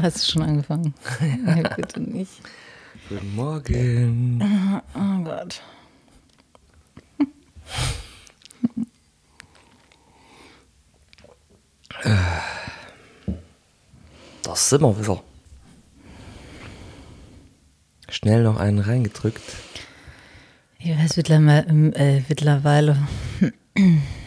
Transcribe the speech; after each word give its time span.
Hast 0.00 0.26
du 0.28 0.32
schon 0.32 0.42
angefangen? 0.42 0.94
nee, 1.20 1.62
bitte 1.76 2.00
nicht. 2.00 2.40
Guten 3.08 3.34
Morgen. 3.34 4.42
Oh 4.94 5.24
Gott. 5.24 5.62
Das 14.42 14.68
sind 14.70 14.82
wir 14.82 14.98
wieder. 14.98 15.22
Schnell 18.08 18.42
noch 18.42 18.58
einen 18.58 18.78
reingedrückt. 18.78 19.42
Ich 20.78 20.96
weiß 20.96 21.16
mittlerweile, 21.16 21.66
äh, 21.94 22.22
mittlerweile, 22.28 22.96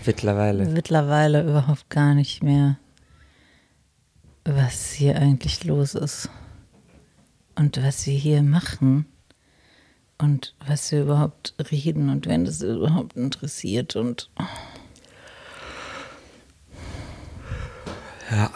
Mittlerweile. 0.05 0.65
mittlerweile 0.65 1.43
überhaupt 1.43 1.89
gar 1.89 2.13
nicht 2.13 2.43
mehr, 2.43 2.77
was 4.43 4.91
hier 4.91 5.15
eigentlich 5.17 5.63
los 5.63 5.95
ist. 5.95 6.29
Und 7.55 7.81
was 7.81 8.05
wir 8.05 8.17
hier 8.17 8.41
machen. 8.43 9.05
Und 10.17 10.55
was 10.65 10.91
wir 10.91 11.01
überhaupt 11.01 11.55
reden 11.71 12.09
und 12.09 12.27
wenn 12.27 12.45
das 12.45 12.61
überhaupt 12.61 13.15
interessiert. 13.17 13.95
Und 13.95 14.29
Ja. 18.31 18.49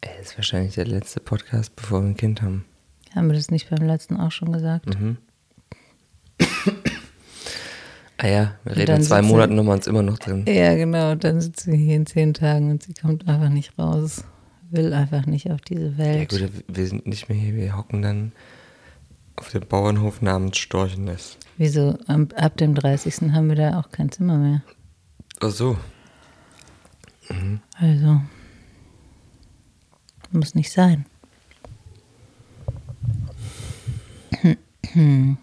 Ey, 0.00 0.16
Das 0.18 0.28
ist 0.28 0.38
wahrscheinlich 0.38 0.74
der 0.76 0.86
letzte 0.86 1.20
Podcast, 1.20 1.76
bevor 1.76 2.00
wir 2.00 2.08
ein 2.08 2.16
Kind 2.16 2.40
haben. 2.40 2.64
Haben 3.16 3.28
wir 3.28 3.36
das 3.36 3.50
nicht 3.50 3.70
beim 3.70 3.86
letzten 3.86 4.16
auch 4.16 4.32
schon 4.32 4.52
gesagt? 4.52 4.86
Ah 8.18 8.28
ja, 8.28 8.54
wir 8.62 8.76
reden 8.76 8.96
in 8.98 9.02
zwei 9.02 9.20
Monaten 9.20 9.56
nochmal 9.56 9.76
uns 9.78 9.88
immer 9.88 10.02
noch 10.02 10.16
drin. 10.16 10.44
Ja, 10.46 10.76
genau. 10.76 11.16
Dann 11.16 11.40
sitzt 11.40 11.64
sie 11.64 11.76
hier 11.76 11.96
in 11.96 12.06
zehn 12.06 12.34
Tagen 12.34 12.70
und 12.70 12.80
sie 12.84 12.94
kommt 12.94 13.26
einfach 13.26 13.48
nicht 13.48 13.76
raus. 13.80 14.22
Will 14.70 14.92
einfach 14.92 15.26
nicht 15.26 15.50
auf 15.50 15.60
diese 15.62 15.88
Ja 15.88 15.98
Welt. 15.98 16.28
gut, 16.28 16.48
wir 16.68 16.86
sind 16.86 17.04
nicht 17.04 17.28
mehr 17.28 17.36
hier, 17.36 17.56
wir 17.56 17.76
hocken 17.76 18.00
dann 18.02 18.30
auf 19.34 19.50
dem 19.50 19.66
Bauernhof 19.66 20.22
namens 20.22 20.58
Storchennest. 20.58 21.36
Wieso? 21.58 21.98
Ab 22.06 22.56
dem 22.58 22.76
30. 22.76 23.32
haben 23.32 23.48
wir 23.48 23.56
da 23.56 23.80
auch 23.80 23.90
kein 23.90 24.12
Zimmer 24.12 24.38
mehr. 24.38 24.62
Ach 25.40 25.50
so. 25.50 25.76
Also. 27.74 28.20
Muss 30.30 30.54
nicht 30.54 30.70
sein. 30.70 31.06
Wie 34.94 35.36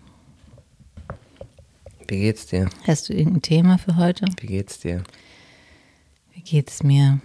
geht's 2.08 2.48
dir? 2.48 2.70
Hast 2.86 3.10
du 3.10 3.14
irgendein 3.14 3.42
Thema 3.42 3.78
für 3.78 3.96
heute? 3.96 4.26
Wie 4.40 4.48
geht's 4.48 4.80
dir? 4.80 5.04
Wie 6.34 6.42
geht's 6.42 6.84
mir? 6.84 7.20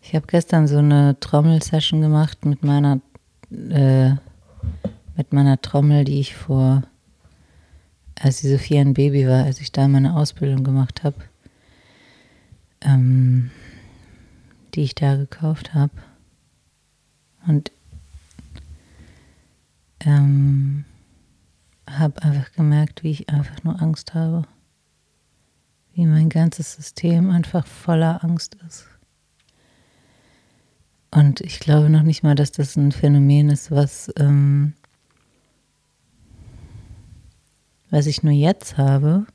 Ich 0.00 0.14
habe 0.14 0.26
gestern 0.26 0.66
so 0.66 0.78
eine 0.78 1.18
Trommelsession 1.20 2.00
gemacht 2.00 2.44
mit 2.44 2.62
meiner 2.62 3.00
äh, 3.50 4.10
mit 5.16 5.32
meiner 5.32 5.60
Trommel, 5.60 6.04
die 6.04 6.20
ich 6.20 6.34
vor, 6.34 6.82
als 8.18 8.40
die 8.40 8.48
Sophia 8.48 8.80
ein 8.80 8.94
Baby 8.94 9.26
war, 9.26 9.44
als 9.44 9.60
ich 9.60 9.72
da 9.72 9.86
meine 9.88 10.16
Ausbildung 10.16 10.64
gemacht 10.64 11.04
habe, 11.04 11.16
ähm, 12.80 13.50
die 14.74 14.82
ich 14.82 14.94
da 14.94 15.16
gekauft 15.16 15.74
habe. 15.74 15.92
Und 17.46 17.72
ähm, 20.00 20.84
habe 21.88 22.22
einfach 22.22 22.52
gemerkt, 22.52 23.02
wie 23.02 23.10
ich 23.10 23.28
einfach 23.28 23.62
nur 23.64 23.80
Angst 23.80 24.14
habe. 24.14 24.46
Wie 25.94 26.06
mein 26.06 26.28
ganzes 26.28 26.74
System 26.74 27.30
einfach 27.30 27.66
voller 27.66 28.24
Angst 28.24 28.56
ist. 28.66 28.86
Und 31.10 31.42
ich 31.42 31.60
glaube 31.60 31.90
noch 31.90 32.02
nicht 32.02 32.22
mal, 32.22 32.34
dass 32.34 32.52
das 32.52 32.76
ein 32.76 32.90
Phänomen 32.90 33.50
ist, 33.50 33.70
was, 33.70 34.10
ähm, 34.16 34.72
was 37.90 38.06
ich 38.06 38.22
nur 38.22 38.32
jetzt 38.32 38.78
habe, 38.78 39.26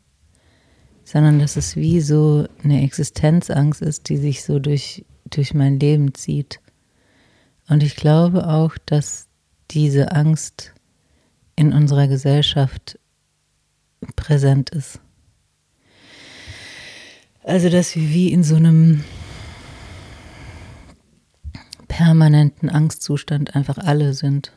sondern 1.04 1.38
dass 1.38 1.56
es 1.56 1.76
wie 1.76 2.02
so 2.02 2.48
eine 2.64 2.82
Existenzangst 2.82 3.84
ist, 3.84 4.10
die 4.10 4.18
sich 4.18 4.44
so 4.44 4.58
durch, 4.58 5.06
durch 5.30 5.54
mein 5.54 5.80
Leben 5.80 6.14
zieht. 6.14 6.60
Und 7.70 7.84
ich 7.84 7.96
glaube 7.96 8.48
auch, 8.48 8.78
dass 8.86 9.28
diese 9.72 10.12
Angst 10.12 10.74
in 11.56 11.74
unserer 11.74 12.08
Gesellschaft 12.08 13.00
präsent 14.16 14.70
ist. 14.70 15.02
Also, 17.44 17.70
dass 17.70 17.96
wir 17.96 18.10
wie 18.10 18.32
in 18.32 18.44
so 18.44 18.56
einem 18.56 19.04
permanenten 21.88 22.70
Angstzustand 22.70 23.56
einfach 23.56 23.78
alle 23.78 24.14
sind. 24.14 24.54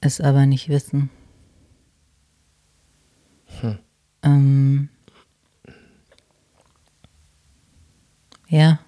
Es 0.00 0.20
aber 0.20 0.46
nicht 0.46 0.68
wissen. 0.68 1.10
Ähm, 4.22 4.88
ja. 8.50 8.78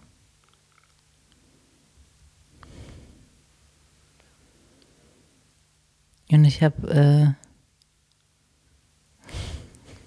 Und 6.30 6.44
ich 6.44 6.62
habe, 6.62 6.88
äh, 6.88 7.26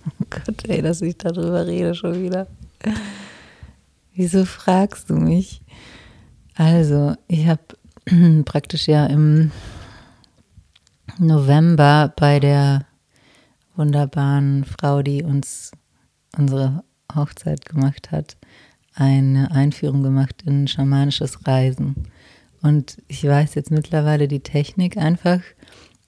oh 0.07 0.25
Gott, 0.29 0.67
ey, 0.67 0.81
dass 0.81 1.01
ich 1.01 1.17
darüber 1.17 1.65
rede 1.65 1.95
schon 1.95 2.21
wieder. 2.21 2.47
Wieso 4.13 4.45
fragst 4.45 5.09
du 5.09 5.15
mich? 5.15 5.61
Also, 6.55 7.15
ich 7.27 7.47
habe 7.47 7.61
praktisch 8.45 8.87
ja 8.87 9.05
im 9.05 9.51
November 11.17 12.13
bei 12.15 12.39
der 12.39 12.85
wunderbaren 13.75 14.65
Frau, 14.65 15.01
die 15.01 15.23
uns 15.23 15.71
unsere 16.37 16.83
Hochzeit 17.13 17.65
gemacht 17.65 18.11
hat, 18.11 18.37
eine 18.95 19.51
Einführung 19.51 20.01
gemacht 20.03 20.43
in 20.45 20.67
schamanisches 20.67 21.45
Reisen. 21.45 22.07
Und 22.61 23.01
ich 23.07 23.23
weiß 23.23 23.55
jetzt 23.55 23.71
mittlerweile 23.71 24.27
die 24.27 24.39
Technik 24.39 24.97
einfach 24.97 25.41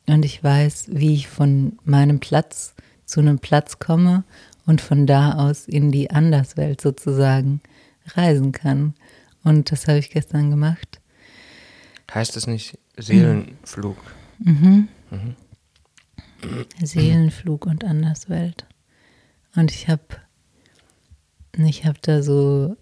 und 0.07 0.23
ich 0.25 0.43
weiß, 0.43 0.87
wie 0.91 1.13
ich 1.13 1.27
von 1.27 1.77
meinem 1.83 2.19
Platz 2.19 2.73
zu 3.05 3.19
einem 3.19 3.39
Platz 3.39 3.79
komme 3.79 4.23
und 4.65 4.81
von 4.81 5.05
da 5.05 5.33
aus 5.33 5.67
in 5.67 5.91
die 5.91 6.09
Anderswelt 6.09 6.81
sozusagen 6.81 7.61
reisen 8.15 8.53
kann. 8.53 8.95
Und 9.43 9.71
das 9.71 9.87
habe 9.87 9.99
ich 9.99 10.09
gestern 10.09 10.49
gemacht. 10.49 10.99
Heißt 12.13 12.35
das 12.35 12.47
nicht 12.47 12.79
Seelenflug? 12.97 13.97
Seelenflug 16.81 17.65
und 17.65 17.83
Anderswelt. 17.83 18.65
Und 19.55 19.71
ich 19.71 19.87
habe 19.87 20.03
ich 21.65 21.85
habe 21.85 21.97
da 22.01 22.21
so 22.21 22.75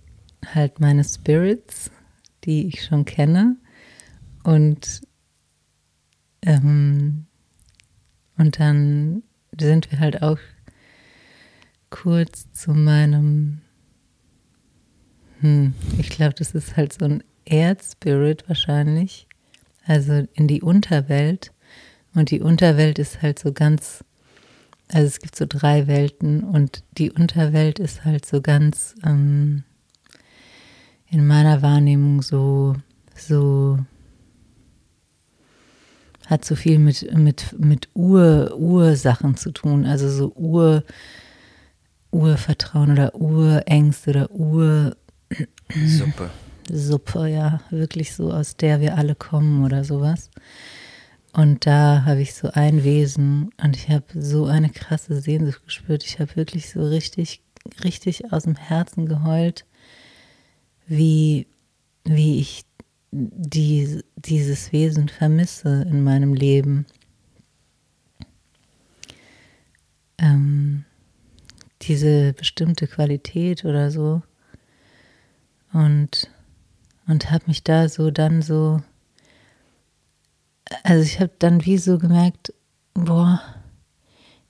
halt 0.53 0.79
meine 0.79 1.03
Spirits, 1.03 1.91
die 2.43 2.67
ich 2.67 2.83
schon 2.83 3.05
kenne. 3.05 3.57
Und, 4.43 5.01
ähm, 6.43 7.25
und 8.37 8.59
dann 8.59 9.23
sind 9.59 9.91
wir 9.91 9.99
halt 9.99 10.21
auch 10.21 10.37
kurz 11.89 12.51
zu 12.51 12.71
meinem, 12.73 13.61
hm, 15.39 15.73
ich 15.97 16.09
glaube, 16.09 16.33
das 16.33 16.53
ist 16.53 16.75
halt 16.75 16.93
so 16.93 17.05
ein 17.05 17.23
Erdspirit 17.45 18.47
wahrscheinlich, 18.47 19.27
also 19.85 20.27
in 20.33 20.47
die 20.47 20.61
Unterwelt. 20.61 21.51
Und 22.13 22.31
die 22.31 22.41
Unterwelt 22.41 22.99
ist 22.99 23.21
halt 23.21 23.39
so 23.39 23.51
ganz, 23.51 24.03
also 24.91 25.07
es 25.07 25.19
gibt 25.19 25.35
so 25.35 25.45
drei 25.47 25.87
Welten 25.87 26.43
und 26.43 26.83
die 26.97 27.11
Unterwelt 27.11 27.79
ist 27.79 28.05
halt 28.05 28.25
so 28.25 28.41
ganz 28.41 28.95
ähm, 29.05 29.63
in 31.15 31.25
meiner 31.25 31.61
Wahrnehmung 31.61 32.21
so, 32.21 32.75
so, 33.15 33.79
hat 36.25 36.43
so 36.43 36.55
viel 36.55 36.77
mit, 36.77 37.09
mit, 37.15 37.57
mit 37.57 37.87
Ur, 37.93 38.53
Ursachen 38.57 39.37
zu 39.37 39.51
tun, 39.51 39.85
also 39.85 40.09
so 40.09 40.33
Ur, 40.35 40.83
Urvertrauen 42.11 42.91
oder 42.91 43.15
Urängste 43.15 44.09
oder 44.09 44.31
Ur, 44.31 44.97
Suppe. 45.85 46.29
Suppe, 46.69 47.27
ja, 47.29 47.61
wirklich 47.69 48.13
so, 48.13 48.33
aus 48.33 48.57
der 48.57 48.81
wir 48.81 48.97
alle 48.97 49.15
kommen 49.15 49.63
oder 49.63 49.85
sowas. 49.85 50.29
Und 51.31 51.65
da 51.65 52.03
habe 52.05 52.21
ich 52.21 52.33
so 52.33 52.49
ein 52.51 52.83
Wesen 52.83 53.51
und 53.63 53.77
ich 53.77 53.89
habe 53.89 54.05
so 54.15 54.45
eine 54.47 54.69
krasse 54.69 55.21
Sehnsucht 55.21 55.63
gespürt. 55.63 56.03
Ich 56.03 56.19
habe 56.19 56.35
wirklich 56.35 56.69
so 56.69 56.81
richtig 56.81 57.41
richtig 57.83 58.31
aus 58.31 58.43
dem 58.43 58.55
Herzen 58.55 59.07
geheult, 59.07 59.65
wie, 60.87 61.47
wie 62.03 62.39
ich 62.39 62.65
die, 63.11 64.03
dieses 64.15 64.71
Wesen 64.71 65.09
vermisse 65.09 65.83
in 65.83 66.03
meinem 66.03 66.33
Leben. 66.33 66.85
Ähm, 70.17 70.85
diese 71.81 72.33
bestimmte 72.33 72.87
Qualität 72.87 73.63
oder 73.65 73.91
so. 73.91 74.21
Und, 75.71 76.29
und 77.07 77.31
habe 77.31 77.45
mich 77.47 77.63
da 77.63 77.89
so 77.89 78.11
dann 78.11 78.41
so, 78.41 78.81
also 80.83 81.03
ich 81.03 81.19
habe 81.19 81.33
dann 81.39 81.65
wie 81.65 81.77
so 81.77 81.97
gemerkt, 81.97 82.53
boah, 82.93 83.41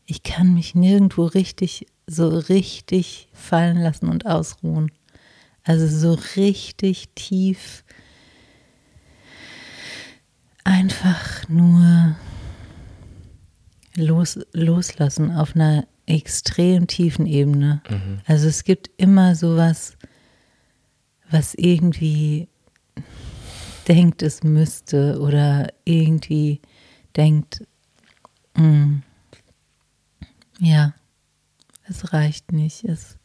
ich 0.05 0.23
kann 0.23 0.53
mich 0.53 0.75
nirgendwo 0.75 1.25
richtig, 1.25 1.87
so 2.07 2.29
richtig 2.29 3.27
fallen 3.33 3.77
lassen 3.77 4.07
und 4.09 4.25
ausruhen. 4.25 4.91
Also 5.65 5.87
so 5.87 6.13
richtig 6.35 7.09
tief 7.15 7.83
einfach 10.63 11.49
nur 11.49 12.15
los, 13.95 14.39
loslassen 14.53 15.31
auf 15.31 15.55
einer 15.55 15.87
extrem 16.05 16.85
tiefen 16.85 17.25
Ebene. 17.25 17.81
Mhm. 17.89 18.21
Also 18.25 18.47
es 18.47 18.63
gibt 18.63 18.91
immer 18.97 19.35
sowas, 19.35 19.97
was 21.31 21.55
irgendwie 21.55 22.47
denkt, 23.87 24.21
es 24.21 24.43
müsste 24.43 25.19
oder 25.19 25.73
irgendwie 25.83 26.61
denkt, 27.15 27.65
mh, 28.55 28.63
mm, 28.63 29.03
ja, 30.59 30.93
es 31.87 32.13
reicht 32.13 32.51
nicht. 32.51 32.83
Es, 32.83 33.17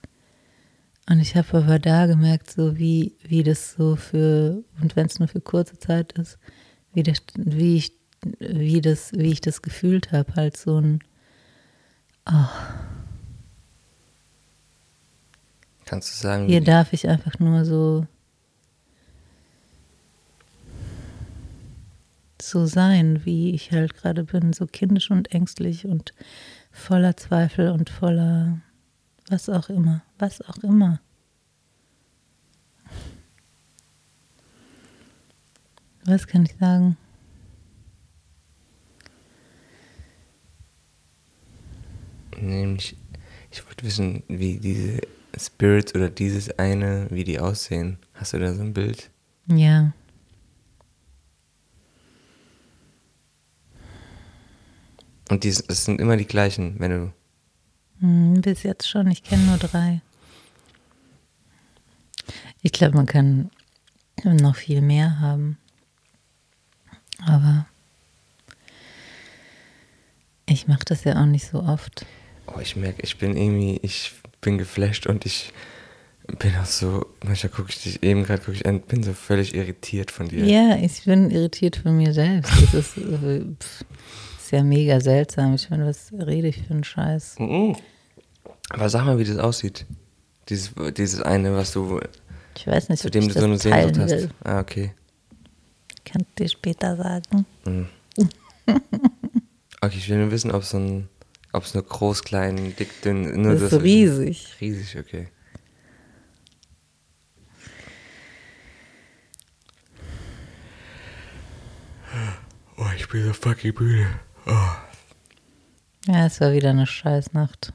und 1.10 1.18
ich 1.18 1.34
habe 1.34 1.58
aber 1.58 1.80
da 1.80 2.06
gemerkt, 2.06 2.52
so 2.52 2.78
wie, 2.78 3.16
wie 3.24 3.42
das 3.42 3.72
so 3.72 3.96
für, 3.96 4.62
und 4.80 4.94
wenn 4.94 5.06
es 5.06 5.18
nur 5.18 5.26
für 5.26 5.40
kurze 5.40 5.76
Zeit 5.76 6.12
ist, 6.12 6.38
wie, 6.92 7.02
das, 7.02 7.20
wie, 7.34 7.78
ich, 7.78 7.92
wie, 8.38 8.80
das, 8.80 9.12
wie 9.14 9.32
ich 9.32 9.40
das 9.40 9.60
gefühlt 9.60 10.12
habe, 10.12 10.36
halt 10.36 10.56
so 10.56 10.80
ein, 10.80 11.00
oh. 12.30 12.46
Kannst 15.84 16.10
du 16.14 16.22
sagen? 16.28 16.46
Hier 16.46 16.60
darf 16.60 16.92
ich 16.92 17.08
einfach 17.08 17.40
nur 17.40 17.64
so 17.64 18.06
so 22.40 22.66
sein, 22.66 23.24
wie 23.24 23.50
ich 23.50 23.72
halt 23.72 23.94
gerade 23.94 24.24
bin, 24.24 24.52
so 24.52 24.66
kindisch 24.66 25.10
und 25.10 25.32
ängstlich 25.32 25.86
und 25.86 26.14
voller 26.70 27.16
Zweifel 27.16 27.70
und 27.70 27.90
voller 27.90 28.60
was 29.30 29.48
auch 29.48 29.68
immer, 29.68 30.02
was 30.18 30.42
auch 30.42 30.58
immer. 30.58 31.00
Was 36.04 36.26
kann 36.26 36.44
ich 36.44 36.56
sagen? 36.58 36.96
Nämlich, 42.40 42.96
ich 43.50 43.64
wollte 43.66 43.84
wissen, 43.84 44.22
wie 44.28 44.58
diese 44.58 45.00
Spirits 45.38 45.94
oder 45.94 46.08
dieses 46.10 46.58
eine, 46.58 47.06
wie 47.10 47.24
die 47.24 47.38
aussehen. 47.38 47.98
Hast 48.14 48.32
du 48.32 48.38
da 48.38 48.52
so 48.54 48.62
ein 48.62 48.72
Bild? 48.72 49.10
Ja. 49.46 49.92
Und 55.28 55.44
die, 55.44 55.48
es 55.48 55.84
sind 55.84 56.00
immer 56.00 56.16
die 56.16 56.26
gleichen, 56.26 56.80
wenn 56.80 56.90
du. 56.90 57.12
Hm, 58.00 58.40
bis 58.40 58.62
jetzt 58.62 58.88
schon, 58.88 59.10
ich 59.10 59.22
kenne 59.22 59.44
nur 59.44 59.58
drei. 59.58 60.00
Ich 62.62 62.72
glaube, 62.72 62.96
man 62.96 63.06
kann 63.06 63.50
noch 64.24 64.56
viel 64.56 64.80
mehr 64.80 65.20
haben. 65.20 65.56
Aber 67.26 67.66
ich 70.46 70.66
mache 70.66 70.84
das 70.84 71.04
ja 71.04 71.20
auch 71.20 71.26
nicht 71.26 71.46
so 71.46 71.62
oft. 71.62 72.06
Oh, 72.46 72.58
ich 72.60 72.76
merke, 72.76 73.02
ich 73.02 73.18
bin 73.18 73.36
irgendwie, 73.36 73.78
ich 73.82 74.12
bin 74.40 74.58
geflasht 74.58 75.06
und 75.06 75.24
ich 75.26 75.52
bin 76.38 76.54
auch 76.56 76.66
so, 76.66 77.06
manchmal 77.24 77.52
gucke 77.52 77.70
ich 77.70 77.82
dich 77.82 78.02
eben 78.02 78.24
gerade, 78.24 78.40
gucke 78.40 78.56
ich 78.56 78.66
an, 78.66 78.80
bin 78.80 79.02
so 79.02 79.12
völlig 79.12 79.54
irritiert 79.54 80.10
von 80.10 80.28
dir. 80.28 80.44
Ja, 80.44 80.76
ich 80.76 81.04
bin 81.04 81.30
irritiert 81.30 81.76
von 81.76 81.96
mir 81.96 82.12
selbst. 82.12 82.52
Das 82.72 82.74
ist, 82.74 82.96
äh, 82.98 83.44
pff, 83.58 83.84
ist 84.50 84.58
ja 84.58 84.64
mega 84.64 85.00
seltsam. 85.00 85.54
Ich 85.54 85.70
meine, 85.70 85.86
was 85.86 86.12
rede 86.12 86.48
ich 86.48 86.62
für 86.62 86.74
einen 86.74 86.82
Scheiß? 86.82 87.36
Mhm. 87.38 87.76
Aber 88.70 88.88
sag 88.88 89.04
mal, 89.04 89.16
wie 89.16 89.24
das 89.24 89.38
aussieht. 89.38 89.86
Dieses, 90.48 90.72
dieses 90.96 91.22
eine, 91.22 91.54
was 91.54 91.72
du. 91.72 92.00
Ich 92.56 92.66
weiß 92.66 92.88
nicht, 92.88 93.00
zu 93.00 93.10
dem 93.10 93.28
du 93.28 93.34
so 93.34 93.44
eine 93.44 93.58
Sehnsucht 93.58 93.98
hast. 93.98 94.10
Will. 94.10 94.30
Ah, 94.42 94.58
okay. 94.58 94.92
Kann 96.04 96.26
dir 96.36 96.48
später 96.48 96.96
sagen. 96.96 97.46
Mhm. 97.64 97.86
okay, 99.80 99.96
ich 99.96 100.08
will 100.08 100.18
nur 100.18 100.32
wissen, 100.32 100.50
ob 100.50 100.62
es 100.62 100.70
so 100.70 100.78
ein, 100.78 101.08
ob 101.52 101.62
es 101.62 101.74
nur 101.74 101.84
groß, 101.84 102.24
klein, 102.24 102.74
dick, 102.76 103.02
dünn, 103.02 103.42
nur 103.42 103.52
das 103.52 103.62
ist 103.62 103.72
das 103.74 103.82
riesig. 103.82 104.46
Ist. 104.46 104.60
Riesig, 104.60 104.98
okay. 104.98 105.28
Oh, 112.76 112.90
ich 112.96 113.08
bin 113.08 113.24
so 113.24 113.32
fucking 113.32 113.74
müde. 113.78 114.08
Ja, 114.46 116.26
es 116.26 116.40
war 116.40 116.52
wieder 116.52 116.70
eine 116.70 116.86
Scheißnacht. 116.86 117.72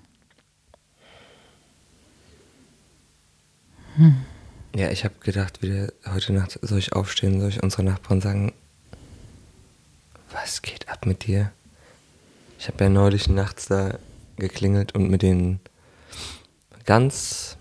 Hm. 3.95 4.25
Ja, 4.75 4.89
ich 4.89 5.05
habe 5.05 5.15
gedacht, 5.21 5.61
wieder 5.61 5.93
heute 6.05 6.33
Nacht 6.33 6.59
soll 6.61 6.79
ich 6.79 6.93
aufstehen, 6.93 7.39
soll 7.39 7.49
ich 7.49 7.63
unsere 7.63 7.83
Nachbarn 7.83 8.19
sagen, 8.19 8.53
was 10.31 10.61
geht 10.61 10.89
ab 10.89 11.05
mit 11.05 11.27
dir? 11.27 11.51
Ich 12.59 12.67
habe 12.67 12.83
ja 12.83 12.89
neulich 12.89 13.29
nachts 13.29 13.67
da 13.67 13.97
geklingelt 14.35 14.93
und 14.93 15.09
mit 15.09 15.21
denen 15.21 15.61
ganz, 16.83 17.57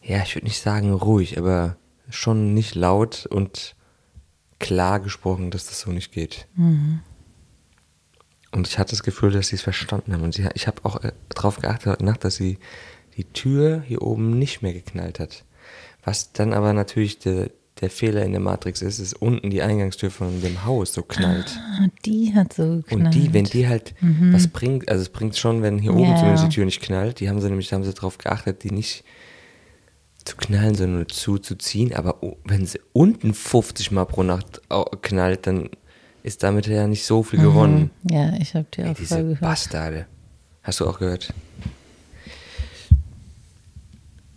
ja, 0.00 0.22
ich 0.22 0.36
würde 0.36 0.46
nicht 0.46 0.60
sagen 0.60 0.92
ruhig, 0.92 1.38
aber 1.38 1.76
schon 2.08 2.54
nicht 2.54 2.76
laut 2.76 3.26
und 3.26 3.74
klar 4.64 4.98
gesprochen, 4.98 5.50
dass 5.50 5.66
das 5.66 5.80
so 5.80 5.90
nicht 5.90 6.10
geht. 6.10 6.46
Mhm. 6.56 7.00
Und 8.50 8.66
ich 8.66 8.78
hatte 8.78 8.90
das 8.90 9.02
Gefühl, 9.02 9.30
dass 9.30 9.48
sie 9.48 9.56
es 9.56 9.62
verstanden 9.62 10.14
haben. 10.14 10.22
Und 10.22 10.38
ich 10.38 10.66
habe 10.66 10.84
auch 10.84 11.04
äh, 11.04 11.12
darauf 11.28 11.58
geachtet 11.58 11.86
heute 11.86 12.04
Nacht, 12.04 12.24
dass 12.24 12.36
sie 12.36 12.58
die 13.18 13.24
Tür 13.24 13.82
hier 13.86 14.00
oben 14.00 14.38
nicht 14.38 14.62
mehr 14.62 14.72
geknallt 14.72 15.20
hat. 15.20 15.44
Was 16.02 16.32
dann 16.32 16.54
aber 16.54 16.72
natürlich 16.72 17.18
der, 17.18 17.50
der 17.82 17.90
Fehler 17.90 18.24
in 18.24 18.32
der 18.32 18.40
Matrix 18.40 18.80
ist, 18.80 19.00
ist 19.00 19.12
unten 19.14 19.50
die 19.50 19.60
Eingangstür 19.60 20.10
von 20.10 20.40
dem 20.40 20.64
Haus 20.64 20.94
so 20.94 21.02
knallt. 21.02 21.58
Ah, 21.58 21.88
die 22.06 22.32
hat 22.34 22.54
so 22.54 22.76
geknallt. 22.76 22.92
Und 22.92 23.14
die, 23.14 23.34
wenn 23.34 23.44
die 23.44 23.68
halt 23.68 23.94
mhm. 24.00 24.32
was 24.32 24.48
bringt, 24.48 24.88
also 24.88 25.02
es 25.02 25.10
bringt 25.10 25.36
schon, 25.36 25.60
wenn 25.60 25.78
hier 25.78 25.92
oben 25.92 26.10
ja. 26.10 26.16
zumindest 26.16 26.44
die 26.46 26.54
Tür 26.54 26.64
nicht 26.64 26.80
knallt, 26.80 27.20
die 27.20 27.28
haben 27.28 27.40
sie 27.40 27.48
nämlich, 27.48 27.68
da 27.68 27.76
haben 27.76 27.84
sie 27.84 27.92
darauf 27.92 28.16
geachtet, 28.16 28.62
die 28.62 28.70
nicht 28.70 29.04
zu 30.24 30.36
knallen, 30.36 30.74
sondern 30.74 31.08
zuzuziehen. 31.08 31.94
Aber 31.94 32.18
wenn 32.44 32.66
sie 32.66 32.80
unten 32.92 33.34
50 33.34 33.90
Mal 33.92 34.04
pro 34.06 34.22
Nacht 34.22 34.62
knallt, 35.02 35.46
dann 35.46 35.70
ist 36.22 36.42
damit 36.42 36.66
ja 36.66 36.86
nicht 36.86 37.04
so 37.04 37.22
viel 37.22 37.40
gewonnen. 37.40 37.90
Mhm. 38.02 38.10
Ja, 38.14 38.32
ich 38.34 38.54
habe 38.54 38.66
die 38.74 38.82
auch 38.82 38.88
Ey, 38.88 38.94
diese 38.94 39.22
gehört. 39.22 39.40
Bastarde. 39.40 40.06
Hast 40.62 40.80
du 40.80 40.88
auch 40.88 40.98
gehört? 40.98 41.32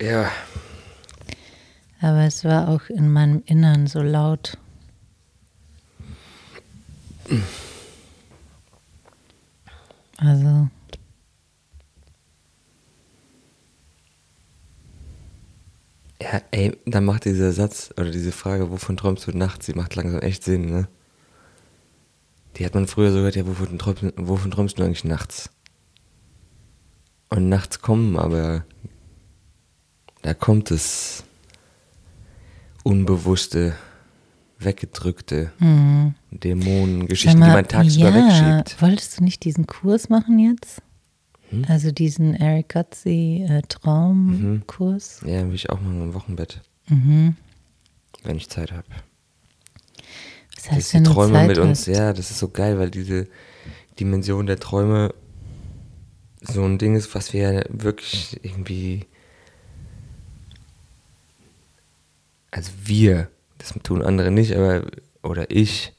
Ja. 0.02 0.30
Aber 2.02 2.26
es 2.26 2.44
war 2.44 2.68
auch 2.68 2.90
in 2.90 3.12
meinem 3.12 3.42
Innern 3.46 3.88
so 3.88 4.02
laut. 4.02 4.58
Also. 10.18 10.70
Ja, 16.22 16.42
ey, 16.52 16.76
dann 16.86 17.06
macht 17.06 17.26
dieser 17.26 17.52
Satz 17.52 17.92
oder 17.96 18.10
diese 18.10 18.32
Frage, 18.32 18.72
wovon 18.72 18.98
träumst 18.98 19.28
du 19.28 19.38
nachts, 19.38 19.68
sie 19.68 19.74
macht 19.74 19.96
langsam 19.96 20.22
echt 20.22 20.44
Sinn, 20.44 20.70
ne? 20.70 20.88
Die 22.56 22.66
hat 22.66 22.74
man 22.74 22.88
früher 22.88 23.12
so 23.12 23.18
gehört, 23.18 23.36
ja, 23.36 23.46
wovon 23.46 23.78
träumst, 23.78 24.04
wovon 24.18 24.50
träumst 24.50 24.80
du 24.80 24.84
eigentlich 24.84 25.04
nachts? 25.04 25.52
Und 27.30 27.50
nachts 27.50 27.82
kommen, 27.82 28.18
aber 28.18 28.66
da 30.24 30.34
kommt 30.34 30.72
es 30.72 31.24
unbewusste, 32.84 33.76
weggedrückte 34.60 35.52
mhm. 35.60 36.16
Dämonengeschichten, 36.32 37.42
die 37.42 37.48
man 37.48 37.68
tagsüber 37.68 38.10
ja, 38.10 38.16
wegschiebt. 38.16 38.82
Wolltest 38.82 39.20
du 39.20 39.24
nicht 39.24 39.44
diesen 39.44 39.68
Kurs 39.68 40.10
machen 40.10 40.40
jetzt? 40.40 40.82
Hm? 41.50 41.66
Also 41.68 41.92
diesen 41.92 42.34
Eric 42.36 42.74
Gutzi 42.74 43.46
äh, 43.48 43.62
Traumkurs? 43.68 45.22
Mhm. 45.22 45.30
Ja, 45.30 45.48
will 45.48 45.56
ich 45.56 45.70
auch 45.70 45.80
machen 45.80 46.02
im 46.02 46.14
Wochenbett. 46.14 46.62
Mhm. 46.88 47.36
Wenn 48.24 48.38
ich 48.38 48.50
Zeit 48.50 48.72
habe. 48.72 48.88
Was 50.56 50.72
heißt 50.72 50.94
dass 50.94 51.04
die 51.04 51.10
Träume 51.10 51.34
Zeit 51.34 51.48
mit 51.48 51.58
uns, 51.58 51.80
hast? 51.82 51.88
ja, 51.88 52.14
das 52.14 52.32
ist 52.32 52.40
so 52.40 52.50
geil, 52.50 52.80
weil 52.80 52.90
diese 52.90 53.28
Dimension 54.00 54.46
der 54.46 54.60
Träume 54.60 55.14
so 56.42 56.64
ein 56.64 56.78
Ding 56.78 56.96
ist, 56.96 57.14
was 57.16 57.34
wir 57.34 57.66
wirklich 57.70 58.44
irgendwie. 58.44 59.06
Also 62.52 62.72
wir, 62.84 63.30
das 63.58 63.74
tun 63.84 64.02
andere 64.02 64.32
nicht, 64.32 64.56
aber 64.56 64.86
oder 65.22 65.52
ich 65.52 65.94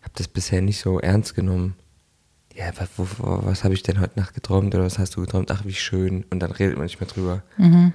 habe 0.00 0.12
das 0.16 0.28
bisher 0.28 0.60
nicht 0.60 0.80
so 0.80 0.98
ernst 0.98 1.34
genommen. 1.34 1.76
Ja, 2.54 2.70
was, 2.76 2.88
was 2.96 3.64
habe 3.64 3.74
ich 3.74 3.82
denn 3.82 4.00
heute 4.00 4.18
Nacht 4.18 4.34
geträumt 4.34 4.74
oder 4.74 4.84
was 4.84 4.98
hast 4.98 5.16
du 5.16 5.20
geträumt? 5.20 5.50
Ach, 5.50 5.64
wie 5.64 5.74
schön. 5.74 6.24
Und 6.30 6.38
dann 6.38 6.52
redet 6.52 6.76
man 6.76 6.84
nicht 6.84 7.00
mehr 7.00 7.08
drüber. 7.08 7.42
Mhm. 7.58 7.92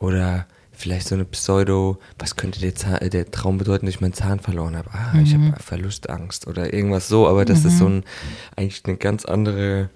Oder 0.00 0.46
vielleicht 0.72 1.08
so 1.08 1.14
eine 1.14 1.26
Pseudo, 1.26 1.98
was 2.18 2.36
könnte 2.36 2.60
der, 2.60 2.74
Zahn, 2.74 3.10
der 3.10 3.30
Traum 3.30 3.58
bedeuten, 3.58 3.84
dass 3.84 3.94
ich 3.94 4.00
meinen 4.00 4.14
Zahn 4.14 4.40
verloren 4.40 4.74
habe? 4.74 4.90
Ah, 4.92 5.20
ich 5.22 5.34
habe 5.34 5.52
Verlustangst 5.60 6.46
oder 6.46 6.72
irgendwas 6.72 7.08
so, 7.08 7.28
aber 7.28 7.44
das 7.44 7.66
ist 7.66 7.76
so 7.76 7.86
ein, 7.86 8.04
eigentlich 8.56 8.82
eine 8.86 8.96
ganz 8.96 9.26
andere, 9.26 9.90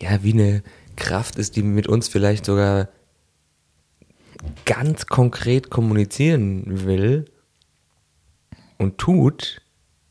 ja, 0.00 0.24
wie 0.24 0.32
eine 0.32 0.64
Kraft 0.96 1.36
ist, 1.36 1.54
die 1.54 1.62
mit 1.62 1.86
uns 1.86 2.08
vielleicht 2.08 2.44
sogar 2.44 2.88
ganz 4.64 5.06
konkret 5.06 5.70
kommunizieren 5.70 6.84
will 6.84 7.26
und 8.78 8.98
tut 8.98 9.62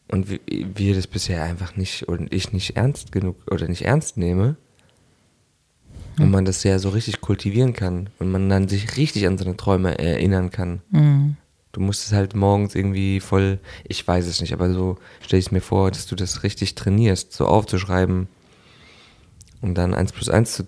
und 0.07 0.29
wir, 0.29 0.39
wir 0.47 0.95
das 0.95 1.07
bisher 1.07 1.43
einfach 1.43 1.75
nicht 1.75 2.03
und 2.03 2.33
ich 2.33 2.53
nicht 2.53 2.77
ernst 2.77 3.11
genug 3.11 3.37
oder 3.49 3.67
nicht 3.67 3.83
ernst 3.83 4.17
nehme 4.17 4.57
und 6.17 6.31
man 6.31 6.45
das 6.45 6.63
ja 6.63 6.79
so 6.79 6.89
richtig 6.89 7.21
kultivieren 7.21 7.73
kann 7.73 8.09
und 8.19 8.31
man 8.31 8.49
dann 8.49 8.67
sich 8.67 8.97
richtig 8.97 9.27
an 9.27 9.37
seine 9.37 9.57
Träume 9.57 9.97
erinnern 9.97 10.49
kann. 10.49 10.81
Mhm. 10.91 11.37
Du 11.71 11.81
musst 11.81 12.05
es 12.05 12.13
halt 12.13 12.35
morgens 12.35 12.73
irgendwie 12.73 13.19
voll, 13.19 13.59
ich 13.83 14.07
weiß 14.07 14.25
es 14.27 14.39
nicht, 14.39 14.53
aber 14.53 14.71
so 14.71 14.97
stelle 15.19 15.39
ich 15.39 15.47
es 15.47 15.51
mir 15.51 15.61
vor, 15.61 15.91
dass 15.91 16.07
du 16.07 16.15
das 16.15 16.43
richtig 16.43 16.75
trainierst, 16.75 17.33
so 17.33 17.47
aufzuschreiben 17.47 18.29
und 19.61 19.75
dann 19.75 19.93
eins 19.93 20.13
plus 20.13 20.29
eins 20.29 20.53
zu, 20.53 20.63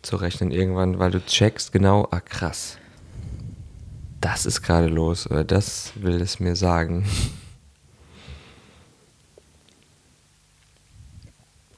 zu 0.00 0.16
rechnen 0.16 0.52
irgendwann, 0.52 0.98
weil 0.98 1.10
du 1.10 1.24
checkst 1.24 1.70
genau, 1.72 2.08
ah 2.10 2.20
krass, 2.20 2.78
das 4.20 4.46
ist 4.46 4.62
gerade 4.62 4.88
los 4.88 5.30
oder 5.30 5.44
das 5.44 5.92
will 5.96 6.20
es 6.20 6.40
mir 6.40 6.56
sagen. 6.56 7.04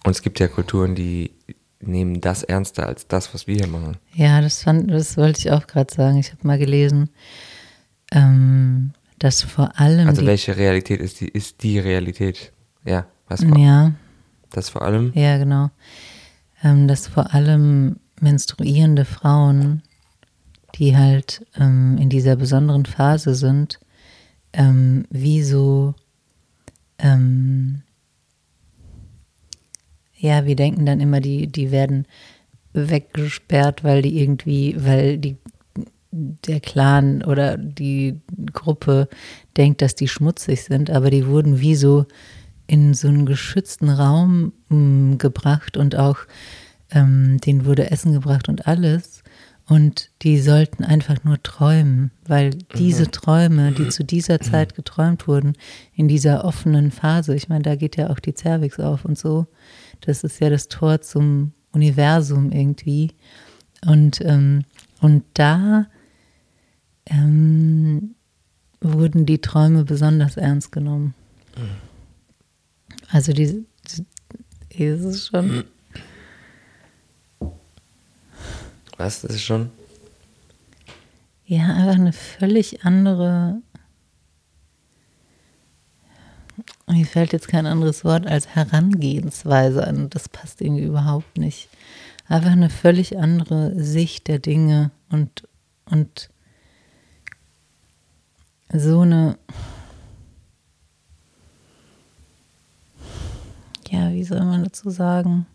Und 0.05 0.13
es 0.13 0.23
gibt 0.23 0.41
ja 0.41 0.49
Kulturen, 0.49 0.95
die 0.95 1.33
nehmen 1.81 2.21
das 2.21 2.43
ernster 2.43 2.87
als 2.87 3.07
das, 3.07 3.33
was 3.35 3.47
wir 3.47 3.57
hier 3.57 3.67
machen. 3.67 3.97
Ja, 4.15 4.41
das, 4.41 4.63
fand, 4.63 4.91
das 4.91 5.17
wollte 5.17 5.39
ich 5.41 5.51
auch 5.51 5.67
gerade 5.67 5.93
sagen. 5.93 6.19
Ich 6.19 6.31
habe 6.33 6.47
mal 6.47 6.59
gelesen, 6.59 7.11
ähm, 8.13 8.93
dass 9.19 9.43
vor 9.43 9.79
allem. 9.79 10.09
Also 10.09 10.25
welche 10.27 10.57
Realität 10.57 11.01
ist 11.01 11.21
die, 11.21 11.29
ist 11.29 11.63
die 11.63 11.79
Realität? 11.79 12.53
Ja, 12.85 13.07
was 13.29 13.45
vor, 13.45 13.59
Ja, 13.59 13.93
das 14.51 14.71
vor 14.71 14.83
allem? 14.83 15.13
ja, 15.15 15.37
genau. 15.39 15.71
Ähm, 16.63 16.89
dass 16.89 17.07
vor 17.07 17.35
allem 17.35 17.97
menstruierende 18.21 19.05
Frauen, 19.05 19.83
die 20.81 20.97
halt 20.97 21.47
ähm, 21.57 21.99
in 21.99 22.09
dieser 22.09 22.37
besonderen 22.37 22.87
Phase 22.87 23.35
sind, 23.35 23.79
ähm, 24.55 25.05
wie 25.11 25.43
so, 25.43 25.95
ähm, 26.99 27.83
ja, 30.17 30.47
wir 30.47 30.57
denken 30.57 30.87
dann 30.87 31.01
immer, 31.01 31.21
die, 31.21 31.47
die 31.47 31.71
werden 31.71 32.07
weggesperrt, 32.73 33.85
weil 33.85 34.01
die 34.01 34.21
irgendwie, 34.21 34.75
weil 34.79 35.19
die 35.19 35.37
der 36.13 36.61
Clan 36.61 37.23
oder 37.23 37.57
die 37.57 38.19
Gruppe 38.53 39.09
denkt, 39.57 39.83
dass 39.83 39.95
die 39.95 40.09
schmutzig 40.09 40.65
sind, 40.65 40.91
aber 40.91 41.11
die 41.11 41.27
wurden 41.27 41.61
wie 41.61 41.77
so 41.77 42.07
in 42.67 42.95
so 42.95 43.07
einen 43.07 43.27
geschützten 43.27 43.91
Raum 43.91 44.53
mh, 44.71 45.17
gebracht 45.17 45.77
und 45.77 45.95
auch 45.95 46.19
ähm, 46.91 47.39
denen 47.39 47.65
wurde 47.67 47.91
Essen 47.91 48.13
gebracht 48.13 48.49
und 48.49 48.67
alles. 48.67 49.20
Und 49.71 50.11
die 50.23 50.41
sollten 50.41 50.83
einfach 50.83 51.23
nur 51.23 51.41
träumen, 51.45 52.11
weil 52.27 52.51
diese 52.77 53.09
Träume, 53.09 53.71
die 53.71 53.89
zu 53.89 54.03
dieser 54.03 54.41
Zeit 54.41 54.75
geträumt 54.75 55.29
wurden, 55.29 55.53
in 55.95 56.09
dieser 56.09 56.45
offenen 56.45 56.91
Phase, 56.91 57.37
ich 57.37 57.49
meine, 57.49 57.63
da 57.63 57.77
geht 57.77 57.97
ja 57.97 58.11
auch 58.11 58.19
die 58.19 58.35
Cervix 58.35 58.81
auf 58.81 59.05
und 59.05 59.17
so, 59.17 59.47
das 60.01 60.25
ist 60.25 60.41
ja 60.41 60.51
das 60.51 60.67
Tor 60.67 61.03
zum 61.03 61.53
Universum 61.71 62.51
irgendwie. 62.51 63.13
Und, 63.87 64.21
ähm, 64.23 64.65
und 65.03 65.23
da 65.35 65.87
ähm, 67.07 68.17
wurden 68.81 69.25
die 69.25 69.41
Träume 69.41 69.85
besonders 69.85 70.37
ernst 70.37 70.73
genommen. 70.73 71.15
Also 73.13 73.33
die, 73.33 73.65
die 74.73 74.85
es 74.85 75.05
ist 75.05 75.29
schon, 75.29 75.63
Was? 79.01 79.25
Ist 79.25 79.43
schon. 79.43 79.71
ja, 81.47 81.65
einfach 81.65 81.95
eine 81.95 82.13
völlig 82.13 82.85
andere, 82.85 83.63
mir 86.87 87.07
fällt 87.07 87.33
jetzt 87.33 87.49
kein 87.49 87.65
anderes 87.65 88.05
Wort 88.05 88.27
als 88.27 88.49
Herangehensweise 88.49 89.87
an. 89.87 90.11
Das 90.11 90.29
passt 90.29 90.61
irgendwie 90.61 90.83
überhaupt 90.85 91.39
nicht. 91.39 91.71
Einfach 92.29 92.51
eine 92.51 92.69
völlig 92.69 93.17
andere 93.17 93.73
Sicht 93.83 94.29
der 94.29 94.39
Dinge 94.39 94.91
und, 95.09 95.49
und 95.87 96.29
so 98.71 99.01
eine, 99.01 99.39
ja, 103.89 104.13
wie 104.13 104.25
soll 104.25 104.45
man 104.45 104.65
dazu 104.65 104.91
sagen? 104.91 105.47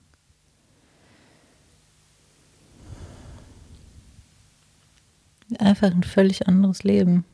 Einfach 5.85 5.97
ein 5.99 6.03
völlig 6.03 6.47
anderes 6.47 6.81
Leben. 6.81 7.25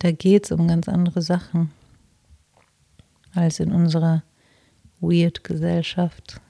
Da 0.00 0.10
geht 0.10 0.46
es 0.46 0.50
um 0.50 0.66
ganz 0.66 0.88
andere 0.88 1.22
Sachen 1.22 1.70
als 3.34 3.60
in 3.60 3.70
unserer 3.70 4.24
weird 4.98 5.44
Gesellschaft. 5.44 6.40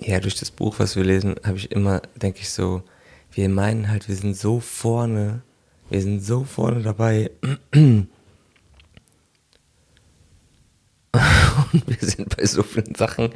Ja, 0.00 0.18
durch 0.18 0.34
das 0.34 0.50
Buch, 0.50 0.80
was 0.80 0.96
wir 0.96 1.04
lesen, 1.04 1.36
habe 1.44 1.58
ich 1.58 1.70
immer, 1.70 2.00
denke 2.16 2.40
ich 2.40 2.50
so, 2.50 2.82
wir 3.30 3.48
meinen 3.48 3.88
halt, 3.88 4.08
wir 4.08 4.16
sind 4.16 4.36
so 4.36 4.58
vorne, 4.58 5.42
wir 5.88 6.02
sind 6.02 6.18
so 6.18 6.42
vorne 6.42 6.82
dabei. 6.82 7.30
Und 11.72 11.86
wir 12.00 12.08
sind 12.08 12.36
bei 12.36 12.44
so 12.46 12.62
vielen 12.62 12.94
Sachen 12.94 13.30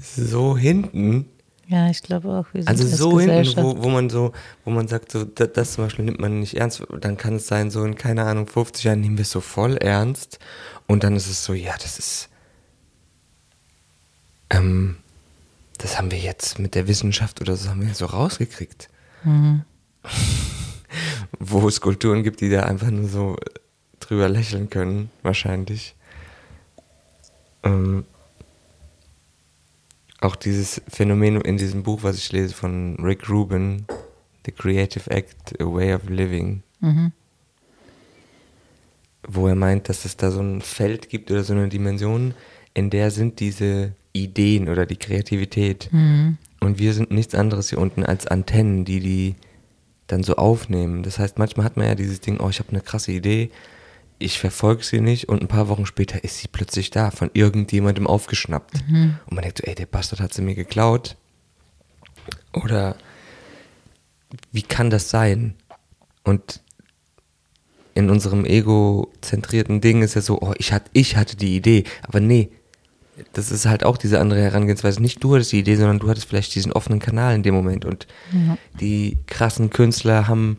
so 0.00 0.56
hinten. 0.56 1.26
Ja, 1.68 1.88
ich 1.88 2.02
glaube 2.02 2.28
auch, 2.28 2.52
wir 2.52 2.62
sind 2.62 2.68
Also 2.68 2.84
als 2.84 2.98
so 2.98 3.18
hinten, 3.18 3.56
wo, 3.62 3.82
wo 3.82 3.88
man 3.88 4.10
so, 4.10 4.32
wo 4.64 4.70
man 4.70 4.88
sagt, 4.88 5.12
so, 5.12 5.24
das, 5.24 5.52
das 5.52 5.72
zum 5.72 5.84
Beispiel 5.84 6.04
nimmt 6.04 6.20
man 6.20 6.40
nicht 6.40 6.54
ernst. 6.54 6.82
Dann 7.00 7.16
kann 7.16 7.36
es 7.36 7.46
sein, 7.46 7.70
so 7.70 7.84
in, 7.84 7.94
keine 7.94 8.24
Ahnung, 8.24 8.46
50 8.46 8.84
Jahren 8.84 9.00
nehmen 9.00 9.16
wir 9.16 9.22
es 9.22 9.30
so 9.30 9.40
voll 9.40 9.76
ernst. 9.76 10.38
Und 10.86 11.04
dann 11.04 11.16
ist 11.16 11.28
es 11.28 11.44
so, 11.44 11.54
ja, 11.54 11.74
das 11.80 11.98
ist, 11.98 12.28
ähm, 14.50 14.96
das 15.78 15.98
haben 15.98 16.10
wir 16.10 16.18
jetzt 16.18 16.58
mit 16.58 16.74
der 16.74 16.88
Wissenschaft 16.88 17.40
oder 17.40 17.56
so 17.56 17.70
haben 17.70 17.86
wir 17.86 17.94
so 17.94 18.06
rausgekriegt. 18.06 18.88
Mhm. 19.24 19.62
Wo 21.38 21.66
es 21.68 21.80
Kulturen 21.80 22.22
gibt, 22.22 22.40
die 22.40 22.50
da 22.50 22.64
einfach 22.64 22.90
nur 22.90 23.08
so 23.08 23.36
drüber 24.00 24.28
lächeln 24.28 24.68
können, 24.68 25.10
wahrscheinlich. 25.22 25.94
Ähm, 27.62 28.04
auch 30.20 30.36
dieses 30.36 30.80
Phänomen 30.88 31.40
in 31.40 31.56
diesem 31.56 31.82
Buch, 31.82 32.02
was 32.02 32.16
ich 32.16 32.30
lese 32.32 32.54
von 32.54 32.96
Rick 33.02 33.28
Rubin, 33.28 33.86
The 34.46 34.52
Creative 34.52 35.10
Act, 35.10 35.60
A 35.60 35.64
Way 35.64 35.94
of 35.94 36.08
Living, 36.08 36.62
Mhm. 36.80 37.12
wo 39.26 39.46
er 39.48 39.54
meint, 39.54 39.88
dass 39.88 40.04
es 40.04 40.16
da 40.16 40.30
so 40.30 40.40
ein 40.40 40.60
Feld 40.60 41.08
gibt 41.08 41.30
oder 41.30 41.44
so 41.44 41.52
eine 41.52 41.68
Dimension, 41.68 42.34
in 42.74 42.90
der 42.90 43.10
sind 43.10 43.40
diese 43.40 43.92
Ideen 44.12 44.68
oder 44.68 44.86
die 44.86 44.96
Kreativität. 44.96 45.88
Mhm. 45.92 46.38
Und 46.60 46.78
wir 46.78 46.92
sind 46.92 47.10
nichts 47.10 47.34
anderes 47.34 47.70
hier 47.70 47.78
unten 47.78 48.04
als 48.04 48.26
Antennen, 48.26 48.84
die 48.84 49.00
die 49.00 49.34
dann 50.06 50.22
so 50.22 50.36
aufnehmen. 50.36 51.02
Das 51.02 51.18
heißt, 51.18 51.38
manchmal 51.38 51.64
hat 51.64 51.76
man 51.76 51.86
ja 51.86 51.94
dieses 51.94 52.20
Ding, 52.20 52.38
oh, 52.40 52.48
ich 52.48 52.58
habe 52.58 52.70
eine 52.70 52.80
krasse 52.80 53.12
Idee, 53.12 53.50
ich 54.22 54.38
verfolge 54.38 54.82
sie 54.84 55.00
nicht 55.00 55.28
und 55.28 55.42
ein 55.42 55.48
paar 55.48 55.68
Wochen 55.68 55.86
später 55.86 56.22
ist 56.24 56.38
sie 56.38 56.48
plötzlich 56.48 56.90
da, 56.90 57.10
von 57.10 57.30
irgendjemandem 57.34 58.06
aufgeschnappt. 58.06 58.74
Und 58.88 59.32
man 59.34 59.42
denkt 59.42 59.58
so, 59.58 59.64
ey, 59.64 59.74
der 59.74 59.86
Bastard 59.86 60.20
hat 60.20 60.32
sie 60.32 60.42
mir 60.42 60.54
geklaut. 60.54 61.16
Oder 62.52 62.96
wie 64.50 64.62
kann 64.62 64.90
das 64.90 65.10
sein? 65.10 65.54
Und 66.24 66.60
in 67.94 68.08
unserem 68.08 68.44
egozentrierten 68.46 69.80
Ding 69.80 70.02
ist 70.02 70.14
ja 70.14 70.20
so, 70.22 70.40
oh, 70.40 70.54
ich, 70.58 70.72
hat, 70.72 70.84
ich 70.92 71.16
hatte 71.16 71.36
die 71.36 71.56
Idee. 71.56 71.84
Aber 72.02 72.20
nee, 72.20 72.48
das 73.34 73.50
ist 73.50 73.66
halt 73.66 73.84
auch 73.84 73.98
diese 73.98 74.18
andere 74.20 74.40
Herangehensweise. 74.40 75.02
Nicht 75.02 75.22
du 75.22 75.34
hattest 75.34 75.52
die 75.52 75.58
Idee, 75.58 75.76
sondern 75.76 75.98
du 75.98 76.08
hattest 76.08 76.26
vielleicht 76.28 76.54
diesen 76.54 76.72
offenen 76.72 77.00
Kanal 77.00 77.34
in 77.34 77.42
dem 77.42 77.54
Moment. 77.54 77.84
Und 77.84 78.06
Ja. 78.32 78.56
die 78.80 79.18
krassen 79.26 79.68
Künstler 79.70 80.28
haben, 80.28 80.58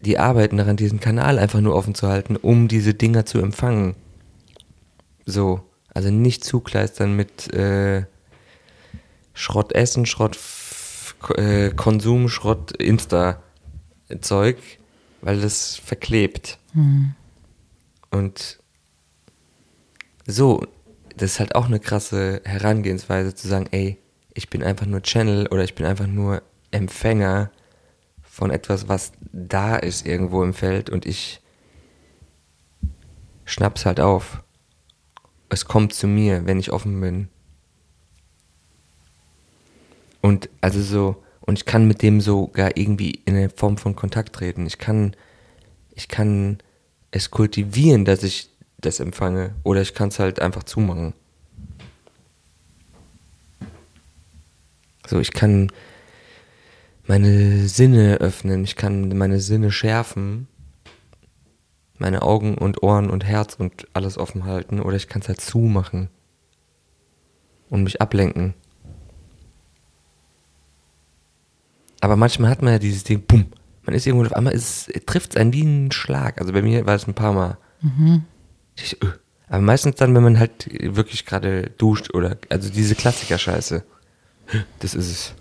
die 0.00 0.18
arbeiten 0.18 0.56
daran, 0.56 0.76
diesen 0.76 1.00
Kanal 1.00 1.38
einfach 1.38 1.60
nur 1.60 1.74
offen 1.74 1.94
zu 1.94 2.08
halten, 2.08 2.36
um 2.36 2.68
diese 2.68 2.94
Dinger 2.94 3.26
zu 3.26 3.38
empfangen. 3.38 3.94
So. 5.26 5.60
Also 5.92 6.10
nicht 6.10 6.44
zukleistern 6.44 7.16
mit 7.16 7.52
äh, 7.52 8.04
Schrott 9.34 9.72
essen, 9.72 10.06
Schrott 10.06 10.38
äh, 11.36 11.70
Konsum, 11.70 12.28
Schrott 12.28 12.72
Insta-Zeug, 12.72 14.56
weil 15.20 15.40
das 15.40 15.76
verklebt. 15.76 16.58
Und 18.10 18.58
so, 20.26 20.64
das 21.16 21.32
ist 21.32 21.40
halt 21.40 21.54
auch 21.54 21.66
eine 21.66 21.80
krasse 21.80 22.40
Herangehensweise 22.44 23.34
zu 23.34 23.48
sagen, 23.48 23.66
ey, 23.72 23.98
ich 24.32 24.48
bin 24.48 24.62
einfach 24.62 24.86
nur 24.86 25.02
Channel 25.02 25.48
oder 25.48 25.64
ich 25.64 25.74
bin 25.74 25.86
einfach 25.86 26.06
nur 26.06 26.42
Empfänger 26.70 27.50
von 28.40 28.50
etwas, 28.50 28.88
was 28.88 29.12
da 29.32 29.76
ist 29.76 30.06
irgendwo 30.06 30.42
im 30.42 30.54
Feld 30.54 30.88
und 30.88 31.04
ich 31.04 31.42
schnapp's 33.44 33.84
halt 33.84 34.00
auf. 34.00 34.42
Es 35.50 35.66
kommt 35.66 35.92
zu 35.92 36.06
mir, 36.06 36.46
wenn 36.46 36.58
ich 36.58 36.72
offen 36.72 36.98
bin. 37.02 37.28
Und 40.22 40.48
also 40.62 40.80
so, 40.80 41.22
und 41.42 41.58
ich 41.58 41.66
kann 41.66 41.86
mit 41.86 42.00
dem 42.00 42.22
sogar 42.22 42.78
irgendwie 42.78 43.20
in 43.26 43.36
eine 43.36 43.50
Form 43.50 43.76
von 43.76 43.94
Kontakt 43.94 44.34
treten. 44.34 44.64
Ich 44.64 44.78
kann, 44.78 45.14
ich 45.94 46.08
kann 46.08 46.60
es 47.10 47.30
kultivieren, 47.30 48.06
dass 48.06 48.22
ich 48.22 48.48
das 48.78 49.00
empfange. 49.00 49.54
Oder 49.64 49.82
ich 49.82 49.92
kann 49.92 50.08
es 50.08 50.18
halt 50.18 50.40
einfach 50.40 50.62
zumachen. 50.62 51.12
So, 55.06 55.20
ich 55.20 55.32
kann 55.32 55.70
meine 57.10 57.66
Sinne 57.66 58.18
öffnen, 58.18 58.62
ich 58.62 58.76
kann 58.76 59.08
meine 59.18 59.40
Sinne 59.40 59.72
schärfen, 59.72 60.46
meine 61.98 62.22
Augen 62.22 62.56
und 62.56 62.84
Ohren 62.84 63.10
und 63.10 63.24
Herz 63.24 63.56
und 63.56 63.88
alles 63.94 64.16
offen 64.16 64.44
halten, 64.44 64.78
oder 64.78 64.94
ich 64.94 65.08
kann 65.08 65.20
es 65.20 65.26
halt 65.26 65.40
zumachen 65.40 66.08
und 67.68 67.82
mich 67.82 68.00
ablenken. 68.00 68.54
Aber 72.00 72.14
manchmal 72.14 72.48
hat 72.48 72.62
man 72.62 72.74
ja 72.74 72.78
dieses 72.78 73.02
Ding, 73.02 73.24
bumm, 73.26 73.46
man 73.82 73.96
ist 73.96 74.06
irgendwo, 74.06 74.24
auf 74.26 74.32
einmal 74.32 74.56
trifft 75.06 75.30
es 75.30 75.36
einen 75.36 75.52
wie 75.52 75.64
ein 75.64 75.90
Schlag. 75.90 76.40
Also 76.40 76.52
bei 76.52 76.62
mir 76.62 76.86
war 76.86 76.94
es 76.94 77.08
ein 77.08 77.14
paar 77.14 77.32
Mal. 77.32 77.58
Ich, 78.76 79.02
äh. 79.02 79.06
Aber 79.48 79.62
meistens 79.62 79.96
dann, 79.96 80.14
wenn 80.14 80.22
man 80.22 80.38
halt 80.38 80.68
wirklich 80.94 81.26
gerade 81.26 81.70
duscht 81.76 82.14
oder, 82.14 82.38
also 82.50 82.70
diese 82.70 82.94
Klassiker-Scheiße. 82.94 83.82
Das 84.78 84.94
ist 84.94 85.10
es. 85.10 85.34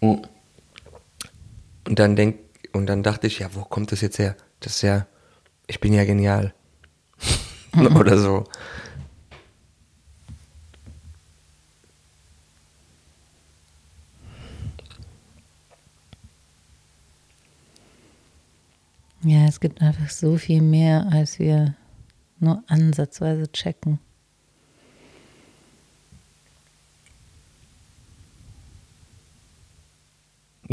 Und 0.00 0.28
dann 1.84 2.16
denk, 2.16 2.38
und 2.72 2.86
dann 2.86 3.02
dachte 3.02 3.26
ich, 3.26 3.40
ja, 3.40 3.54
wo 3.54 3.62
kommt 3.62 3.92
das 3.92 4.00
jetzt 4.00 4.18
her? 4.18 4.36
Das 4.60 4.76
ist 4.76 4.82
ja, 4.82 5.06
ich 5.66 5.80
bin 5.80 5.92
ja 5.92 6.04
genial. 6.04 6.54
Oder 7.94 8.18
so. 8.18 8.44
Ja, 19.22 19.46
es 19.46 19.58
gibt 19.58 19.82
einfach 19.82 20.10
so 20.10 20.36
viel 20.36 20.62
mehr, 20.62 21.08
als 21.10 21.38
wir 21.38 21.74
nur 22.38 22.62
ansatzweise 22.68 23.50
checken. 23.50 23.98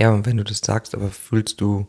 Ja, 0.06 0.12
und 0.12 0.28
wenn 0.28 0.38
du 0.38 0.44
das 0.44 0.60
sagst, 0.60 0.94
aber 0.94 1.10
fühlst 1.10 1.60
du, 1.62 1.88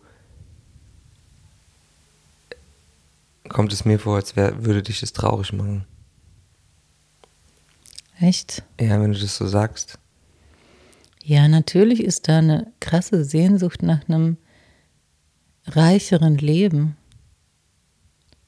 kommt 3.47 3.75
es 3.75 3.85
mir 3.85 3.99
vor, 3.99 4.17
als 4.17 4.37
wär, 4.37 4.65
würde 4.65 4.83
dich 4.83 5.01
das 5.01 5.13
traurig 5.13 5.53
machen. 5.53 5.85
Echt? 8.19 8.63
Ja, 8.81 9.03
wenn 9.03 9.13
du 9.13 9.19
das 9.19 9.37
so 9.37 9.47
sagst. 9.47 9.99
Ja, 11.25 11.47
natürlich 11.47 12.03
ist 12.03 12.27
da 12.27 12.39
eine 12.39 12.73
krasse 12.81 13.23
Sehnsucht 13.23 13.83
nach 13.83 14.09
einem 14.09 14.39
reicheren 15.67 16.39
Leben. 16.39 16.97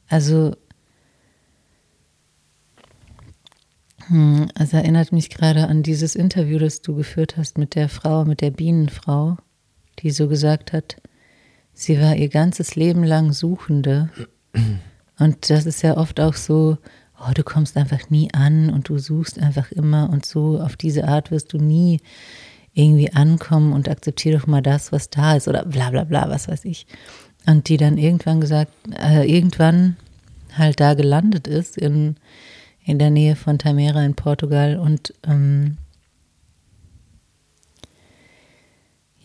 Also, 0.09 0.57
hm, 4.07 4.51
es 4.59 4.73
erinnert 4.73 5.13
mich 5.13 5.29
gerade 5.29 5.69
an 5.69 5.83
dieses 5.83 6.15
Interview, 6.15 6.59
das 6.59 6.81
du 6.81 6.95
geführt 6.95 7.37
hast 7.37 7.59
mit 7.59 7.75
der 7.75 7.91
Frau, 7.91 8.25
mit 8.25 8.41
der 8.41 8.51
Bienenfrau, 8.51 9.37
die 10.03 10.11
so 10.11 10.29
gesagt 10.29 10.73
hat, 10.73 10.97
sie 11.73 12.01
war 12.01 12.17
ihr 12.17 12.29
ganzes 12.29 12.77
Leben 12.77 13.05
lang 13.05 13.33
Suchende. 13.33 14.11
Und 15.19 15.51
das 15.51 15.67
ist 15.67 15.83
ja 15.83 15.97
oft 15.97 16.21
auch 16.21 16.35
so, 16.35 16.79
oh, 17.21 17.33
du 17.35 17.43
kommst 17.43 17.77
einfach 17.77 18.11
nie 18.11 18.33
an 18.33 18.71
und 18.71 18.89
du 18.89 18.99
suchst 18.99 19.39
einfach 19.39 19.73
immer 19.73 20.11
und 20.11 20.25
so 20.25 20.61
auf 20.61 20.77
diese 20.77 21.07
Art 21.09 21.31
wirst 21.31 21.53
du 21.53 21.59
nie 21.59 22.01
irgendwie 22.75 23.13
ankommen 23.13 23.73
und 23.73 23.89
akzeptiere 23.89 24.39
doch 24.39 24.47
mal 24.47 24.63
das, 24.63 24.93
was 24.93 25.11
da 25.11 25.35
ist 25.35 25.49
oder 25.49 25.65
bla 25.65 25.91
bla 25.91 26.05
bla, 26.05 26.29
was 26.29 26.49
weiß 26.49 26.65
ich. 26.65 26.87
Und 27.47 27.69
die 27.69 27.77
dann 27.77 27.99
irgendwann 27.99 28.41
gesagt, 28.41 28.73
äh, 28.97 29.29
irgendwann 29.29 29.97
halt 30.57 30.81
da 30.81 30.95
gelandet 30.95 31.49
ist 31.49 31.77
in, 31.77 32.17
in 32.85 32.99
der 32.99 33.11
Nähe 33.11 33.37
von 33.37 33.59
Tamera 33.59 34.05
in 34.05 34.15
Portugal 34.15 34.77
und 34.77 35.15
ähm, 35.27 35.79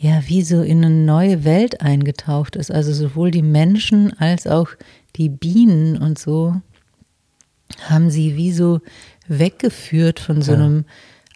ja, 0.03 0.21
wie 0.27 0.41
so 0.41 0.61
in 0.61 0.83
eine 0.83 0.93
neue 0.93 1.45
Welt 1.45 1.79
eingetaucht 1.79 2.57
ist. 2.57 2.69
Also 2.69 2.91
sowohl 2.91 3.31
die 3.31 3.41
Menschen 3.41 4.11
als 4.19 4.45
auch 4.47 4.67
die 5.15 5.29
Bienen 5.29 5.97
und 5.97 6.19
so 6.19 6.59
haben 7.87 8.09
sie 8.09 8.35
wie 8.35 8.51
so 8.51 8.81
weggeführt 9.29 10.19
von 10.19 10.41
so 10.41 10.51
Ja. 10.51 10.57
einem 10.57 10.83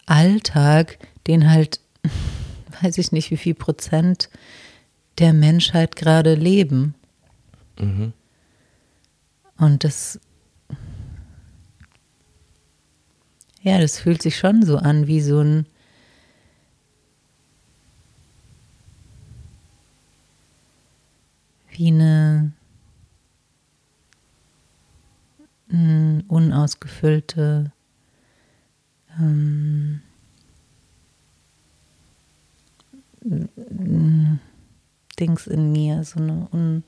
Alltag, 0.06 1.00
den 1.28 1.50
halt, 1.50 1.80
weiß 2.82 2.98
ich 2.98 3.14
nicht, 3.14 3.32
wie 3.32 3.38
viel 3.38 3.54
Prozent 3.56 4.30
der 5.18 5.32
Menschheit 5.32 5.96
gerade 5.96 6.36
leben. 6.36 6.94
Mhm. 7.80 8.12
Und 9.58 9.86
das, 9.86 10.20
ja, 13.62 13.80
das 13.80 13.98
fühlt 13.98 14.22
sich 14.22 14.38
schon 14.38 14.62
so 14.64 14.76
an 14.78 15.08
wie 15.08 15.22
so 15.22 15.40
ein, 15.40 15.66
wie 21.78 21.90
eine 21.90 22.52
mm, 25.68 26.22
unausgefüllte 26.28 27.72
ähm, 29.20 30.02
Dings 35.20 35.46
in 35.46 35.72
mir, 35.72 36.04
so 36.04 36.20
eine 36.20 36.48
un, 36.52 36.84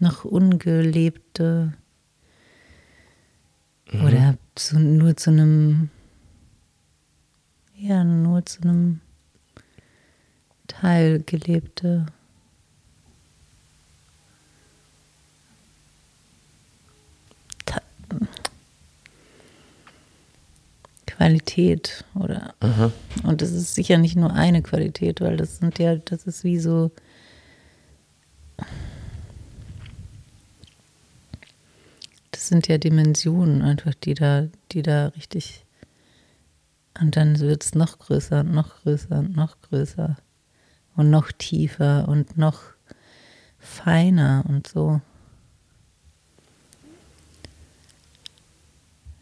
noch 0.00 0.24
ungelebte 0.24 1.72
oder 3.92 4.36
zu, 4.56 4.80
nur 4.80 5.16
zu 5.16 5.30
einem, 5.30 5.90
ja, 7.76 8.02
nur 8.02 8.44
zu 8.44 8.62
einem 8.62 9.00
Teil 10.80 11.22
gelebte. 11.24 12.06
Qualität 21.06 22.04
oder 22.14 22.54
Aha. 22.60 22.92
und 23.22 23.40
das 23.40 23.50
ist 23.50 23.74
sicher 23.74 23.96
nicht 23.96 24.16
nur 24.16 24.34
eine 24.34 24.60
Qualität, 24.60 25.22
weil 25.22 25.38
das 25.38 25.58
sind 25.58 25.78
ja, 25.78 25.96
das 25.96 26.26
ist 26.26 26.44
wie 26.44 26.58
so. 26.58 26.90
Das 32.32 32.48
sind 32.48 32.68
ja 32.68 32.76
Dimensionen 32.76 33.62
einfach, 33.62 33.94
die 33.94 34.12
da, 34.12 34.46
die 34.72 34.82
da 34.82 35.06
richtig. 35.08 35.64
Und 37.00 37.16
dann 37.16 37.40
wird 37.40 37.64
es 37.64 37.74
noch 37.74 37.98
größer 37.98 38.40
und 38.40 38.52
noch 38.52 38.82
größer 38.82 39.18
und 39.18 39.34
noch 39.34 39.58
größer 39.62 40.18
und 40.96 41.10
noch 41.10 41.30
tiefer 41.32 42.08
und 42.08 42.36
noch 42.38 42.60
feiner 43.58 44.44
und 44.48 44.66
so. 44.66 45.00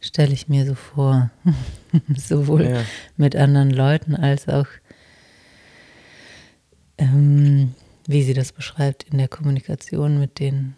Stelle 0.01 0.33
ich 0.35 0.49
mir 0.49 0.67
so 0.67 0.75
vor. 0.75 1.31
Sowohl 2.17 2.65
Ja. 2.67 2.85
mit 3.17 3.37
anderen 3.37 3.71
Leuten 3.71 4.15
als 4.15 4.49
auch 4.49 4.67
ähm, 6.99 7.75
wie 8.07 8.23
sie 8.23 8.35
das 8.35 8.53
beschreibt 8.53 9.05
in 9.05 9.19
der 9.19 9.29
Kommunikation 9.29 10.19
mit 10.21 10.39
den, 10.39 10.75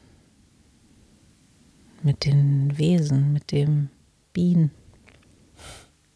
mit 2.02 2.24
den 2.24 2.78
Wesen, 2.78 3.32
mit 3.32 3.52
dem 3.52 3.90
Bienen. 4.32 4.70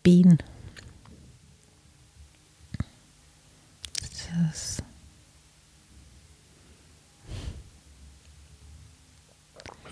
Bienen. 0.03 0.39
Das 4.33 4.83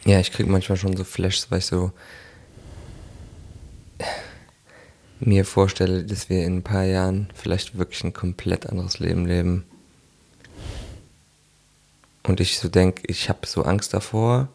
Ja, 0.09 0.19
ich 0.21 0.33
kriege 0.33 0.51
manchmal 0.51 0.79
schon 0.79 0.97
so 0.97 1.05
Flashs, 1.05 1.51
weil 1.51 1.59
ich 1.59 1.67
so 1.67 1.93
mir 5.21 5.45
vorstelle, 5.45 6.03
dass 6.03 6.31
wir 6.31 6.47
in 6.47 6.59
ein 6.59 6.63
paar 6.63 6.85
Jahren 6.85 7.29
vielleicht 7.35 7.77
wirklich 7.77 8.03
ein 8.05 8.15
komplett 8.15 8.67
anderes 8.67 9.01
Leben 9.01 9.27
leben. 9.27 9.65
Und 12.23 12.41
ich 12.41 12.59
so 12.59 12.69
denke, 12.69 13.03
ich 13.07 13.29
habe 13.29 13.47
so 13.47 13.65
Angst 13.65 13.93
davor, 13.93 14.49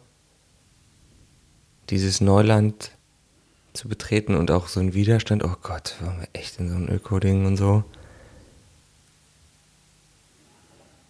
dieses 1.90 2.20
Neuland 2.20 2.90
zu 3.74 3.88
betreten 3.88 4.34
und 4.34 4.50
auch 4.50 4.66
so 4.66 4.80
ein 4.80 4.92
Widerstand. 4.92 5.44
Oh 5.44 5.54
Gott, 5.62 5.94
waren 6.00 6.18
wir 6.18 6.28
echt 6.32 6.58
in 6.58 6.68
so 6.68 6.74
ein 6.74 6.88
Öko-Ding 6.88 7.46
und 7.46 7.56
so. 7.56 7.84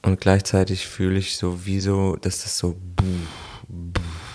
Und 0.04 0.20
gleichzeitig 0.20 0.86
fühle 0.86 1.18
ich 1.18 1.38
so, 1.38 1.64
wie 1.64 1.80
so, 1.80 2.16
dass 2.16 2.42
das 2.42 2.58
so 2.58 2.76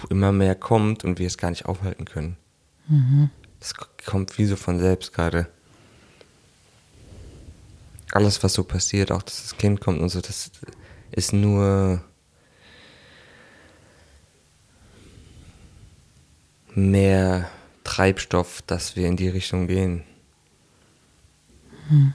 immer 0.09 0.31
mehr 0.31 0.55
kommt 0.55 1.03
und 1.03 1.19
wir 1.19 1.27
es 1.27 1.37
gar 1.37 1.51
nicht 1.51 1.65
aufhalten 1.65 2.05
können. 2.05 2.37
Mhm. 2.87 3.29
Das 3.59 3.75
kommt 3.75 4.37
wie 4.39 4.45
so 4.45 4.55
von 4.55 4.79
selbst 4.79 5.13
gerade. 5.13 5.47
Alles, 8.11 8.41
was 8.41 8.53
so 8.53 8.63
passiert, 8.63 9.11
auch 9.11 9.21
dass 9.21 9.43
das 9.43 9.57
Kind 9.57 9.79
kommt 9.79 10.01
und 10.01 10.09
so, 10.09 10.21
das 10.21 10.49
ist 11.11 11.33
nur 11.33 12.03
mehr 16.73 17.47
Treibstoff, 17.83 18.63
dass 18.63 18.95
wir 18.95 19.07
in 19.07 19.17
die 19.17 19.29
Richtung 19.29 19.67
gehen. 19.67 20.03
Hm. 21.89 22.13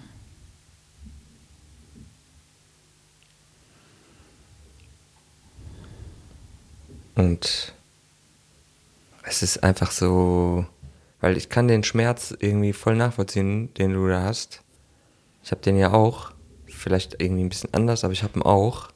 Und 7.14 7.74
es 9.22 9.42
ist 9.42 9.62
einfach 9.62 9.90
so, 9.90 10.66
weil 11.20 11.36
ich 11.36 11.48
kann 11.48 11.68
den 11.68 11.84
Schmerz 11.84 12.34
irgendwie 12.38 12.72
voll 12.72 12.96
nachvollziehen, 12.96 13.72
den 13.74 13.94
du 13.94 14.08
da 14.08 14.22
hast. 14.22 14.62
Ich 15.42 15.50
habe 15.50 15.62
den 15.62 15.76
ja 15.76 15.92
auch, 15.92 16.32
vielleicht 16.66 17.20
irgendwie 17.22 17.44
ein 17.44 17.48
bisschen 17.48 17.72
anders, 17.72 18.04
aber 18.04 18.12
ich 18.12 18.22
habe 18.22 18.38
ihn 18.38 18.42
auch. 18.42 18.90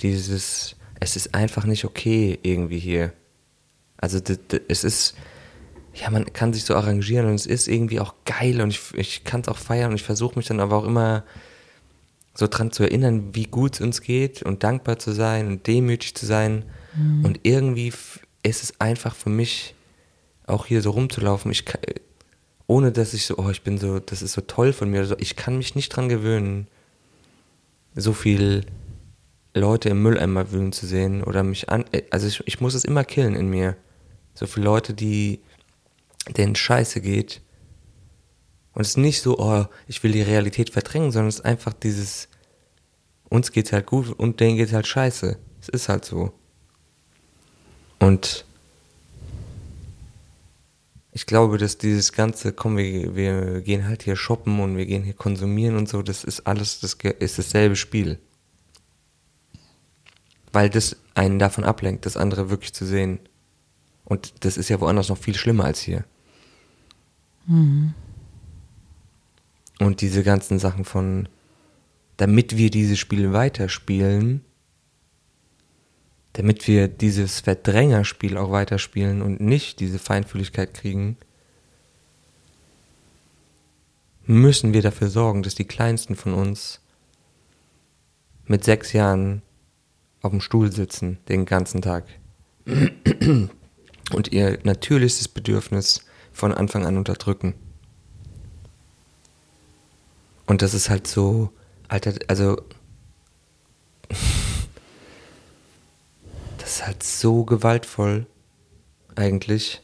Dieses, 0.00 0.76
es 1.00 1.16
ist 1.16 1.34
einfach 1.34 1.64
nicht 1.64 1.84
okay 1.84 2.38
irgendwie 2.42 2.78
hier. 2.78 3.12
Also 3.96 4.20
es 4.68 4.84
ist, 4.84 5.16
ja, 5.94 6.10
man 6.10 6.32
kann 6.32 6.52
sich 6.52 6.64
so 6.64 6.74
arrangieren 6.74 7.26
und 7.26 7.34
es 7.34 7.46
ist 7.46 7.66
irgendwie 7.66 8.00
auch 8.00 8.14
geil 8.26 8.60
und 8.60 8.70
ich, 8.70 8.94
ich 8.94 9.24
kann 9.24 9.40
es 9.40 9.48
auch 9.48 9.56
feiern 9.56 9.90
und 9.90 9.96
ich 9.96 10.02
versuche 10.02 10.36
mich 10.38 10.46
dann 10.46 10.60
aber 10.60 10.76
auch 10.76 10.84
immer 10.84 11.24
so 12.34 12.46
dran 12.46 12.70
zu 12.70 12.82
erinnern, 12.82 13.34
wie 13.34 13.44
gut 13.44 13.74
es 13.74 13.80
uns 13.80 14.02
geht 14.02 14.42
und 14.42 14.62
dankbar 14.62 14.98
zu 14.98 15.12
sein 15.12 15.46
und 15.46 15.66
demütig 15.66 16.14
zu 16.14 16.26
sein. 16.26 16.66
Mhm. 16.96 17.24
Und 17.24 17.40
irgendwie 17.42 17.92
ist 18.42 18.62
es 18.62 18.80
einfach 18.80 19.14
für 19.14 19.30
mich, 19.30 19.74
auch 20.46 20.66
hier 20.66 20.82
so 20.82 20.90
rumzulaufen. 20.90 21.50
Ich 21.50 21.64
kann, 21.64 21.80
ohne 22.66 22.92
dass 22.92 23.14
ich 23.14 23.26
so, 23.26 23.36
oh, 23.38 23.50
ich 23.50 23.62
bin 23.62 23.78
so, 23.78 23.98
das 23.98 24.22
ist 24.22 24.32
so 24.32 24.40
toll 24.40 24.72
von 24.72 24.90
mir. 24.90 25.04
So, 25.04 25.16
ich 25.18 25.36
kann 25.36 25.58
mich 25.58 25.74
nicht 25.74 25.88
dran 25.90 26.08
gewöhnen, 26.08 26.68
so 27.94 28.12
viel 28.12 28.66
Leute 29.54 29.88
im 29.88 30.02
Mülleimer 30.02 30.52
wühlen 30.52 30.72
zu 30.72 30.86
sehen 30.86 31.22
oder 31.24 31.42
mich 31.42 31.68
an. 31.70 31.84
Also 32.10 32.26
ich, 32.26 32.42
ich 32.46 32.60
muss 32.60 32.74
es 32.74 32.84
immer 32.84 33.04
killen 33.04 33.34
in 33.34 33.48
mir. 33.48 33.76
So 34.34 34.46
viele 34.46 34.66
Leute, 34.66 34.94
die 34.94 35.40
denen 36.36 36.54
Scheiße 36.54 37.00
geht. 37.00 37.40
Und 38.72 38.82
es 38.82 38.88
ist 38.88 38.98
nicht 38.98 39.22
so, 39.22 39.38
oh, 39.38 39.64
ich 39.86 40.02
will 40.02 40.12
die 40.12 40.22
Realität 40.22 40.70
verdrängen, 40.70 41.10
sondern 41.10 41.28
es 41.28 41.36
ist 41.36 41.44
einfach 41.44 41.72
dieses, 41.72 42.28
uns 43.30 43.50
geht's 43.50 43.72
halt 43.72 43.86
gut 43.86 44.10
und 44.10 44.40
denen 44.40 44.58
geht's 44.58 44.74
halt 44.74 44.86
scheiße. 44.86 45.38
Es 45.62 45.68
ist 45.70 45.88
halt 45.88 46.04
so. 46.04 46.32
Und 47.98 48.44
ich 51.12 51.24
glaube, 51.24 51.56
dass 51.56 51.78
dieses 51.78 52.12
ganze, 52.12 52.52
komm, 52.52 52.76
wir, 52.76 53.16
wir 53.16 53.62
gehen 53.62 53.86
halt 53.88 54.02
hier 54.02 54.16
shoppen 54.16 54.60
und 54.60 54.76
wir 54.76 54.84
gehen 54.84 55.02
hier 55.02 55.14
konsumieren 55.14 55.76
und 55.76 55.88
so, 55.88 56.02
das 56.02 56.24
ist 56.24 56.46
alles, 56.46 56.80
das 56.80 56.94
ist 56.94 57.38
dasselbe 57.38 57.74
Spiel. 57.74 58.18
Weil 60.52 60.68
das 60.68 60.96
einen 61.14 61.38
davon 61.38 61.64
ablenkt, 61.64 62.04
das 62.04 62.16
andere 62.16 62.50
wirklich 62.50 62.74
zu 62.74 62.84
sehen. 62.84 63.18
Und 64.04 64.44
das 64.44 64.56
ist 64.56 64.68
ja 64.68 64.80
woanders 64.80 65.08
noch 65.08 65.18
viel 65.18 65.34
schlimmer 65.34 65.64
als 65.64 65.80
hier. 65.80 66.04
Mhm. 67.46 67.94
Und 69.78 70.00
diese 70.00 70.22
ganzen 70.22 70.58
Sachen 70.58 70.84
von, 70.84 71.28
damit 72.16 72.56
wir 72.56 72.70
diese 72.70 72.96
Spiele 72.96 73.32
weiterspielen, 73.32 74.42
damit 76.36 76.68
wir 76.68 76.86
dieses 76.86 77.40
Verdrängerspiel 77.40 78.36
auch 78.36 78.50
weiterspielen 78.50 79.22
und 79.22 79.40
nicht 79.40 79.80
diese 79.80 79.98
Feinfühligkeit 79.98 80.74
kriegen, 80.74 81.16
müssen 84.26 84.74
wir 84.74 84.82
dafür 84.82 85.08
sorgen, 85.08 85.42
dass 85.42 85.54
die 85.54 85.64
Kleinsten 85.64 86.14
von 86.14 86.34
uns 86.34 86.80
mit 88.44 88.64
sechs 88.64 88.92
Jahren 88.92 89.40
auf 90.20 90.30
dem 90.30 90.42
Stuhl 90.42 90.70
sitzen 90.70 91.16
den 91.30 91.46
ganzen 91.46 91.80
Tag 91.80 92.04
und 92.66 94.30
ihr 94.30 94.58
natürlichstes 94.62 95.28
Bedürfnis 95.28 96.04
von 96.32 96.52
Anfang 96.52 96.84
an 96.84 96.98
unterdrücken. 96.98 97.54
Und 100.44 100.60
das 100.60 100.74
ist 100.74 100.90
halt 100.90 101.06
so, 101.06 101.50
Alter, 101.88 102.12
also 102.28 102.60
das 106.66 106.78
ist 106.78 106.86
halt 106.86 107.02
so 107.04 107.44
gewaltvoll, 107.44 108.26
eigentlich. 109.14 109.82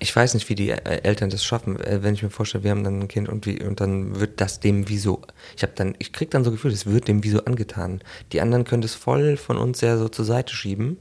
Ich 0.00 0.14
weiß 0.14 0.34
nicht, 0.34 0.48
wie 0.48 0.56
die 0.56 0.70
Eltern 0.70 1.30
das 1.30 1.44
schaffen, 1.44 1.78
äh, 1.78 2.02
wenn 2.02 2.14
ich 2.14 2.24
mir 2.24 2.30
vorstelle, 2.30 2.64
wir 2.64 2.72
haben 2.72 2.82
dann 2.82 3.02
ein 3.02 3.08
Kind 3.08 3.28
und, 3.28 3.46
wie, 3.46 3.62
und 3.62 3.80
dann 3.80 4.18
wird 4.18 4.40
das 4.40 4.58
dem 4.58 4.88
wie 4.88 4.98
so, 4.98 5.22
ich 5.56 5.62
habe 5.62 5.74
dann, 5.76 5.94
ich 6.00 6.12
krieg 6.12 6.32
dann 6.32 6.42
so 6.42 6.50
Gefühl, 6.50 6.72
es 6.72 6.86
wird 6.86 7.06
dem 7.06 7.22
wie 7.22 7.30
so 7.30 7.44
angetan. 7.44 8.02
Die 8.32 8.40
anderen 8.40 8.64
können 8.64 8.82
das 8.82 8.94
voll 8.94 9.36
von 9.36 9.58
uns 9.58 9.78
sehr 9.78 9.96
so 9.96 10.08
zur 10.08 10.24
Seite 10.24 10.52
schieben. 10.52 10.96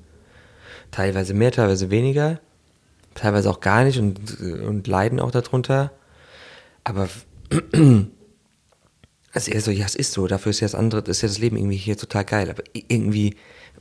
Teilweise 0.92 1.34
mehr, 1.34 1.52
teilweise 1.52 1.90
weniger. 1.90 2.40
Teilweise 3.16 3.50
auch 3.50 3.60
gar 3.60 3.86
nicht 3.86 3.98
und, 3.98 4.40
und 4.40 4.86
leiden 4.86 5.20
auch 5.20 5.32
darunter. 5.32 5.92
Aber 6.84 7.10
also 9.34 9.52
er 9.52 9.62
so, 9.62 9.72
ja, 9.72 9.86
es 9.86 9.96
ist 9.96 10.14
so, 10.14 10.28
dafür 10.28 10.52
ist 10.52 10.60
ja 10.60 10.66
das 10.66 10.76
andere, 10.76 11.02
ist 11.10 11.22
ja 11.22 11.28
das 11.28 11.40
Leben 11.40 11.58
irgendwie 11.58 11.78
hier 11.78 11.98
total 11.98 12.24
geil. 12.24 12.50
Aber 12.50 12.64
irgendwie, 12.74 13.36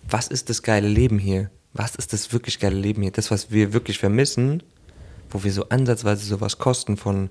was 0.09 0.29
ist 0.29 0.49
das 0.49 0.63
geile 0.63 0.89
Leben 0.89 1.19
hier? 1.19 1.51
Was 1.75 1.95
ist 1.95 2.13
das 2.13 2.33
wirklich 2.33 2.59
geile 2.59 2.77
Leben 2.77 3.03
hier? 3.03 3.13
Das, 3.13 3.31
was 3.31 3.51
wir 3.51 3.73
wirklich 3.73 3.99
vermissen, 3.99 4.63
wo 5.31 5.45
wir 5.45 5.53
so 5.53 5.69
ansatzweise 5.69 6.25
sowas 6.25 6.59
kosten 6.59 6.97
von, 6.97 7.31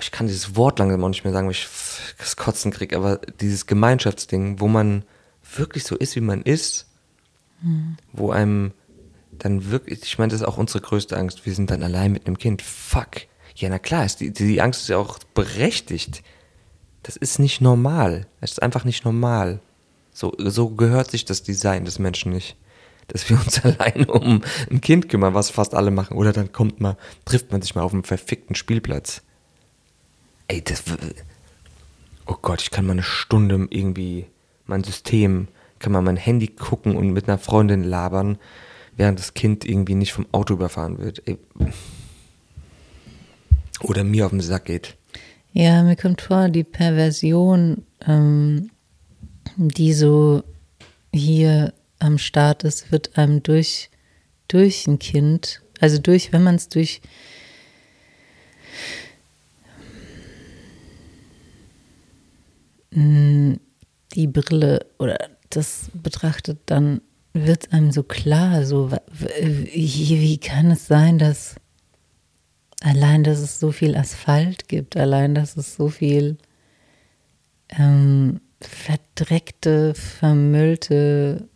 ich 0.00 0.10
kann 0.10 0.26
dieses 0.26 0.56
Wort 0.56 0.78
langsam 0.78 1.04
auch 1.04 1.08
nicht 1.08 1.24
mehr 1.24 1.32
sagen, 1.32 1.46
weil 1.46 1.52
ich 1.52 1.68
das 2.18 2.36
Kotzen 2.36 2.72
kriege, 2.72 2.96
aber 2.96 3.20
dieses 3.40 3.66
Gemeinschaftsding, 3.66 4.60
wo 4.60 4.66
man 4.66 5.04
wirklich 5.56 5.84
so 5.84 5.96
ist, 5.96 6.16
wie 6.16 6.20
man 6.20 6.42
ist, 6.42 6.88
mhm. 7.62 7.96
wo 8.12 8.30
einem 8.30 8.72
dann 9.38 9.70
wirklich, 9.70 10.02
ich 10.02 10.18
meine, 10.18 10.30
das 10.30 10.40
ist 10.40 10.46
auch 10.46 10.58
unsere 10.58 10.80
größte 10.80 11.16
Angst, 11.16 11.46
wir 11.46 11.54
sind 11.54 11.70
dann 11.70 11.82
allein 11.82 12.12
mit 12.12 12.26
einem 12.26 12.38
Kind. 12.38 12.62
Fuck. 12.62 13.22
Ja, 13.56 13.68
na 13.68 13.78
klar, 13.78 14.04
ist 14.04 14.20
die, 14.20 14.32
die 14.32 14.60
Angst 14.60 14.82
ist 14.82 14.88
ja 14.88 14.98
auch 14.98 15.18
berechtigt. 15.34 16.22
Das 17.04 17.16
ist 17.16 17.38
nicht 17.38 17.60
normal. 17.60 18.26
Es 18.40 18.52
ist 18.52 18.62
einfach 18.62 18.84
nicht 18.84 19.04
normal. 19.04 19.60
So, 20.12 20.32
so 20.38 20.70
gehört 20.70 21.10
sich 21.10 21.26
das 21.26 21.42
Design 21.42 21.84
des 21.84 21.98
Menschen 21.98 22.32
nicht. 22.32 22.56
Dass 23.08 23.28
wir 23.28 23.38
uns 23.38 23.62
allein 23.64 24.06
um 24.06 24.40
ein 24.70 24.80
Kind 24.80 25.10
kümmern, 25.10 25.34
was 25.34 25.50
fast 25.50 25.74
alle 25.74 25.90
machen. 25.90 26.16
Oder 26.16 26.32
dann 26.32 26.50
kommt 26.50 26.80
mal, 26.80 26.96
trifft 27.26 27.52
man 27.52 27.60
sich 27.60 27.74
mal 27.74 27.82
auf 27.82 27.92
einem 27.92 28.04
verfickten 28.04 28.56
Spielplatz. 28.56 29.22
Ey, 30.48 30.62
das. 30.62 30.82
Oh 32.26 32.36
Gott, 32.40 32.62
ich 32.62 32.70
kann 32.70 32.86
mal 32.86 32.92
eine 32.92 33.02
Stunde 33.02 33.66
irgendwie 33.68 34.26
mein 34.66 34.82
System, 34.82 35.48
kann 35.80 35.92
mal 35.92 36.00
mein 36.00 36.16
Handy 36.16 36.48
gucken 36.48 36.96
und 36.96 37.12
mit 37.12 37.28
einer 37.28 37.36
Freundin 37.36 37.84
labern, 37.84 38.38
während 38.96 39.18
das 39.18 39.34
Kind 39.34 39.66
irgendwie 39.66 39.94
nicht 39.94 40.14
vom 40.14 40.26
Auto 40.32 40.54
überfahren 40.54 40.98
wird. 40.98 41.22
Ey. 41.28 41.38
Oder 43.80 44.04
mir 44.04 44.24
auf 44.24 44.30
den 44.30 44.40
Sack 44.40 44.64
geht. 44.64 44.96
Ja, 45.56 45.84
mir 45.84 45.94
kommt 45.94 46.20
vor, 46.20 46.48
die 46.48 46.64
Perversion, 46.64 47.86
ähm, 48.04 48.72
die 49.56 49.92
so 49.92 50.42
hier 51.12 51.72
am 52.00 52.18
Start 52.18 52.64
ist, 52.64 52.90
wird 52.90 53.16
einem 53.16 53.40
durch, 53.40 53.88
durch 54.48 54.88
ein 54.88 54.98
Kind, 54.98 55.62
also 55.78 55.98
durch, 55.98 56.32
wenn 56.32 56.42
man 56.42 56.56
es 56.56 56.68
durch 56.68 57.00
mh, 62.90 63.58
die 64.14 64.26
Brille 64.26 64.84
oder 64.98 65.18
das 65.50 65.88
betrachtet, 65.94 66.58
dann 66.66 67.00
wird 67.32 67.72
einem 67.72 67.92
so 67.92 68.02
klar, 68.02 68.64
so 68.64 68.90
wie, 68.90 70.20
wie 70.20 70.38
kann 70.38 70.72
es 70.72 70.88
sein, 70.88 71.20
dass 71.20 71.54
allein, 72.82 73.24
dass 73.24 73.38
es 73.38 73.60
so 73.60 73.72
viel 73.72 73.96
Asphalt 73.96 74.68
gibt, 74.68 74.96
allein, 74.96 75.34
dass 75.34 75.56
es 75.56 75.74
so 75.74 75.88
viel 75.88 76.36
ähm, 77.78 78.40
verdreckte, 78.60 79.94
vermüllte 79.94 81.48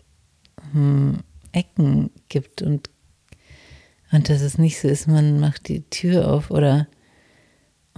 hm, 0.72 1.18
Ecken 1.52 2.10
gibt 2.28 2.62
und, 2.62 2.90
und 4.12 4.28
dass 4.28 4.42
es 4.42 4.58
nicht 4.58 4.80
so 4.80 4.88
ist, 4.88 5.08
man 5.08 5.40
macht 5.40 5.68
die 5.68 5.82
Tür 5.88 6.32
auf 6.32 6.50
oder 6.50 6.86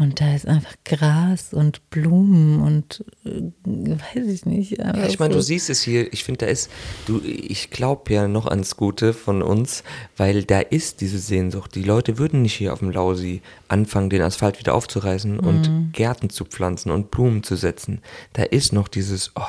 und 0.00 0.18
da 0.20 0.34
ist 0.34 0.48
einfach 0.48 0.74
Gras 0.84 1.52
und 1.52 1.90
Blumen 1.90 2.62
und 2.62 3.04
äh, 3.26 3.50
weiß 3.66 4.26
ich 4.28 4.46
nicht. 4.46 4.78
Ja, 4.78 5.04
ich 5.04 5.18
meine, 5.18 5.34
so. 5.34 5.40
du 5.40 5.42
siehst 5.44 5.68
es 5.68 5.82
hier, 5.82 6.10
ich 6.10 6.24
finde, 6.24 6.46
da 6.46 6.50
ist, 6.50 6.70
du, 7.04 7.20
ich 7.22 7.68
glaube 7.68 8.12
ja 8.12 8.26
noch 8.26 8.46
ans 8.46 8.76
Gute 8.76 9.12
von 9.12 9.42
uns, 9.42 9.84
weil 10.16 10.44
da 10.44 10.60
ist 10.60 11.02
diese 11.02 11.18
Sehnsucht. 11.18 11.74
Die 11.74 11.82
Leute 11.82 12.16
würden 12.16 12.40
nicht 12.40 12.54
hier 12.54 12.72
auf 12.72 12.78
dem 12.78 12.90
Lausi 12.90 13.42
anfangen, 13.68 14.08
den 14.08 14.22
Asphalt 14.22 14.58
wieder 14.58 14.74
aufzureißen 14.74 15.34
mhm. 15.34 15.40
und 15.40 15.92
Gärten 15.92 16.30
zu 16.30 16.46
pflanzen 16.46 16.90
und 16.90 17.10
Blumen 17.10 17.42
zu 17.42 17.56
setzen. 17.56 18.00
Da 18.32 18.44
ist 18.44 18.72
noch 18.72 18.88
dieses, 18.88 19.32
oh, 19.36 19.42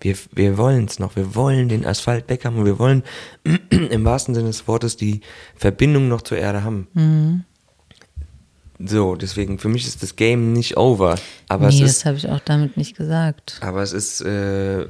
wir, 0.00 0.14
wir 0.32 0.56
wollen 0.56 0.84
es 0.84 1.00
noch, 1.00 1.16
wir 1.16 1.34
wollen 1.34 1.68
den 1.68 1.84
Asphalt 1.84 2.28
weg 2.28 2.44
haben 2.44 2.58
und 2.58 2.64
wir 2.64 2.78
wollen 2.78 3.02
im 3.70 4.04
wahrsten 4.04 4.36
Sinne 4.36 4.48
des 4.48 4.68
Wortes 4.68 4.96
die 4.96 5.20
Verbindung 5.56 6.06
noch 6.06 6.22
zur 6.22 6.38
Erde 6.38 6.62
haben. 6.62 6.86
Mhm. 6.94 7.44
So, 8.78 9.14
deswegen, 9.14 9.58
für 9.58 9.68
mich 9.68 9.86
ist 9.86 10.02
das 10.02 10.16
Game 10.16 10.52
nicht 10.52 10.76
over. 10.76 11.16
Aber 11.48 11.68
nee, 11.68 11.74
es 11.74 11.80
ist, 11.80 11.98
das 12.00 12.04
habe 12.06 12.16
ich 12.16 12.28
auch 12.28 12.40
damit 12.40 12.76
nicht 12.76 12.96
gesagt. 12.96 13.58
Aber 13.60 13.82
es 13.82 13.92
ist. 13.92 14.20
Äh, 14.20 14.86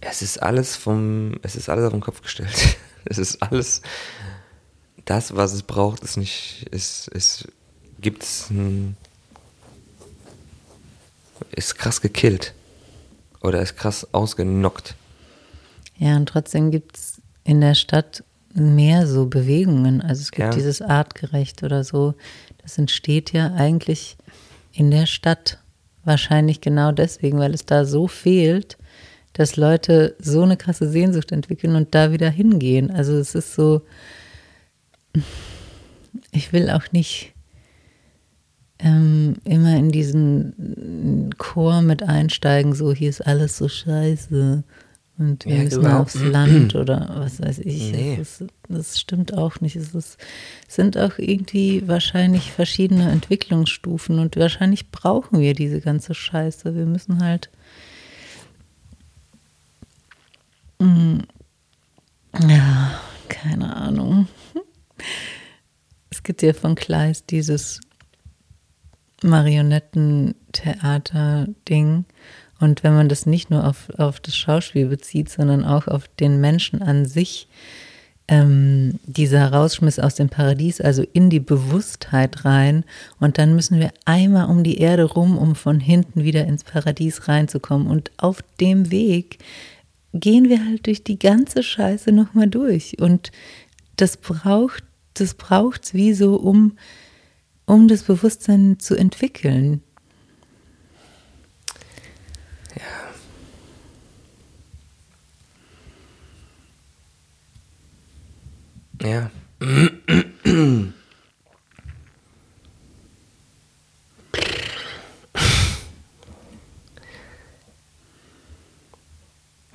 es 0.00 0.22
ist 0.22 0.42
alles 0.42 0.76
vom, 0.76 1.34
es 1.42 1.56
ist 1.56 1.68
alles 1.68 1.84
auf 1.84 1.92
den 1.92 2.00
Kopf 2.00 2.22
gestellt. 2.22 2.76
Es 3.06 3.16
ist 3.16 3.42
alles, 3.42 3.80
das, 5.06 5.34
was 5.34 5.54
es 5.54 5.62
braucht, 5.62 6.02
ist 6.02 6.18
nicht, 6.18 6.66
ist, 6.70 7.08
ist, 7.08 7.48
gibt 7.98 8.22
es 8.22 8.48
ist 11.52 11.76
krass 11.76 12.00
gekillt. 12.00 12.52
Oder 13.40 13.62
ist 13.62 13.76
krass 13.76 14.06
ausgenockt. 14.12 14.94
Ja, 16.00 16.16
und 16.16 16.30
trotzdem 16.30 16.70
gibt 16.70 16.96
es 16.96 17.20
in 17.44 17.60
der 17.60 17.74
Stadt 17.74 18.24
mehr 18.54 19.06
so 19.06 19.26
Bewegungen. 19.26 20.00
Also 20.00 20.22
es 20.22 20.30
gibt 20.30 20.46
ja. 20.46 20.50
dieses 20.50 20.80
Artgerecht 20.80 21.62
oder 21.62 21.84
so. 21.84 22.14
Das 22.62 22.78
entsteht 22.78 23.32
ja 23.32 23.52
eigentlich 23.54 24.16
in 24.72 24.90
der 24.90 25.04
Stadt. 25.06 25.58
Wahrscheinlich 26.02 26.62
genau 26.62 26.90
deswegen, 26.90 27.38
weil 27.38 27.52
es 27.52 27.66
da 27.66 27.84
so 27.84 28.08
fehlt, 28.08 28.78
dass 29.34 29.56
Leute 29.56 30.16
so 30.18 30.42
eine 30.42 30.56
krasse 30.56 30.88
Sehnsucht 30.88 31.32
entwickeln 31.32 31.76
und 31.76 31.94
da 31.94 32.12
wieder 32.12 32.30
hingehen. 32.30 32.90
Also 32.90 33.18
es 33.18 33.34
ist 33.34 33.54
so, 33.54 33.82
ich 36.32 36.54
will 36.54 36.70
auch 36.70 36.90
nicht 36.92 37.34
ähm, 38.78 39.34
immer 39.44 39.76
in 39.76 39.90
diesen 39.90 41.34
Chor 41.36 41.82
mit 41.82 42.02
einsteigen, 42.02 42.74
so 42.74 42.94
hier 42.94 43.10
ist 43.10 43.20
alles 43.26 43.58
so 43.58 43.68
scheiße 43.68 44.64
und 45.20 45.44
wir 45.44 45.54
ja, 45.54 45.64
müssen 45.64 45.82
genau. 45.82 46.00
aufs 46.00 46.14
Land 46.14 46.74
oder 46.80 47.10
was 47.16 47.38
weiß 47.40 47.58
ich. 47.58 47.92
Nee. 47.92 48.16
Das, 48.16 48.42
das, 48.68 48.98
stimmt 48.98 49.36
auch 49.36 49.60
nicht. 49.60 49.76
Es 49.76 49.94
ist, 49.94 50.16
sind 50.66 50.96
auch 50.96 51.18
irgendwie 51.18 51.86
wahrscheinlich 51.86 52.50
verschiedene 52.50 53.10
Entwicklungsstufen 53.10 54.18
und 54.18 54.36
wahrscheinlich 54.36 54.90
brauchen 54.90 55.40
wir 55.40 55.52
diese 55.52 55.82
ganze 55.82 56.14
Scheiße. 56.14 56.74
Wir 56.74 56.86
müssen 56.86 57.22
halt. 57.22 57.50
Mm, 60.78 61.18
ja, 62.48 62.98
keine 63.28 63.76
Ahnung. 63.76 64.26
Es 66.08 66.22
gibt 66.22 66.40
ja 66.40 66.54
von 66.54 66.76
Kleist 66.76 67.30
dieses 67.30 67.80
Marionettentheater-Ding. 69.22 72.06
Und 72.60 72.84
wenn 72.84 72.94
man 72.94 73.08
das 73.08 73.26
nicht 73.26 73.50
nur 73.50 73.66
auf, 73.66 73.88
auf 73.98 74.20
das 74.20 74.36
Schauspiel 74.36 74.86
bezieht, 74.86 75.30
sondern 75.30 75.64
auch 75.64 75.88
auf 75.88 76.04
den 76.20 76.40
Menschen 76.40 76.82
an 76.82 77.06
sich, 77.06 77.48
ähm, 78.28 79.00
dieser 79.04 79.52
Rausschmiss 79.52 79.98
aus 79.98 80.14
dem 80.14 80.28
Paradies, 80.28 80.80
also 80.80 81.04
in 81.12 81.30
die 81.30 81.40
Bewusstheit 81.40 82.44
rein. 82.44 82.84
Und 83.18 83.38
dann 83.38 83.56
müssen 83.56 83.80
wir 83.80 83.90
einmal 84.04 84.48
um 84.48 84.62
die 84.62 84.78
Erde 84.78 85.04
rum, 85.04 85.36
um 85.36 85.56
von 85.56 85.80
hinten 85.80 86.22
wieder 86.22 86.46
ins 86.46 86.62
Paradies 86.62 87.26
reinzukommen. 87.26 87.88
Und 87.88 88.12
auf 88.18 88.42
dem 88.60 88.92
Weg 88.92 89.38
gehen 90.14 90.48
wir 90.48 90.64
halt 90.64 90.86
durch 90.86 91.02
die 91.02 91.18
ganze 91.18 91.64
Scheiße 91.64 92.12
nochmal 92.12 92.48
durch. 92.48 93.00
Und 93.00 93.32
das 93.96 94.16
braucht, 94.16 94.84
das 95.14 95.34
wie 95.92 96.14
so, 96.14 96.36
um, 96.36 96.76
um 97.66 97.88
das 97.88 98.04
Bewusstsein 98.04 98.78
zu 98.78 98.94
entwickeln. 98.94 99.82
Ja. 109.02 109.30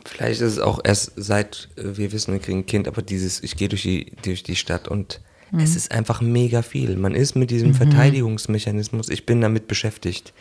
Vielleicht 0.05 0.41
ist 0.41 0.53
es 0.53 0.59
auch 0.59 0.79
erst 0.83 1.13
seit 1.15 1.69
wir 1.75 2.11
wissen, 2.11 2.33
wir 2.33 2.39
kriegen 2.39 2.59
ein 2.59 2.65
Kind, 2.65 2.87
aber 2.87 3.01
dieses, 3.01 3.43
ich 3.43 3.57
gehe 3.57 3.69
durch 3.69 3.83
die, 3.83 4.13
durch 4.23 4.43
die 4.43 4.55
Stadt 4.55 4.87
und 4.87 5.21
mhm. 5.51 5.59
es 5.59 5.75
ist 5.75 5.91
einfach 5.91 6.21
mega 6.21 6.61
viel. 6.61 6.95
Man 6.95 7.15
ist 7.15 7.35
mit 7.35 7.51
diesem 7.51 7.69
mhm. 7.69 7.75
Verteidigungsmechanismus, 7.75 9.09
ich 9.09 9.25
bin 9.25 9.41
damit 9.41 9.67
beschäftigt 9.67 10.33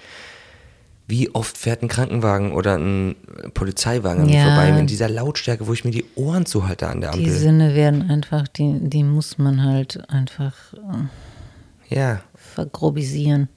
wie 1.06 1.34
oft 1.34 1.58
fährt 1.58 1.82
ein 1.82 1.88
Krankenwagen 1.88 2.52
oder 2.52 2.76
ein 2.76 3.16
Polizeiwagen 3.52 4.22
an 4.22 4.28
ja. 4.28 4.44
vorbei 4.44 4.78
in 4.78 4.86
dieser 4.86 5.08
Lautstärke, 5.08 5.66
wo 5.66 5.72
ich 5.72 5.84
mir 5.84 5.90
die 5.90 6.04
Ohren 6.14 6.46
zuhalte 6.46 6.88
an 6.88 7.02
der 7.02 7.12
Ampel. 7.12 7.24
Die 7.24 7.30
Sinne 7.30 7.74
werden 7.74 8.10
einfach, 8.10 8.48
die, 8.48 8.78
die 8.80 9.04
muss 9.04 9.36
man 9.36 9.62
halt 9.62 10.08
einfach 10.08 10.54
äh, 10.72 11.94
ja. 11.94 12.20
vergrobisieren. 12.34 13.48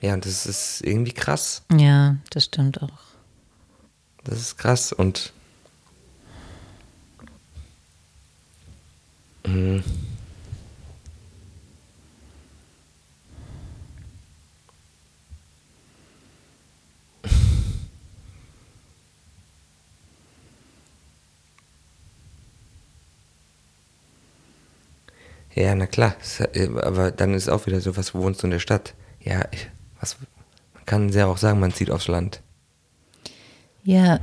Ja, 0.00 0.14
und 0.14 0.24
das 0.24 0.46
ist 0.46 0.82
irgendwie 0.82 1.12
krass. 1.12 1.62
Ja, 1.76 2.16
das 2.30 2.44
stimmt 2.44 2.82
auch. 2.82 2.90
Das 4.24 4.38
ist 4.38 4.56
krass 4.56 4.92
und 4.92 5.32
mh. 9.46 9.82
Ja, 25.54 25.74
na 25.74 25.86
klar. 25.86 26.16
Äh, 26.54 26.68
aber 26.80 27.10
dann 27.10 27.34
ist 27.34 27.48
auch 27.48 27.66
wieder 27.66 27.80
so, 27.80 27.96
was 27.96 28.14
wohnst 28.14 28.42
du 28.42 28.46
in 28.46 28.52
der 28.52 28.58
Stadt? 28.58 28.94
Ja, 29.20 29.44
ich, 29.50 29.68
was, 30.00 30.16
man 30.74 30.86
kann 30.86 31.08
ja 31.10 31.26
auch 31.26 31.38
sagen, 31.38 31.60
man 31.60 31.72
zieht 31.72 31.90
aufs 31.90 32.08
Land. 32.08 32.40
Ja. 33.84 34.20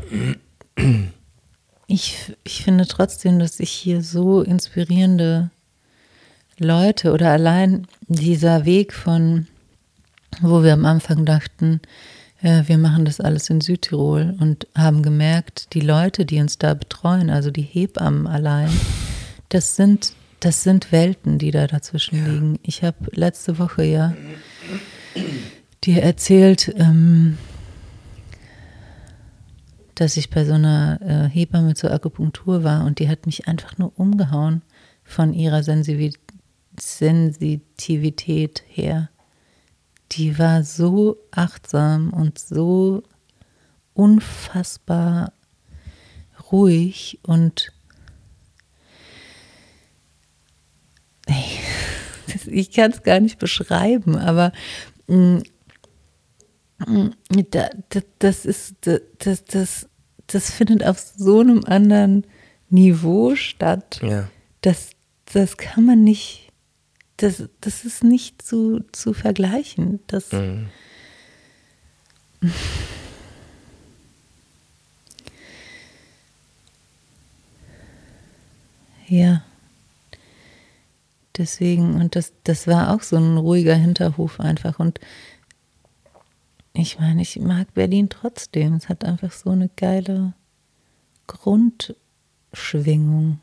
Ich, 1.91 2.35
ich 2.43 2.63
finde 2.63 2.85
trotzdem, 2.85 3.39
dass 3.39 3.59
ich 3.59 3.71
hier 3.71 4.03
so 4.03 4.41
inspirierende 4.41 5.49
Leute 6.59 7.13
oder 7.13 7.31
allein 7.31 7.87
dieser 8.07 8.65
Weg 8.65 8.93
von, 8.93 9.47
wo 10.41 10.61
wir 10.61 10.73
am 10.73 10.85
Anfang 10.85 11.25
dachten, 11.25 11.81
äh, 12.41 12.63
wir 12.67 12.77
machen 12.77 13.05
das 13.05 13.19
alles 13.19 13.49
in 13.49 13.61
Südtirol 13.61 14.35
und 14.39 14.67
haben 14.75 15.01
gemerkt, 15.01 15.73
die 15.73 15.81
Leute, 15.81 16.25
die 16.25 16.39
uns 16.39 16.57
da 16.57 16.73
betreuen, 16.73 17.29
also 17.29 17.49
die 17.49 17.63
Hebammen 17.63 18.27
allein, 18.27 18.69
das 19.49 19.75
sind 19.75 20.13
das 20.39 20.63
sind 20.63 20.91
Welten, 20.91 21.37
die 21.37 21.51
da 21.51 21.67
dazwischen 21.67 22.17
ja. 22.17 22.25
liegen. 22.25 22.57
Ich 22.63 22.83
habe 22.83 22.97
letzte 23.11 23.59
Woche 23.59 23.83
ja 23.83 24.15
dir 25.83 26.01
erzählt, 26.03 26.73
ähm, 26.77 27.37
dass 29.95 30.17
ich 30.17 30.29
bei 30.29 30.45
so 30.45 30.53
einer 30.53 30.99
äh, 31.01 31.27
Hebamme 31.29 31.73
zur 31.73 31.91
Akupunktur 31.91 32.63
war 32.63 32.85
und 32.85 32.99
die 32.99 33.09
hat 33.09 33.25
mich 33.25 33.47
einfach 33.47 33.75
nur 33.77 33.97
umgehauen 33.99 34.61
von 35.03 35.33
ihrer 35.33 35.63
Sensitivität 35.63 38.63
her. 38.67 39.09
Die 40.13 40.39
war 40.39 40.63
so 40.63 41.17
achtsam 41.31 42.11
und 42.11 42.39
so 42.39 43.03
unfassbar 43.93 45.33
ruhig 46.51 47.19
und 47.23 47.73
ich 52.47 52.71
kann 52.71 52.91
es 52.91 53.03
gar 53.03 53.19
nicht 53.19 53.39
beschreiben, 53.39 54.17
aber 54.17 54.51
da, 57.51 57.69
da, 57.89 57.99
das 58.19 58.45
ist, 58.45 58.75
das, 59.19 59.43
das, 59.45 59.89
das 60.27 60.51
findet 60.51 60.83
auf 60.83 60.99
so 60.99 61.39
einem 61.39 61.63
anderen 61.65 62.25
Niveau 62.69 63.35
statt. 63.35 63.99
Ja. 64.03 64.29
Das, 64.61 64.91
das 65.33 65.57
kann 65.57 65.85
man 65.85 66.03
nicht, 66.03 66.51
das, 67.17 67.43
das 67.61 67.85
ist 67.85 68.03
nicht 68.03 68.41
zu, 68.41 68.81
zu 68.91 69.13
vergleichen. 69.13 69.99
Das, 70.07 70.31
Mhm. 70.31 70.69
Ja. 79.07 79.43
Deswegen, 81.39 81.95
und 81.95 82.17
das, 82.17 82.33
das 82.43 82.67
war 82.67 82.93
auch 82.93 83.01
so 83.01 83.15
ein 83.15 83.37
ruhiger 83.37 83.75
Hinterhof 83.75 84.41
einfach. 84.41 84.77
Und 84.77 84.99
ich 86.73 86.99
meine, 86.99 87.21
ich 87.21 87.39
mag 87.39 87.73
Berlin 87.73 88.09
trotzdem. 88.09 88.73
Es 88.75 88.89
hat 88.89 89.05
einfach 89.05 89.31
so 89.31 89.49
eine 89.49 89.69
geile 89.75 90.33
Grundschwingung. 91.27 93.39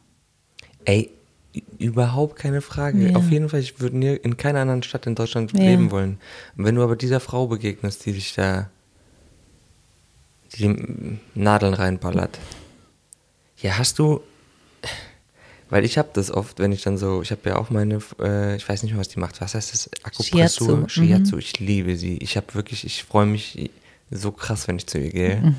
Ey, 0.85 1.11
überhaupt 1.79 2.37
keine 2.37 2.61
Frage. 2.61 3.11
Ja. 3.11 3.17
Auf 3.17 3.31
jeden 3.31 3.49
Fall, 3.49 3.61
ich 3.61 3.81
würde 3.81 3.97
nie 3.97 4.15
in 4.15 4.37
keiner 4.37 4.61
anderen 4.61 4.83
Stadt 4.83 5.07
in 5.07 5.15
Deutschland 5.15 5.53
Ja. 5.53 5.65
leben 5.65 5.91
wollen. 5.91 6.19
Wenn 6.55 6.75
du 6.75 6.83
aber 6.83 6.97
dieser 6.97 7.21
Frau 7.21 7.47
begegnest, 7.47 8.05
die 8.07 8.13
dich 8.13 8.35
da 8.35 8.71
die 10.55 10.75
die 10.75 11.19
Nadeln 11.35 11.75
reinballert, 11.75 12.39
ja, 13.59 13.79
hast 13.79 13.99
du, 13.99 14.21
weil 15.69 15.85
ich 15.85 15.99
habe 15.99 16.11
das 16.13 16.31
oft, 16.31 16.59
wenn 16.59 16.73
ich 16.73 16.83
dann 16.83 16.97
so, 16.97 17.23
ich 17.23 17.31
habe 17.31 17.41
ja 17.51 17.57
auch 17.57 17.71
meine, 17.71 17.99
äh, 18.21 18.57
ich 18.57 18.69
weiß 18.69 18.83
nicht 18.83 18.93
mehr, 18.93 19.01
was 19.01 19.09
die 19.09 19.19
macht, 19.19 19.41
was 19.41 19.55
heißt 19.55 19.73
das? 19.73 19.91
Akupressur? 20.05 20.39
Shiatsu, 20.39 20.89
Shiatsu, 20.89 21.35
mhm. 21.37 21.41
ich 21.41 21.59
liebe 21.59 21.97
sie. 21.97 22.19
Ich 22.19 22.37
habe 22.37 22.55
wirklich, 22.55 22.85
ich 22.85 23.05
freue 23.05 23.27
mich 23.27 23.71
so 24.11 24.31
krass, 24.31 24.69
wenn 24.69 24.77
ich 24.77 24.87
zu 24.87 24.99
ihr 24.99 25.11
gehe. 25.11 25.55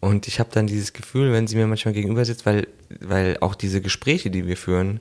Und 0.00 0.26
ich 0.26 0.40
habe 0.40 0.50
dann 0.52 0.66
dieses 0.66 0.92
Gefühl, 0.92 1.32
wenn 1.32 1.46
sie 1.46 1.54
mir 1.54 1.68
manchmal 1.68 1.94
gegenüber 1.94 2.24
sitzt, 2.24 2.44
weil, 2.44 2.66
weil 3.00 3.36
auch 3.40 3.54
diese 3.54 3.80
Gespräche, 3.80 4.30
die 4.30 4.48
wir 4.48 4.56
führen, 4.56 4.98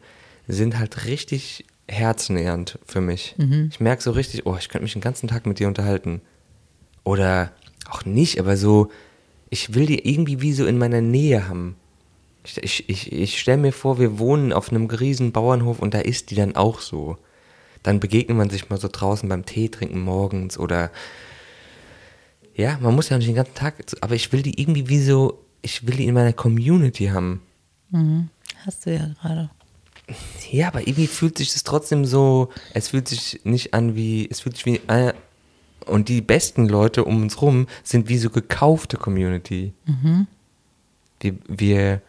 sind 0.47 0.77
halt 0.77 1.05
richtig 1.05 1.65
herznähernd 1.87 2.77
für 2.85 3.01
mich. 3.01 3.35
Ich 3.71 3.79
merke 3.79 4.03
so 4.03 4.11
richtig, 4.11 4.45
oh, 4.45 4.55
ich 4.59 4.69
könnte 4.69 4.83
mich 4.83 4.93
den 4.93 5.01
ganzen 5.01 5.27
Tag 5.27 5.47
mit 5.47 5.57
dir 5.57 5.67
unterhalten. 5.67 6.21
Oder 7.03 7.51
auch 7.89 8.05
nicht, 8.05 8.39
aber 8.39 8.57
so, 8.57 8.91
ich 9.49 9.73
will 9.73 9.87
die 9.87 10.07
irgendwie 10.07 10.39
wie 10.39 10.53
so 10.53 10.67
in 10.67 10.77
meiner 10.77 11.01
Nähe 11.01 11.47
haben. 11.47 11.75
Ich, 12.43 12.89
ich, 12.89 13.11
ich, 13.11 13.39
stelle 13.39 13.57
mir 13.57 13.71
vor, 13.71 13.99
wir 13.99 14.17
wohnen 14.17 14.51
auf 14.51 14.71
einem 14.71 14.87
riesen 14.87 15.31
Bauernhof 15.31 15.79
und 15.79 15.93
da 15.93 15.99
ist 15.99 16.31
die 16.31 16.35
dann 16.35 16.55
auch 16.55 16.79
so. 16.79 17.17
Dann 17.83 17.99
begegnet 17.99 18.37
man 18.37 18.49
sich 18.49 18.69
mal 18.69 18.79
so 18.79 18.89
draußen 18.91 19.29
beim 19.29 19.45
Tee 19.45 19.69
trinken 19.69 20.01
morgens 20.01 20.57
oder 20.57 20.91
ja, 22.55 22.77
man 22.81 22.95
muss 22.95 23.09
ja 23.09 23.17
nicht 23.17 23.27
den 23.27 23.35
ganzen 23.35 23.55
Tag, 23.55 23.75
aber 24.01 24.15
ich 24.15 24.31
will 24.31 24.41
die 24.41 24.59
irgendwie 24.59 24.89
wie 24.89 24.99
so, 24.99 25.39
ich 25.61 25.87
will 25.87 25.95
die 25.95 26.07
in 26.07 26.13
meiner 26.13 26.33
Community 26.33 27.07
haben. 27.07 27.41
Mhm. 27.91 28.29
Hast 28.65 28.85
du 28.85 28.93
ja 28.93 29.09
gerade. 29.21 29.49
Ja, 30.51 30.67
aber 30.67 30.81
irgendwie 30.81 31.07
fühlt 31.07 31.37
sich 31.37 31.53
das 31.53 31.63
trotzdem 31.63 32.05
so, 32.05 32.49
es 32.73 32.89
fühlt 32.89 33.07
sich 33.07 33.41
nicht 33.43 33.73
an 33.73 33.95
wie, 33.95 34.27
es 34.29 34.41
fühlt 34.41 34.57
sich 34.57 34.65
wie, 34.65 34.81
äh, 34.87 35.13
und 35.85 36.09
die 36.09 36.21
besten 36.21 36.67
Leute 36.67 37.05
um 37.05 37.21
uns 37.23 37.41
rum 37.41 37.67
sind 37.83 38.09
wie 38.09 38.17
so 38.17 38.29
gekaufte 38.29 38.97
Community. 38.97 39.73
Wir, 41.19 41.35
wir, 41.47 42.01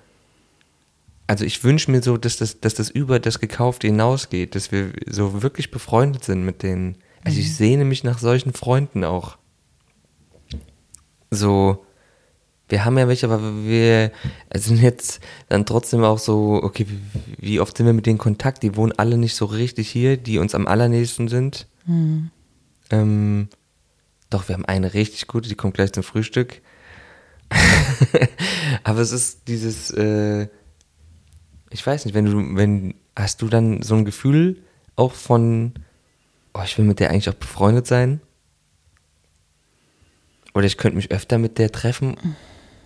also 1.27 1.45
ich 1.45 1.63
wünsche 1.65 1.91
mir 1.91 2.03
so, 2.03 2.17
dass 2.17 2.37
das, 2.37 2.61
dass 2.61 2.75
das 2.75 2.91
über 2.91 3.21
das 3.21 3.39
Gekaufte 3.39 3.87
hinausgeht, 3.87 4.55
dass 4.55 4.73
wir 4.73 4.93
so 5.09 5.43
wirklich 5.43 5.71
befreundet 5.71 6.25
sind 6.25 6.45
mit 6.45 6.63
denen. 6.63 6.99
Also 7.25 7.39
ich 7.39 7.55
sehne 7.55 7.85
mich 7.85 8.05
nach 8.05 8.19
solchen 8.19 8.53
Freunden 8.53 9.05
auch. 9.05 9.39
So, 11.31 11.85
wir 12.69 12.85
haben 12.85 12.99
ja 12.99 13.07
welche, 13.07 13.27
aber 13.27 13.65
wir 13.65 14.11
also 14.51 14.69
sind 14.69 14.83
jetzt 14.83 15.21
dann 15.49 15.67
trotzdem 15.67 16.03
auch 16.05 16.19
so, 16.19 16.61
okay, 16.63 16.87
wie, 17.39 17.61
oft 17.61 17.77
sind 17.77 17.87
wir 17.87 17.93
mit 17.93 18.07
denen 18.07 18.17
in 18.17 18.19
Kontakt? 18.19 18.63
Die 18.63 18.77
wohnen 18.77 18.93
alle 18.97 19.19
nicht 19.19 19.37
so 19.37 19.45
richtig 19.45 19.91
hier, 19.91 20.17
die 20.17 20.39
uns 20.39 20.55
am 20.55 20.67
allernächsten 20.67 21.29
sind. 21.29 21.69
Ähm, 22.91 23.49
doch, 24.31 24.49
wir 24.49 24.55
haben 24.55 24.65
eine 24.65 24.95
richtig 24.95 25.27
gute, 25.27 25.49
die 25.49 25.55
kommt 25.55 25.75
gleich 25.75 25.93
zum 25.93 26.03
Frühstück. 26.03 26.63
aber 28.85 29.01
es 29.01 29.13
ist 29.13 29.49
dieses, 29.49 29.91
äh, 29.91 30.49
ich 31.73 31.87
weiß 31.87 32.05
nicht, 32.05 32.15
wenn 32.15 32.27
du, 32.27 32.57
wenn, 32.57 32.95
hast 33.17 33.43
du 33.43 33.49
dann 33.49 33.83
so 33.83 33.95
ein 33.95 34.05
Gefühl 34.05 34.63
auch 34.97 35.13
von, 35.13 35.73
oh, 36.55 36.61
ich 36.65 36.77
will 36.79 36.85
mit 36.85 37.01
der 37.01 37.11
eigentlich 37.11 37.29
auch 37.29 37.35
befreundet 37.35 37.87
sein? 37.87 38.21
Oder 40.55 40.67
ich 40.67 40.77
könnte 40.77 40.97
mich 40.97 41.11
öfter 41.11 41.39
mit 41.39 41.59
der 41.59 41.73
treffen. 41.73 42.17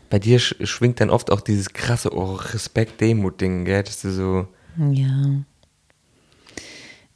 Bei 0.08 0.20
dir 0.20 0.38
sch 0.38 0.54
schwingt 0.62 1.00
dann 1.00 1.10
oft 1.10 1.32
auch 1.32 1.40
dieses 1.40 1.72
krasse 1.72 2.14
oh, 2.14 2.34
Respekt-Demut-Ding, 2.34 3.64
gell? 3.64 3.82
Dass 3.82 4.02
du 4.02 4.12
so, 4.12 4.48
Ja. 4.78 5.42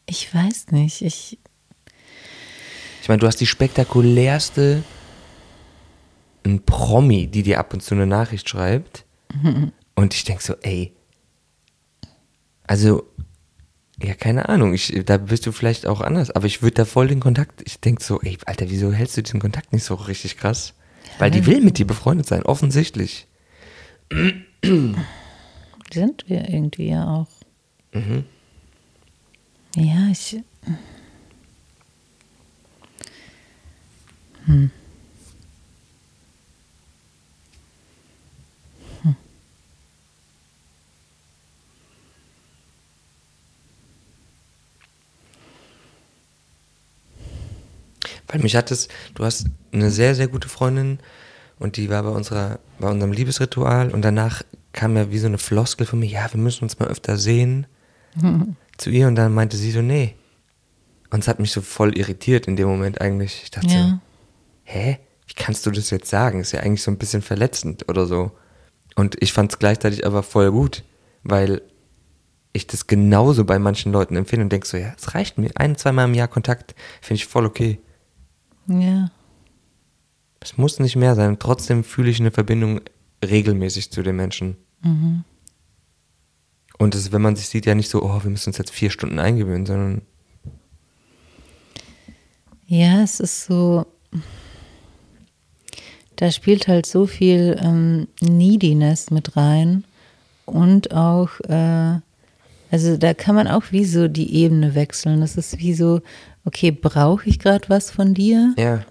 Ich 0.07 0.35
weiß 0.35 0.73
nicht. 0.73 1.03
Ich, 1.03 1.39
ich 3.01 3.09
meine, 3.09 3.21
du 3.21 3.29
hast 3.29 3.37
die 3.37 3.47
spektakulärste 3.47 4.83
ein 6.45 6.65
Promi, 6.65 7.29
die 7.29 7.45
dir 7.45 7.61
ab 7.61 7.73
und 7.73 7.81
zu 7.81 7.95
eine 7.95 8.07
Nachricht 8.07 8.49
schreibt. 8.49 9.05
Und 9.95 10.15
ich 10.15 10.25
denke 10.25 10.43
so, 10.43 10.55
ey, 10.63 10.95
also, 12.71 13.03
ja, 14.01 14.15
keine 14.15 14.49
Ahnung, 14.49 14.75
ich, 14.75 15.03
da 15.05 15.17
bist 15.17 15.45
du 15.45 15.51
vielleicht 15.51 15.89
auch 15.89 16.01
anders, 16.01 16.31
aber 16.31 16.47
ich 16.47 16.63
würde 16.63 16.75
da 16.75 16.85
voll 16.85 17.09
den 17.09 17.19
Kontakt, 17.19 17.63
ich 17.65 17.81
denke 17.81 18.01
so, 18.01 18.21
ey, 18.21 18.39
Alter, 18.47 18.71
wieso 18.71 18.93
hältst 18.93 19.17
du 19.17 19.25
diesen 19.25 19.41
Kontakt 19.41 19.73
nicht 19.73 19.83
so 19.83 19.97
richtig 19.97 20.37
krass? 20.37 20.75
Weil 21.19 21.33
die 21.33 21.47
will 21.47 21.63
mit 21.63 21.79
dir 21.79 21.87
befreundet 21.89 22.29
sein, 22.29 22.45
offensichtlich. 22.45 23.27
sind 25.93 26.25
wir 26.29 26.49
irgendwie 26.49 26.91
ja 26.91 27.09
auch. 27.09 27.27
Ja, 29.75 30.07
ich. 30.13 30.41
Weil 48.31 48.41
mich 48.41 48.57
hat 48.57 48.71
es, 48.71 48.89
du 49.15 49.25
hast 49.25 49.47
eine 49.73 49.91
sehr, 49.91 50.15
sehr 50.15 50.29
gute 50.29 50.49
Freundin 50.49 50.99
und 51.59 51.77
die 51.77 51.91
war 51.91 52.03
bei 52.03 52.11
unserer, 52.11 52.59
bei 52.79 52.89
unserem 52.89 53.13
Liebesritual 53.13 53.91
und 53.91 54.03
danach 54.03 54.43
kam 54.73 54.97
ja 54.97 55.11
wie 55.11 55.19
so 55.19 55.27
eine 55.27 55.39
Floskel 55.39 55.87
von 55.87 55.99
mir, 55.99 56.07
ja, 56.09 56.33
wir 56.33 56.41
müssen 56.41 56.65
uns 56.65 56.79
mal 56.79 56.89
öfter 56.89 57.17
sehen 57.17 57.67
zu 58.77 58.91
ihr 58.91 59.09
und 59.09 59.17
dann 59.17 59.35
meinte 59.35 59.57
sie 59.57 59.71
so, 59.73 59.83
nee. 59.83 60.15
Und 61.11 61.21
es 61.21 61.29
hat 61.29 61.41
mich 61.41 61.51
so 61.51 61.61
voll 61.61 61.97
irritiert 61.99 62.47
in 62.47 62.55
dem 62.57 62.69
Moment 62.69 63.01
eigentlich. 63.01 63.41
Ich 63.43 63.51
dachte 63.51 63.69
so, 63.69 63.75
Ja. 63.75 64.01
hä? 64.65 64.99
Wie 65.27 65.35
kannst 65.35 65.67
du 65.67 65.71
das 65.71 65.91
jetzt 65.91 66.09
sagen? 66.09 66.41
Ist 66.41 66.53
ja 66.53 66.61
eigentlich 66.61 66.83
so 66.83 66.91
ein 66.91 66.99
bisschen 66.99 67.23
verletzend 67.23 67.89
oder 67.89 68.07
so. 68.07 68.33
Und 68.97 69.21
ich 69.23 69.33
fand 69.33 69.53
es 69.53 69.59
gleichzeitig 69.59 70.07
aber 70.07 70.23
voll 70.23 70.51
gut, 70.53 70.85
weil 71.23 71.63
ich 72.53 72.67
das 72.67 72.87
genauso 72.89 73.45
bei 73.45 73.59
manchen 73.59 73.93
Leuten 73.93 74.17
empfinde 74.17 74.45
und 74.45 74.51
denke 74.53 74.67
so, 74.67 74.77
ja, 74.77 74.93
es 74.97 75.15
reicht 75.15 75.39
mir. 75.39 75.51
Ein, 75.55 75.77
zweimal 75.77 76.07
im 76.09 76.15
Jahr 76.15 76.27
Kontakt 76.29 76.75
finde 77.01 77.17
ich 77.23 77.27
voll 77.27 77.47
okay. 77.47 77.79
Ja. 78.67 79.11
Es 80.41 80.57
muss 80.57 80.79
nicht 80.79 80.97
mehr 80.97 81.15
sein. 81.15 81.39
Trotzdem 81.39 81.85
fühle 81.85 82.11
ich 82.11 82.21
eine 82.21 82.31
Verbindung 82.31 82.81
regelmäßig 83.25 83.91
zu 83.91 84.03
den 84.03 84.17
Menschen. 84.17 84.57
Und 86.79 86.95
es 86.95 87.03
ist, 87.03 87.13
wenn 87.13 87.23
man 87.23 87.37
sich 87.37 87.49
sieht, 87.49 87.67
ja 87.67 87.75
nicht 87.75 87.91
so, 87.91 88.03
oh, 88.03 88.23
wir 88.23 88.31
müssen 88.31 88.49
uns 88.49 88.59
jetzt 88.59 88.71
vier 88.71 88.91
Stunden 88.91 89.19
eingewöhnen, 89.19 89.67
sondern 89.67 90.03
Ja, 92.67 93.03
es 93.03 93.21
ist 93.21 93.45
so. 93.45 93.87
Da 96.17 96.31
spielt 96.31 96.69
halt 96.69 96.87
so 96.87 97.07
viel 97.07 97.59
ähm, 97.63 98.09
Neediness 98.21 99.11
mit 99.11 99.37
rein 99.37 99.85
und 100.45 100.93
auch, 100.93 101.41
äh, 101.49 102.01
also 102.71 102.97
da 102.99 103.15
kann 103.15 103.35
man 103.35 103.49
auch 103.49 103.65
wie 103.71 103.85
so 103.87 104.07
die 104.07 104.35
Ebene 104.35 104.75
wechseln. 104.75 105.21
Das 105.21 105.37
ist 105.37 105.59
wie 105.59 105.73
so, 105.73 106.03
okay, 106.45 106.71
brauche 106.71 107.29
ich 107.29 107.39
gerade 107.39 107.69
was 107.69 107.91
von 107.91 108.15
dir? 108.15 108.55
ja, 108.57 108.85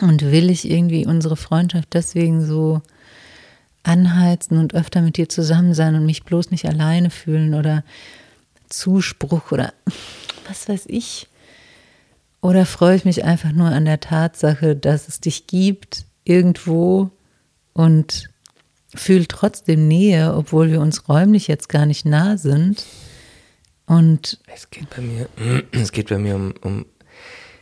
Und 0.00 0.22
will 0.22 0.50
ich 0.50 0.70
irgendwie 0.70 1.06
unsere 1.06 1.36
Freundschaft 1.36 1.88
deswegen 1.92 2.44
so 2.44 2.82
anheizen 3.82 4.58
und 4.58 4.74
öfter 4.74 5.00
mit 5.02 5.16
dir 5.16 5.28
zusammen 5.28 5.74
sein 5.74 5.94
und 5.94 6.04
mich 6.06 6.24
bloß 6.24 6.50
nicht 6.50 6.66
alleine 6.66 7.10
fühlen 7.10 7.54
oder 7.54 7.84
Zuspruch 8.68 9.52
oder 9.52 9.72
was 10.48 10.68
weiß 10.68 10.84
ich? 10.88 11.28
Oder 12.40 12.66
freue 12.66 12.96
ich 12.96 13.04
mich 13.04 13.24
einfach 13.24 13.52
nur 13.52 13.68
an 13.68 13.84
der 13.84 14.00
Tatsache, 14.00 14.76
dass 14.76 15.08
es 15.08 15.20
dich 15.20 15.46
gibt 15.46 16.04
irgendwo 16.24 17.10
und 17.72 18.30
fühle 18.94 19.26
trotzdem 19.26 19.88
Nähe, 19.88 20.34
obwohl 20.34 20.70
wir 20.70 20.80
uns 20.80 21.08
räumlich 21.08 21.48
jetzt 21.48 21.68
gar 21.68 21.84
nicht 21.84 22.04
nah 22.06 22.36
sind? 22.38 22.84
Und 23.88 24.38
Es 24.54 24.70
geht 24.70 24.90
bei 24.90 25.00
mir, 25.00 25.28
es 25.72 25.92
geht 25.92 26.10
bei 26.10 26.18
mir 26.18 26.36
um, 26.36 26.52
um 26.60 26.86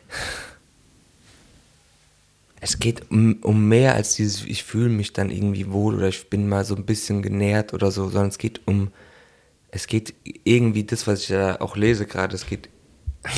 es 2.60 2.80
geht 2.80 3.10
um, 3.10 3.38
um 3.42 3.68
mehr 3.68 3.94
als 3.94 4.16
dieses, 4.16 4.44
ich 4.44 4.64
fühle 4.64 4.88
mich 4.88 5.12
dann 5.12 5.30
irgendwie 5.30 5.70
wohl 5.70 5.94
oder 5.94 6.08
ich 6.08 6.28
bin 6.28 6.48
mal 6.48 6.64
so 6.64 6.74
ein 6.74 6.84
bisschen 6.84 7.22
genährt 7.22 7.72
oder 7.74 7.92
so, 7.92 8.08
sondern 8.08 8.28
es 8.28 8.38
geht 8.38 8.60
um, 8.66 8.90
es 9.70 9.86
geht 9.86 10.14
irgendwie 10.42 10.84
das, 10.84 11.06
was 11.06 11.22
ich 11.22 11.28
da 11.28 11.56
auch 11.60 11.76
lese 11.76 12.06
gerade, 12.06 12.34
es 12.34 12.46
geht 12.46 12.68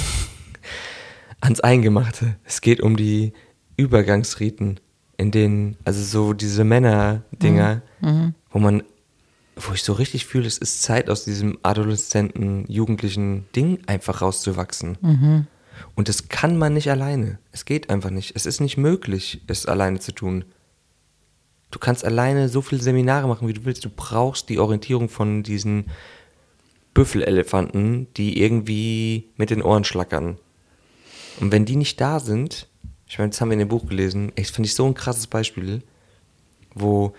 ans 1.41 1.61
Eingemachte. 1.61 2.37
Es 2.45 2.63
geht 2.63 2.81
um 2.81 2.97
die 2.97 3.35
Übergangsriten, 3.77 4.81
in 5.19 5.31
denen, 5.31 5.77
also 5.85 6.03
so 6.03 6.33
diese 6.33 6.65
Männer-Dinger, 6.65 7.83
wo 8.51 8.59
man, 8.59 8.83
wo 9.61 9.75
ich 9.75 9.83
so 9.83 9.93
richtig 9.93 10.27
fühle, 10.27 10.47
es 10.47 10.59
ist 10.59 10.83
Zeit, 10.83 11.11
aus 11.11 11.25
diesem 11.25 11.59
adoleszenten, 11.63 12.65
jugendlichen 12.69 13.47
Ding 13.55 13.81
einfach 13.87 14.23
rauszuwachsen. 14.23 14.99
Und 15.95 16.09
das 16.09 16.29
kann 16.29 16.57
man 16.57 16.75
nicht 16.75 16.91
alleine. 16.91 17.39
Es 17.53 17.65
geht 17.65 17.91
einfach 17.91 18.11
nicht. 18.11 18.35
Es 18.35 18.47
ist 18.47 18.61
nicht 18.61 18.77
möglich, 18.77 19.43
es 19.47 19.67
alleine 19.67 20.01
zu 20.01 20.13
tun. 20.13 20.45
Du 21.71 21.79
kannst 21.79 22.05
alleine 22.05 22.49
so 22.49 22.63
viele 22.63 22.81
Seminare 22.81 23.29
machen, 23.29 23.47
wie 23.47 23.53
du 23.53 23.65
willst. 23.65 23.85
Du 23.85 23.91
brauchst 23.91 24.49
die 24.49 24.59
Orientierung 24.59 25.09
von 25.09 25.43
diesen 25.43 25.87
Büffelelefanten, 26.95 28.09
die 28.15 28.41
irgendwie 28.43 29.29
mit 29.37 29.51
den 29.51 29.63
Ohren 29.63 29.85
schlackern. 29.85 30.39
Und 31.41 31.53
wenn 31.53 31.65
die 31.65 31.77
nicht 31.77 32.01
da 32.01 32.21
sind, 32.21 32.67
ich 33.07 33.19
meine, 33.19 33.31
das 33.31 33.41
haben 33.41 33.49
wir 33.49 33.55
in 33.55 33.61
dem 33.61 33.69
Buch 33.69 33.87
gelesen, 33.87 34.33
echt 34.35 34.55
finde 34.55 34.67
ich 34.67 34.75
so 34.75 34.87
ein 34.87 34.95
krasses 34.95 35.27
Beispiel, 35.27 35.83
wo 36.75 37.15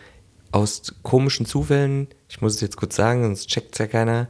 aus 0.51 0.95
komischen 1.03 1.45
Zufällen, 1.45 2.07
ich 2.27 2.41
muss 2.41 2.55
es 2.55 2.61
jetzt 2.61 2.77
kurz 2.77 2.95
sagen, 2.95 3.23
sonst 3.23 3.47
checkt 3.47 3.73
es 3.73 3.79
ja 3.79 3.87
keiner, 3.87 4.27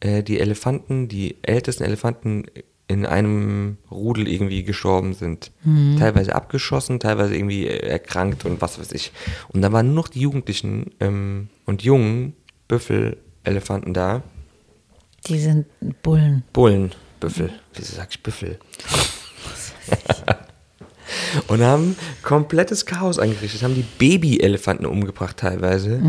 äh, 0.00 0.22
die 0.22 0.40
Elefanten, 0.40 1.08
die 1.08 1.36
ältesten 1.42 1.84
Elefanten 1.84 2.44
in 2.88 3.06
einem 3.06 3.78
Rudel 3.90 4.28
irgendwie 4.28 4.64
gestorben 4.64 5.14
sind. 5.14 5.50
Teilweise 5.98 6.34
abgeschossen, 6.34 7.00
teilweise 7.00 7.34
irgendwie 7.34 7.66
äh, 7.66 7.86
erkrankt 7.86 8.44
und 8.44 8.60
was 8.60 8.78
weiß 8.78 8.92
ich. 8.92 9.12
Und 9.48 9.62
da 9.62 9.72
waren 9.72 9.86
nur 9.86 9.94
noch 9.94 10.08
die 10.08 10.20
Jugendlichen 10.20 10.90
ähm, 11.00 11.48
und 11.64 11.82
jungen 11.82 12.34
Büffelelefanten 12.68 13.94
da. 13.94 14.22
die 15.26 15.38
sind 15.38 15.66
Bullen. 16.02 16.42
Bullen, 16.52 16.92
Büffel. 17.20 17.50
Wieso 17.74 17.96
sag 17.96 18.10
ich 18.10 18.22
Büffel? 18.22 18.58
und 21.48 21.62
haben 21.62 21.96
komplettes 22.22 22.86
Chaos 22.86 23.18
angerichtet, 23.18 23.62
haben 23.62 23.74
die 23.74 23.84
Babyelefanten 23.98 24.86
umgebracht 24.86 25.36
teilweise, 25.38 26.00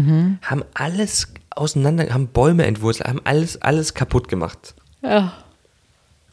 haben 0.41 0.63
alles 0.73 1.33
auseinander, 1.51 2.13
haben 2.13 2.27
Bäume 2.27 2.65
entwurzelt, 2.65 3.07
haben 3.07 3.21
alles, 3.23 3.61
alles 3.61 3.93
kaputt 3.93 4.27
gemacht. 4.27 4.75
Ja. 5.01 5.33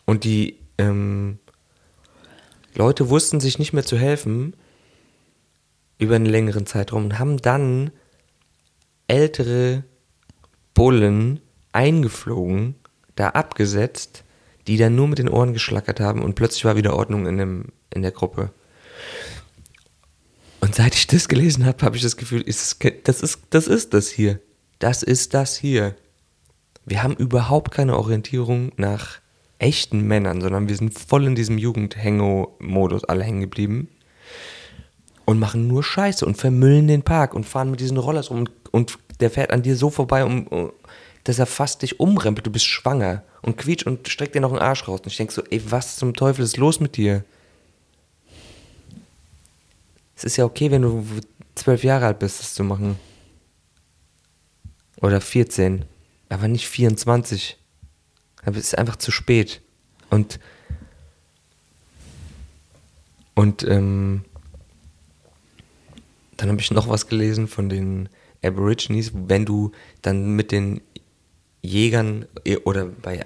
Und 0.06 0.24
die 0.24 0.58
ähm, 0.78 1.38
Leute 2.74 3.10
wussten 3.10 3.40
sich 3.40 3.58
nicht 3.58 3.72
mehr 3.72 3.84
zu 3.84 3.98
helfen 3.98 4.54
über 5.98 6.16
einen 6.16 6.26
längeren 6.26 6.66
Zeitraum 6.66 7.04
und 7.04 7.18
haben 7.18 7.36
dann 7.36 7.90
ältere 9.06 9.84
Bullen 10.72 11.40
eingeflogen, 11.72 12.76
da 13.16 13.28
abgesetzt, 13.28 14.24
die 14.66 14.76
dann 14.76 14.94
nur 14.94 15.08
mit 15.08 15.18
den 15.18 15.28
Ohren 15.28 15.52
geschlackert 15.52 16.00
haben 16.00 16.22
und 16.22 16.34
plötzlich 16.34 16.64
war 16.64 16.76
wieder 16.76 16.96
Ordnung 16.96 17.26
in, 17.26 17.38
dem, 17.38 17.66
in 17.92 18.02
der 18.02 18.12
Gruppe. 18.12 18.50
Und 20.60 20.74
seit 20.74 20.94
ich 20.94 21.06
das 21.06 21.28
gelesen 21.28 21.64
habe, 21.66 21.84
habe 21.84 21.96
ich 21.96 22.02
das 22.02 22.16
Gefühl, 22.16 22.42
ist 22.42 22.76
das, 23.04 23.22
ist, 23.22 23.40
das 23.50 23.66
ist 23.66 23.94
das 23.94 24.08
hier. 24.08 24.40
Das 24.78 25.02
ist 25.02 25.34
das 25.34 25.56
hier. 25.56 25.96
Wir 26.84 27.02
haben 27.02 27.14
überhaupt 27.14 27.72
keine 27.72 27.96
Orientierung 27.96 28.72
nach 28.76 29.20
echten 29.58 30.02
Männern, 30.02 30.40
sondern 30.40 30.68
wir 30.68 30.76
sind 30.76 30.98
voll 30.98 31.26
in 31.26 31.34
diesem 31.34 31.58
Jugendhängo-Modus 31.58 33.04
alle 33.04 33.24
hängen 33.24 33.42
geblieben 33.42 33.88
und 35.24 35.38
machen 35.38 35.66
nur 35.66 35.84
Scheiße 35.84 36.24
und 36.26 36.36
vermüllen 36.36 36.88
den 36.88 37.02
Park 37.02 37.34
und 37.34 37.44
fahren 37.44 37.70
mit 37.70 37.80
diesen 37.80 37.98
Rollers 37.98 38.30
rum 38.30 38.48
und, 38.70 38.98
der 39.20 39.30
fährt 39.30 39.52
an 39.52 39.62
dir 39.62 39.76
so 39.76 39.90
vorbei, 39.90 40.24
um, 40.24 40.46
um, 40.46 40.72
dass 41.24 41.38
er 41.38 41.44
fast 41.44 41.82
dich 41.82 42.00
umrempelt. 42.00 42.46
Du 42.46 42.50
bist 42.50 42.64
schwanger 42.64 43.22
und 43.42 43.58
quietscht 43.58 43.86
und 43.86 44.08
streckt 44.08 44.34
dir 44.34 44.40
noch 44.40 44.50
einen 44.50 44.62
Arsch 44.62 44.88
raus. 44.88 45.00
Und 45.00 45.08
ich 45.08 45.16
denk 45.18 45.30
so, 45.30 45.42
ey, 45.50 45.60
was 45.70 45.96
zum 45.96 46.14
Teufel 46.14 46.42
ist 46.42 46.56
los 46.56 46.80
mit 46.80 46.96
dir? 46.96 47.24
Es 50.20 50.24
ist 50.24 50.36
ja 50.36 50.44
okay, 50.44 50.70
wenn 50.70 50.82
du 50.82 51.02
zwölf 51.54 51.82
Jahre 51.82 52.04
alt 52.04 52.18
bist, 52.18 52.40
das 52.40 52.52
zu 52.52 52.62
machen. 52.62 52.96
Oder 55.00 55.22
14. 55.22 55.86
Aber 56.28 56.46
nicht 56.46 56.68
24. 56.68 57.56
Aber 58.44 58.58
es 58.58 58.64
ist 58.64 58.78
einfach 58.78 58.96
zu 58.96 59.12
spät. 59.12 59.62
Und 60.10 60.38
und 63.34 63.62
ähm, 63.62 64.26
dann 66.36 66.50
habe 66.50 66.60
ich 66.60 66.70
noch 66.70 66.86
was 66.90 67.06
gelesen 67.06 67.48
von 67.48 67.70
den 67.70 68.10
Aborigines, 68.44 69.12
wenn 69.14 69.46
du 69.46 69.72
dann 70.02 70.36
mit 70.36 70.52
den 70.52 70.82
Jägern 71.62 72.26
eh, 72.44 72.58
oder 72.58 72.84
bei 72.84 73.24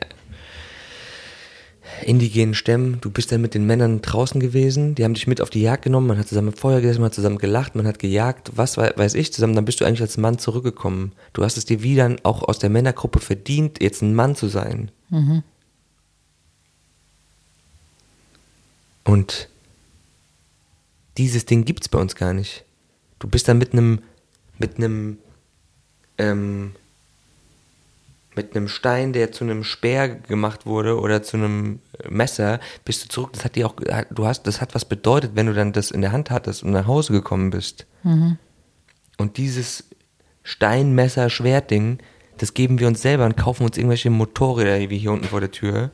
indigenen 2.04 2.54
Stämmen, 2.54 2.98
du 3.00 3.10
bist 3.10 3.30
dann 3.30 3.40
mit 3.40 3.54
den 3.54 3.66
Männern 3.66 4.00
draußen 4.02 4.40
gewesen, 4.40 4.94
die 4.94 5.04
haben 5.04 5.14
dich 5.14 5.26
mit 5.26 5.40
auf 5.40 5.50
die 5.50 5.60
Jagd 5.62 5.84
genommen, 5.84 6.06
man 6.06 6.18
hat 6.18 6.28
zusammen 6.28 6.48
im 6.48 6.54
Feuer 6.54 6.80
gesessen, 6.80 7.00
man 7.00 7.06
hat 7.10 7.14
zusammen 7.14 7.38
gelacht, 7.38 7.74
man 7.74 7.86
hat 7.86 7.98
gejagt, 7.98 8.52
was 8.56 8.76
wei- 8.76 8.92
weiß 8.96 9.14
ich 9.14 9.32
zusammen, 9.32 9.54
dann 9.54 9.64
bist 9.64 9.80
du 9.80 9.84
eigentlich 9.84 10.00
als 10.00 10.16
Mann 10.16 10.38
zurückgekommen. 10.38 11.12
Du 11.32 11.44
hast 11.44 11.56
es 11.56 11.64
dir 11.64 11.82
wieder 11.82 12.16
auch 12.22 12.42
aus 12.42 12.58
der 12.58 12.70
Männergruppe 12.70 13.20
verdient, 13.20 13.82
jetzt 13.82 14.02
ein 14.02 14.14
Mann 14.14 14.34
zu 14.36 14.48
sein. 14.48 14.90
Und 19.04 19.48
dieses 21.18 21.44
Ding 21.46 21.64
gibt's 21.64 21.88
bei 21.88 21.98
uns 21.98 22.14
gar 22.16 22.32
nicht. 22.32 22.64
Du 23.18 23.28
bist 23.28 23.46
dann 23.48 23.58
mit 23.58 23.72
einem, 23.72 24.00
mit 24.58 24.76
einem, 24.76 25.18
ähm, 26.18 26.72
mit 28.36 28.56
einem 28.56 28.68
Stein, 28.68 29.12
der 29.12 29.32
zu 29.32 29.44
einem 29.44 29.64
Speer 29.64 30.08
gemacht 30.08 30.66
wurde 30.66 30.98
oder 31.00 31.22
zu 31.22 31.36
einem 31.36 31.80
Messer, 32.08 32.60
bist 32.84 33.04
du 33.04 33.08
zurück. 33.08 33.32
Das 33.32 33.44
hat 33.44 33.56
dir 33.56 33.66
auch, 33.66 33.74
du 34.10 34.26
hast, 34.26 34.44
das 34.44 34.60
hat 34.60 34.74
was 34.74 34.84
bedeutet, 34.84 35.32
wenn 35.34 35.46
du 35.46 35.54
dann 35.54 35.72
das 35.72 35.90
in 35.90 36.00
der 36.00 36.12
Hand 36.12 36.30
hattest 36.30 36.62
und 36.62 36.70
nach 36.70 36.86
Hause 36.86 37.12
gekommen 37.12 37.50
bist. 37.50 37.86
Und 39.18 39.36
dieses 39.36 39.84
Stein, 40.42 40.94
Messer, 40.94 41.30
Schwertding, 41.30 41.98
das 42.38 42.54
geben 42.54 42.78
wir 42.80 42.88
uns 42.88 43.00
selber 43.00 43.24
und 43.26 43.36
kaufen 43.36 43.64
uns 43.64 43.76
irgendwelche 43.76 44.10
Motorräder 44.10 44.90
wie 44.90 44.98
hier 44.98 45.12
unten 45.12 45.26
vor 45.26 45.40
der 45.40 45.52
Tür 45.52 45.90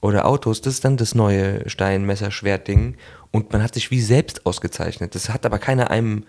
oder 0.00 0.26
Autos, 0.26 0.60
das 0.60 0.74
ist 0.74 0.84
dann 0.84 0.96
das 0.96 1.14
neue 1.14 1.68
Stein, 1.68 2.04
Messer, 2.04 2.30
Schwertding. 2.32 2.96
Und 3.30 3.52
man 3.52 3.62
hat 3.62 3.74
sich 3.74 3.90
wie 3.90 4.00
selbst 4.00 4.44
ausgezeichnet. 4.46 5.14
Das 5.14 5.28
hat 5.28 5.46
aber 5.46 5.58
keiner 5.58 5.90
einem 5.90 6.24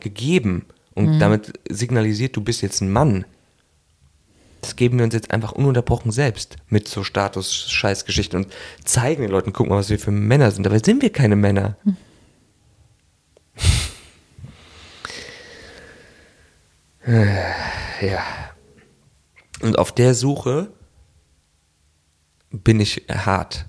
gegeben 0.00 0.66
und 0.94 1.18
damit 1.18 1.52
signalisiert, 1.68 2.36
du 2.36 2.42
bist 2.42 2.62
jetzt 2.62 2.80
ein 2.82 2.92
Mann. 2.92 3.24
Das 4.66 4.74
geben 4.74 4.98
wir 4.98 5.04
uns 5.04 5.14
jetzt 5.14 5.30
einfach 5.30 5.52
ununterbrochen 5.52 6.10
selbst 6.10 6.56
mit 6.68 6.88
so 6.88 7.04
Status-Scheißgeschichten 7.04 8.44
und 8.44 8.52
zeigen 8.84 9.22
den 9.22 9.30
Leuten, 9.30 9.52
guck 9.52 9.68
mal, 9.68 9.76
was 9.76 9.90
wir 9.90 9.98
für 10.00 10.10
Männer 10.10 10.50
sind. 10.50 10.66
Dabei 10.66 10.80
sind 10.80 11.02
wir 11.02 11.12
keine 11.12 11.36
Männer. 11.36 11.76
Äh, 17.06 17.36
ja. 18.04 18.24
Und 19.60 19.78
auf 19.78 19.92
der 19.92 20.14
Suche 20.14 20.72
bin 22.50 22.80
ich 22.80 23.04
hart. 23.08 23.66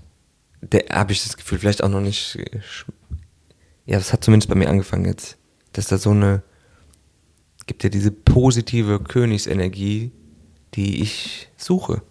Der 0.62 0.86
habe 0.90 1.12
ich 1.12 1.22
das 1.22 1.36
Gefühl, 1.36 1.60
vielleicht 1.60 1.84
auch 1.84 1.88
noch 1.88 2.00
nicht. 2.00 2.34
äh, 2.34 2.58
Ja, 3.86 3.98
das 3.98 4.12
hat 4.12 4.24
zumindest 4.24 4.48
bei 4.48 4.56
mir 4.56 4.68
angefangen 4.68 5.04
jetzt. 5.04 5.38
Dass 5.74 5.86
da 5.86 5.96
so 5.96 6.10
eine. 6.10 6.42
Gibt 7.66 7.84
ja 7.84 7.88
diese 7.90 8.10
positive 8.10 8.98
Königsenergie, 8.98 10.10
die 10.78 11.02
ich 11.02 11.48
suche. 11.56 12.02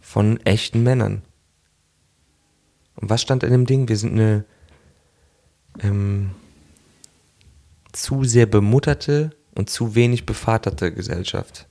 Von 0.00 0.40
echten 0.46 0.82
Männern. 0.82 1.20
Und 2.94 3.10
was 3.10 3.20
stand 3.20 3.42
in 3.42 3.50
dem 3.50 3.66
Ding? 3.66 3.90
Wir 3.90 3.98
sind 3.98 4.12
eine 4.12 4.46
ähm, 5.80 6.30
zu 7.92 8.24
sehr 8.24 8.46
bemutterte 8.46 9.36
und 9.54 9.68
zu 9.68 9.94
wenig 9.94 10.24
bevaterte 10.24 10.90
Gesellschaft. 10.90 11.68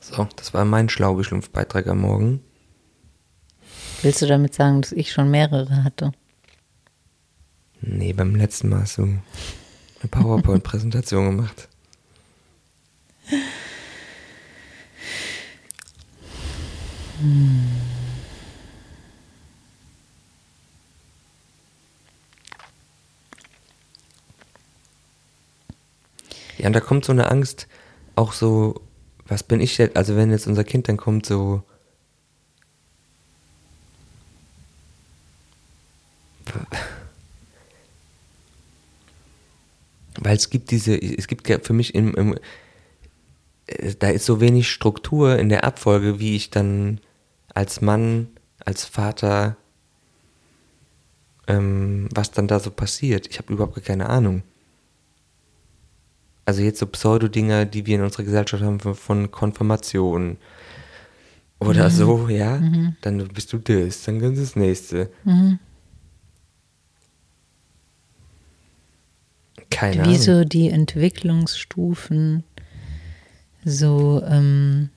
So, 0.00 0.28
das 0.36 0.54
war 0.54 0.64
mein 0.64 0.88
Schlaubeschlumpf-Beitrag 0.88 1.88
am 1.88 2.02
Morgen. 2.02 2.44
Willst 4.02 4.22
du 4.22 4.26
damit 4.26 4.54
sagen, 4.54 4.82
dass 4.82 4.92
ich 4.92 5.10
schon 5.10 5.32
mehrere 5.32 5.82
hatte? 5.82 6.12
Nee, 7.80 8.12
beim 8.12 8.34
letzten 8.34 8.68
Mal 8.68 8.82
hast 8.82 8.98
du 8.98 9.02
eine 9.02 9.20
PowerPoint-Präsentation 10.10 11.36
gemacht. 11.36 11.68
Ja, 26.58 26.66
und 26.66 26.72
da 26.72 26.80
kommt 26.80 27.04
so 27.04 27.12
eine 27.12 27.30
Angst, 27.30 27.68
auch 28.16 28.32
so, 28.32 28.80
was 29.26 29.42
bin 29.42 29.60
ich 29.60 29.78
jetzt, 29.78 29.96
also 29.96 30.16
wenn 30.16 30.30
jetzt 30.30 30.46
unser 30.46 30.64
Kind 30.64 30.88
dann 30.88 30.96
kommt, 30.96 31.26
so, 31.26 31.62
weil 40.20 40.36
es 40.36 40.50
gibt 40.50 40.70
diese, 40.70 40.96
es 40.96 41.26
gibt 41.26 41.46
für 41.66 41.72
mich 41.72 41.94
im, 41.94 42.14
im 42.14 42.38
äh, 43.66 43.94
da 43.98 44.08
ist 44.08 44.26
so 44.26 44.40
wenig 44.40 44.70
Struktur 44.70 45.38
in 45.38 45.48
der 45.48 45.64
Abfolge, 45.64 46.18
wie 46.18 46.36
ich 46.36 46.50
dann 46.50 47.00
als 47.54 47.80
Mann, 47.80 48.28
als 48.64 48.84
Vater, 48.84 49.56
ähm, 51.46 52.08
was 52.14 52.30
dann 52.30 52.48
da 52.48 52.60
so 52.60 52.70
passiert. 52.70 53.26
Ich 53.28 53.38
habe 53.38 53.52
überhaupt 53.52 53.82
keine 53.84 54.08
Ahnung. 54.08 54.42
Also 56.44 56.62
jetzt 56.62 56.78
so 56.78 56.86
Pseudo-Dinger, 56.86 57.66
die 57.66 57.84
wir 57.84 57.96
in 57.96 58.02
unserer 58.02 58.24
Gesellschaft 58.24 58.62
haben, 58.62 58.80
von, 58.80 58.94
von 58.94 59.30
Konfirmation 59.30 60.38
oder 61.60 61.88
mhm. 61.88 61.92
so, 61.92 62.28
ja, 62.28 62.56
mhm. 62.56 62.96
dann 63.00 63.26
bist 63.28 63.52
du 63.52 63.58
das, 63.58 64.04
dann 64.04 64.20
kannst 64.20 64.38
du 64.38 64.42
das 64.42 64.56
nächste. 64.56 65.10
Mhm. 65.24 65.58
Keine 69.78 69.96
Wie 69.98 70.08
Ahnung. 70.08 70.18
so 70.18 70.44
die 70.44 70.70
Entwicklungsstufen 70.70 72.42
so 73.64 74.20
ähm, 74.26 74.88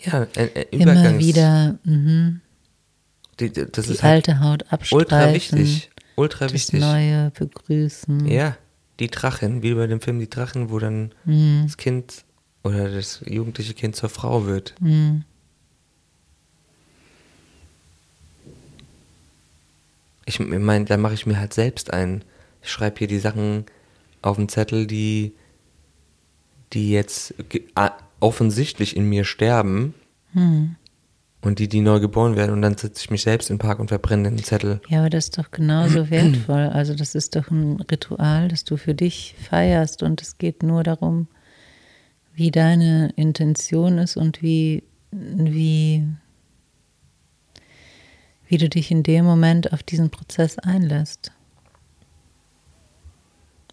ja, 0.00 0.24
äh, 0.34 0.66
immer 0.72 1.18
wieder 1.20 1.78
mh, 1.84 2.40
die, 3.38 3.52
das 3.52 3.86
die 3.86 3.92
ist 3.92 4.02
alte 4.04 4.40
halt 4.40 4.62
Haut 4.64 4.72
abstreifen. 4.72 4.98
Ultra 4.98 5.32
wichtig. 5.34 5.90
Ultra 6.16 6.46
das 6.46 6.54
wichtig. 6.54 6.80
Neue 6.80 7.30
begrüßen. 7.30 8.26
Ja, 8.26 8.56
die 8.98 9.06
Drachen, 9.08 9.62
wie 9.62 9.74
bei 9.74 9.86
dem 9.86 10.00
Film 10.00 10.18
Die 10.18 10.28
Drachen, 10.28 10.70
wo 10.70 10.78
dann 10.80 11.12
Mhm. 11.24 11.62
das 11.66 11.76
Kind 11.76 12.24
oder 12.64 12.90
das 12.90 13.22
jugendliche 13.26 13.74
Kind 13.74 13.94
zur 13.94 14.08
Frau 14.08 14.44
wird. 14.46 14.74
Mhm. 14.80 15.24
Ich 20.30 20.40
meine, 20.40 20.84
da 20.84 20.96
mache 20.96 21.14
ich 21.14 21.26
mir 21.26 21.38
halt 21.38 21.52
selbst 21.52 21.92
ein. 21.92 22.24
Ich 22.62 22.70
schreibe 22.70 22.98
hier 22.98 23.08
die 23.08 23.18
Sachen 23.18 23.64
auf 24.22 24.36
den 24.36 24.48
Zettel, 24.48 24.86
die, 24.86 25.34
die 26.72 26.92
jetzt 26.92 27.34
offensichtlich 28.20 28.96
in 28.96 29.08
mir 29.08 29.24
sterben 29.24 29.94
Hm. 30.32 30.76
und 31.40 31.58
die, 31.58 31.68
die 31.68 31.80
neu 31.80 31.98
geboren 31.98 32.36
werden. 32.36 32.52
Und 32.52 32.62
dann 32.62 32.76
setze 32.76 33.02
ich 33.02 33.10
mich 33.10 33.22
selbst 33.22 33.50
in 33.50 33.56
den 33.56 33.60
Park 33.60 33.80
und 33.80 33.88
verbrenne 33.88 34.30
den 34.30 34.44
Zettel. 34.44 34.80
Ja, 34.88 35.00
aber 35.00 35.10
das 35.10 35.24
ist 35.24 35.38
doch 35.38 35.50
genauso 35.50 36.10
wertvoll. 36.10 36.70
Also 36.72 36.94
das 36.94 37.14
ist 37.14 37.34
doch 37.34 37.50
ein 37.50 37.80
Ritual, 37.90 38.48
das 38.48 38.64
du 38.64 38.76
für 38.76 38.94
dich 38.94 39.34
feierst 39.48 40.02
und 40.02 40.22
es 40.22 40.38
geht 40.38 40.62
nur 40.62 40.84
darum, 40.84 41.26
wie 42.34 42.50
deine 42.50 43.12
Intention 43.16 43.98
ist 43.98 44.16
und 44.16 44.40
wie, 44.42 44.84
wie, 45.10 46.06
wie 48.50 48.58
du 48.58 48.68
dich 48.68 48.90
in 48.90 49.04
dem 49.04 49.24
Moment 49.24 49.72
auf 49.72 49.84
diesen 49.84 50.10
Prozess 50.10 50.58
einlässt. 50.58 51.30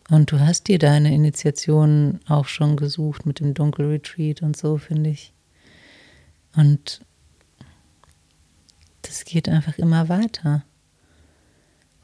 Und 0.08 0.32
du 0.32 0.40
hast 0.40 0.68
dir 0.68 0.78
deine 0.78 1.14
Initiation 1.14 2.20
auch 2.28 2.46
schon 2.46 2.78
gesucht 2.78 3.26
mit 3.26 3.40
dem 3.40 3.56
Dunkelretreat 3.56 4.44
und 4.44 4.56
so, 4.56 4.78
finde 4.78 5.10
ich. 5.10 5.34
Und 6.56 7.02
das 9.02 9.26
geht 9.26 9.50
einfach 9.50 9.80
immer 9.80 10.10
weiter. 10.10 10.64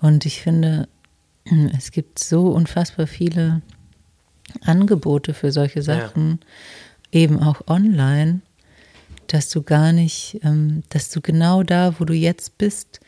Und 0.01 0.25
ich 0.25 0.41
finde, 0.41 0.89
es 1.77 1.91
gibt 1.91 2.17
so 2.17 2.47
unfassbar 2.47 3.05
viele 3.05 3.61
Angebote 4.61 5.35
für 5.35 5.51
solche 5.51 5.83
Sachen, 5.83 6.39
eben 7.11 7.39
auch 7.39 7.67
online, 7.67 8.41
dass 9.33 9.49
du 9.49 9.63
gar 9.63 9.91
nicht, 9.91 10.39
ähm, 10.43 10.83
dass 10.89 11.09
du 11.09 11.19
genau 11.19 11.63
da, 11.63 11.99
wo 11.99 12.05
du 12.05 12.13
jetzt 12.13 12.57
bist, 12.57 12.99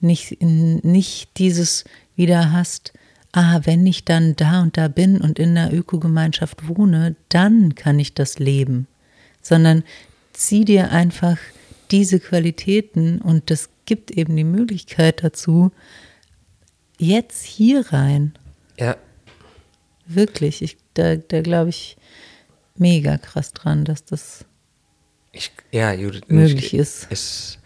nicht, 0.00 0.40
nicht 0.40 1.38
dieses 1.38 1.84
wieder 2.14 2.52
hast, 2.52 2.92
ah, 3.32 3.60
wenn 3.64 3.86
ich 3.86 4.04
dann 4.04 4.36
da 4.36 4.62
und 4.62 4.76
da 4.76 4.88
bin 4.88 5.20
und 5.20 5.38
in 5.38 5.56
einer 5.56 5.72
Ökogemeinschaft 5.72 6.68
wohne, 6.68 7.16
dann 7.28 7.74
kann 7.74 7.98
ich 7.98 8.14
das 8.14 8.38
leben, 8.38 8.86
sondern 9.42 9.82
zieh 10.32 10.64
dir 10.64 10.92
einfach 10.92 11.38
diese 11.90 12.20
Qualitäten 12.20 13.20
und 13.20 13.50
das 13.50 13.70
gibt 13.86 14.10
eben 14.10 14.36
die 14.36 14.44
Möglichkeit 14.44 15.24
dazu, 15.24 15.72
jetzt 16.98 17.44
hier 17.44 17.92
rein. 17.92 18.34
Ja, 18.78 18.96
Wirklich, 20.06 20.60
ich, 20.62 20.76
da, 20.94 21.16
da 21.16 21.40
glaube 21.40 21.70
ich 21.70 21.96
mega 22.76 23.16
krass 23.16 23.52
dran, 23.52 23.84
dass 23.84 24.04
das 24.04 24.44
ich, 25.34 25.50
ja, 25.72 25.92
Judith. 25.92 26.22
möglich 26.28 26.66
ich, 26.66 26.74
ist. 26.74 27.06
Es, 27.10 27.58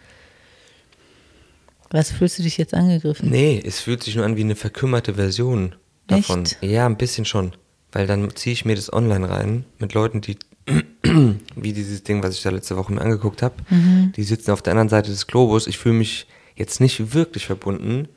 Was 1.91 2.11
fühlst 2.11 2.37
du 2.39 2.43
dich 2.43 2.57
jetzt 2.57 2.73
angegriffen? 2.73 3.29
nee, 3.29 3.61
es 3.63 3.79
fühlt 3.81 4.03
sich 4.03 4.15
nur 4.15 4.25
an 4.25 4.35
wie 4.37 4.41
eine 4.41 4.55
verkümmerte 4.55 5.15
Version 5.15 5.75
davon. 6.07 6.43
Echt? 6.43 6.57
Ja, 6.61 6.85
ein 6.85 6.97
bisschen 6.97 7.25
schon. 7.25 7.53
Weil 7.91 8.05
dann 8.05 8.35
ziehe 8.35 8.53
ich 8.53 8.65
mir 8.65 8.75
das 8.75 8.93
online 8.93 9.27
rein 9.29 9.65
mit 9.79 9.93
Leuten, 9.93 10.21
die, 10.21 10.37
wie 11.55 11.73
dieses 11.73 12.03
Ding, 12.03 12.21
was 12.21 12.35
ich 12.35 12.43
da 12.43 12.51
letzte 12.51 12.77
Woche 12.77 12.93
mir 12.93 13.01
angeguckt 13.01 13.41
habe, 13.41 13.55
Mhm. 13.69 14.11
die 14.15 14.23
sitzen 14.23 14.51
auf 14.51 14.61
der 14.61 14.71
anderen 14.71 14.89
Seite 14.89 15.09
des 15.09 15.25
Globus. 15.25 15.65
Ich 15.65 15.77
fühle 15.79 15.95
mich 15.95 16.27
jetzt 16.55 16.79
nicht 16.81 17.13
wirklich 17.13 17.45
verbunden. 17.47 18.07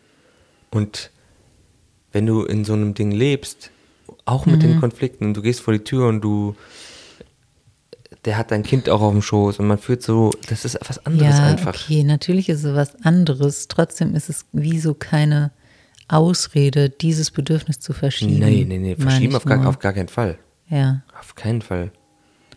Und 0.70 1.10
wenn 2.12 2.26
du 2.26 2.44
in 2.44 2.64
so 2.66 2.74
einem 2.74 2.92
Ding 2.92 3.10
lebst, 3.10 3.70
auch 4.26 4.44
mit 4.44 4.56
Mhm. 4.56 4.60
den 4.60 4.80
Konflikten, 4.80 5.32
du 5.32 5.40
gehst 5.40 5.60
vor 5.60 5.72
die 5.72 5.82
Tür 5.84 6.08
und 6.08 6.20
du, 6.20 6.54
der 8.24 8.36
hat 8.38 8.50
dein 8.52 8.62
Kind 8.62 8.88
auch 8.88 9.00
auf 9.00 9.12
dem 9.12 9.22
Schoß 9.22 9.58
und 9.58 9.66
man 9.66 9.78
fühlt 9.78 10.02
so, 10.02 10.30
das 10.48 10.64
ist 10.64 10.78
was 10.86 11.04
anderes 11.06 11.38
Ja, 11.38 11.44
einfach. 11.46 11.74
okay, 11.74 12.04
natürlich 12.04 12.48
ist 12.48 12.62
es 12.64 12.74
was 12.74 12.94
anderes. 13.04 13.66
Trotzdem 13.68 14.14
ist 14.14 14.28
es 14.28 14.46
wie 14.52 14.78
so 14.78 14.94
keine 14.94 15.50
Ausrede, 16.08 16.88
dieses 16.90 17.30
Bedürfnis 17.30 17.80
zu 17.80 17.92
verschieben. 17.92 18.38
Nee, 18.38 18.64
nee, 18.64 18.78
nee, 18.78 18.96
verschieben 18.96 19.34
auf 19.34 19.44
gar, 19.44 19.66
auf 19.66 19.78
gar 19.78 19.92
keinen 19.92 20.08
Fall. 20.08 20.38
Ja. 20.68 21.02
Auf 21.18 21.34
keinen 21.34 21.62
Fall. 21.62 21.90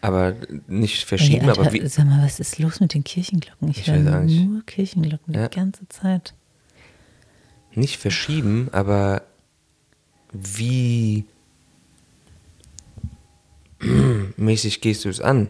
Aber 0.02 0.36
nicht 0.68 1.04
verschieben, 1.06 1.46
Ey, 1.46 1.50
Alter, 1.50 1.62
aber 1.62 1.74
wie, 1.74 1.88
Sag 1.88 2.06
mal, 2.06 2.24
was 2.24 2.40
ist 2.40 2.60
los 2.60 2.80
mit 2.80 2.94
den 2.94 3.04
Kirchenglocken? 3.04 3.70
Ich, 3.70 3.80
Ich 3.80 3.88
höre 3.92 4.22
nur 4.22 4.64
Kirchenglocken 4.66 5.34
Ja. 5.34 5.48
die 5.48 5.56
ganze 5.56 5.88
Zeit. 5.90 6.34
nicht 7.74 7.98
verschieben, 7.98 8.70
aber 8.72 9.24
wie 10.32 11.26
mäßig 14.38 14.82
gehst 14.82 15.06
du 15.06 15.10
es 15.10 15.22
an? 15.22 15.50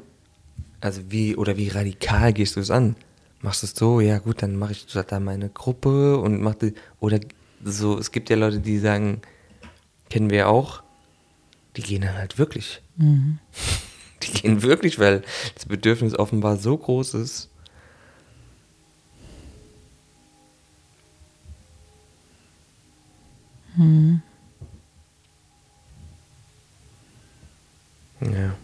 Also 0.81 1.01
wie, 1.09 1.35
oder 1.35 1.57
wie 1.57 1.69
radikal 1.69 2.33
gehst 2.33 2.55
du 2.55 2.59
es 2.59 2.71
an? 2.71 2.95
Machst 3.41 3.63
du 3.63 3.67
es 3.67 3.75
so, 3.75 3.99
ja 3.99 4.19
gut, 4.19 4.41
dann 4.41 4.55
mache 4.55 4.73
ich 4.73 4.85
da 4.85 5.19
meine 5.19 5.49
Gruppe 5.49 6.17
und 6.17 6.41
mach 6.41 6.55
die, 6.55 6.73
oder 6.99 7.19
so, 7.63 7.97
es 7.97 8.11
gibt 8.11 8.29
ja 8.29 8.35
Leute, 8.35 8.59
die 8.59 8.79
sagen, 8.79 9.21
kennen 10.09 10.29
wir 10.29 10.49
auch, 10.49 10.83
die 11.75 11.81
gehen 11.81 12.01
dann 12.01 12.15
halt 12.15 12.37
wirklich. 12.37 12.81
Mhm. 12.97 13.39
Die 14.23 14.31
gehen 14.31 14.63
wirklich, 14.63 14.97
weil 14.97 15.23
das 15.53 15.65
Bedürfnis 15.65 16.17
offenbar 16.17 16.57
so 16.57 16.75
groß 16.75 17.13
ist. 17.15 17.49
Mhm. 23.75 24.21
Ja. 28.33 28.55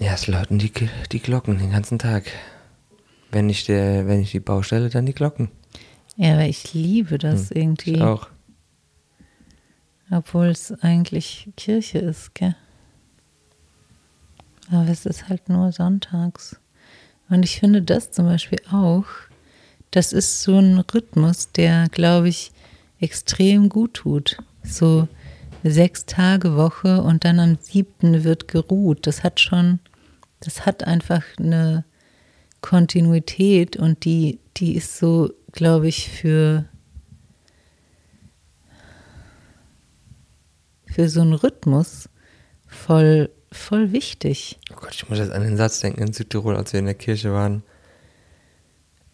Ja, 0.00 0.12
es 0.14 0.26
läuten 0.26 0.58
die, 0.58 0.72
die 1.10 1.20
Glocken 1.20 1.58
den 1.58 1.72
ganzen 1.72 1.98
Tag. 1.98 2.24
Wenn 3.30 3.46
nicht, 3.46 3.68
der, 3.68 4.06
wenn 4.06 4.20
nicht 4.20 4.32
die 4.32 4.40
Baustelle, 4.40 4.88
dann 4.90 5.06
die 5.06 5.14
Glocken. 5.14 5.50
Ja, 6.16 6.34
aber 6.34 6.46
ich 6.46 6.72
liebe 6.72 7.18
das 7.18 7.50
irgendwie. 7.50 7.92
Hm, 7.94 7.96
Ich 7.96 8.02
auch. 8.02 8.28
Obwohl 10.10 10.46
es 10.46 10.72
eigentlich 10.82 11.50
Kirche 11.56 11.98
ist, 11.98 12.34
gell? 12.34 12.56
Aber 14.70 14.88
es 14.88 15.04
ist 15.06 15.28
halt 15.28 15.48
nur 15.48 15.72
sonntags. 15.72 16.56
Und 17.28 17.42
ich 17.44 17.58
finde 17.60 17.82
das 17.82 18.10
zum 18.10 18.24
Beispiel 18.26 18.60
auch, 18.72 19.04
das 19.90 20.12
ist 20.12 20.42
so 20.42 20.58
ein 20.58 20.78
Rhythmus, 20.78 21.52
der, 21.52 21.88
glaube 21.90 22.28
ich, 22.28 22.52
extrem 23.00 23.68
gut 23.68 23.94
tut. 23.94 24.38
So 24.62 25.08
sechs 25.64 26.06
Tage 26.06 26.56
Woche 26.56 27.02
und 27.02 27.24
dann 27.24 27.40
am 27.40 27.58
siebten 27.60 28.24
wird 28.24 28.48
geruht. 28.48 29.06
Das 29.06 29.22
hat 29.22 29.40
schon, 29.40 29.80
das 30.40 30.66
hat 30.66 30.84
einfach 30.84 31.22
eine 31.38 31.84
Kontinuität 32.60 33.76
und 33.76 34.04
die, 34.04 34.38
die 34.56 34.76
ist 34.76 34.98
so, 34.98 35.30
glaube 35.52 35.88
ich, 35.88 36.08
für 36.08 36.64
für 40.98 41.08
so 41.08 41.20
einen 41.20 41.34
Rhythmus 41.34 42.08
voll, 42.66 43.30
voll 43.52 43.92
wichtig. 43.92 44.58
Oh 44.72 44.76
Gott, 44.80 44.94
ich 44.94 45.08
muss 45.08 45.18
jetzt 45.18 45.30
an 45.30 45.42
den 45.42 45.56
Satz 45.56 45.80
denken 45.80 46.02
in 46.02 46.12
Südtirol, 46.12 46.56
als 46.56 46.72
wir 46.72 46.80
in 46.80 46.86
der 46.86 46.94
Kirche 46.94 47.32
waren. 47.32 47.62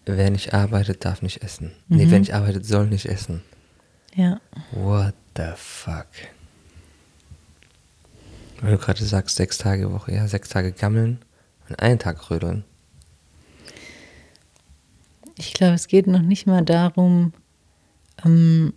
wer 0.06 0.30
nicht 0.30 0.54
arbeitet, 0.54 1.04
darf 1.04 1.20
nicht 1.20 1.42
essen. 1.42 1.72
Nee, 1.88 2.06
wer 2.08 2.20
nicht 2.20 2.32
arbeitet, 2.34 2.64
soll 2.64 2.86
nicht 2.86 3.06
essen. 3.06 3.42
Ja. 4.14 4.40
What 4.72 5.14
the 5.36 5.52
fuck? 5.56 6.06
Weil 8.60 8.72
du 8.72 8.78
gerade 8.78 9.04
sagst, 9.04 9.36
sechs 9.36 9.58
Tage 9.58 9.92
Woche, 9.92 10.12
ja, 10.12 10.28
sechs 10.28 10.48
Tage 10.48 10.72
gammeln 10.72 11.18
und 11.68 11.78
einen 11.80 11.98
Tag 11.98 12.30
rödeln. 12.30 12.64
Ich 15.36 15.52
glaube, 15.52 15.74
es 15.74 15.88
geht 15.88 16.06
noch 16.06 16.22
nicht 16.22 16.46
mal 16.46 16.64
darum, 16.64 17.32
ähm, 18.24 18.72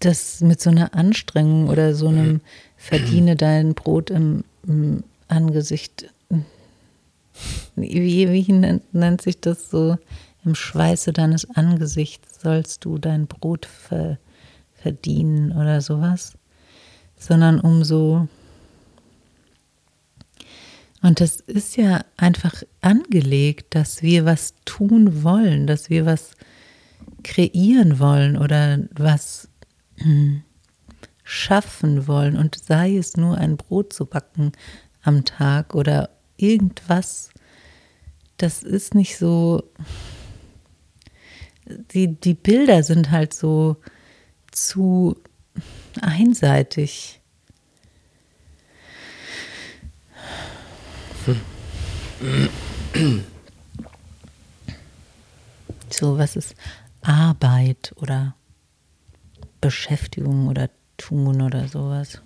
das 0.00 0.40
mit 0.40 0.60
so 0.60 0.70
einer 0.70 0.94
Anstrengung 0.94 1.68
oder 1.68 1.94
so 1.94 2.08
einem 2.08 2.40
Verdiene 2.76 3.36
dein 3.36 3.74
Brot 3.74 4.10
im, 4.10 4.44
im 4.66 5.04
Angesicht. 5.28 6.12
Wie, 7.76 8.30
wie 8.30 8.52
nennt, 8.52 8.92
nennt 8.92 9.22
sich 9.22 9.40
das 9.40 9.70
so? 9.70 9.96
Im 10.44 10.54
Schweiße 10.54 11.12
deines 11.14 11.48
Angesichts 11.56 12.42
sollst 12.42 12.84
du 12.84 12.98
dein 12.98 13.26
Brot 13.26 13.64
ver, 13.64 14.18
verdienen 14.84 15.52
oder 15.52 15.80
sowas. 15.80 16.36
Sondern 17.16 17.58
um 17.58 17.84
so. 17.84 18.28
Und 21.00 21.20
das 21.20 21.36
ist 21.36 21.78
ja 21.78 22.04
einfach 22.18 22.62
angelegt, 22.82 23.74
dass 23.74 24.02
wir 24.02 24.26
was 24.26 24.54
tun 24.66 25.22
wollen, 25.24 25.66
dass 25.66 25.88
wir 25.88 26.04
was 26.04 26.32
kreieren 27.22 27.98
wollen 27.98 28.36
oder 28.36 28.80
was 28.94 29.48
hm, 29.96 30.42
schaffen 31.22 32.06
wollen 32.06 32.36
und 32.36 32.62
sei 32.62 32.98
es 32.98 33.16
nur 33.16 33.38
ein 33.38 33.56
Brot 33.56 33.94
zu 33.94 34.04
backen 34.04 34.52
am 35.02 35.24
Tag 35.24 35.74
oder 35.74 36.10
irgendwas, 36.36 37.30
das 38.36 38.62
ist 38.62 38.94
nicht 38.94 39.16
so, 39.16 39.62
die, 41.66 42.08
die 42.08 42.34
Bilder 42.34 42.82
sind 42.82 43.10
halt 43.10 43.32
so 43.32 43.76
zu 44.54 45.16
einseitig. 46.00 47.20
So, 55.90 56.18
was 56.18 56.36
ist 56.36 56.54
Arbeit 57.02 57.94
oder 57.96 58.34
Beschäftigung 59.60 60.48
oder 60.48 60.68
tun 60.96 61.40
oder 61.40 61.68
sowas. 61.68 62.20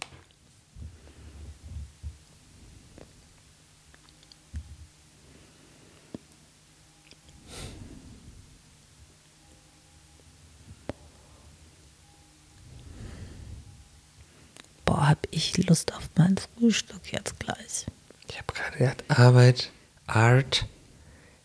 Boah, 14.98 15.10
hab 15.10 15.28
ich 15.30 15.56
Lust 15.68 15.94
auf 15.94 16.10
mein 16.16 16.36
Frühstück 16.36 17.12
jetzt 17.12 17.38
gleich. 17.38 17.86
Ich 18.28 18.36
habe 18.36 18.52
gerade 18.52 18.78
gedacht, 18.78 19.04
Arbeit, 19.06 19.70
Art. 20.08 20.66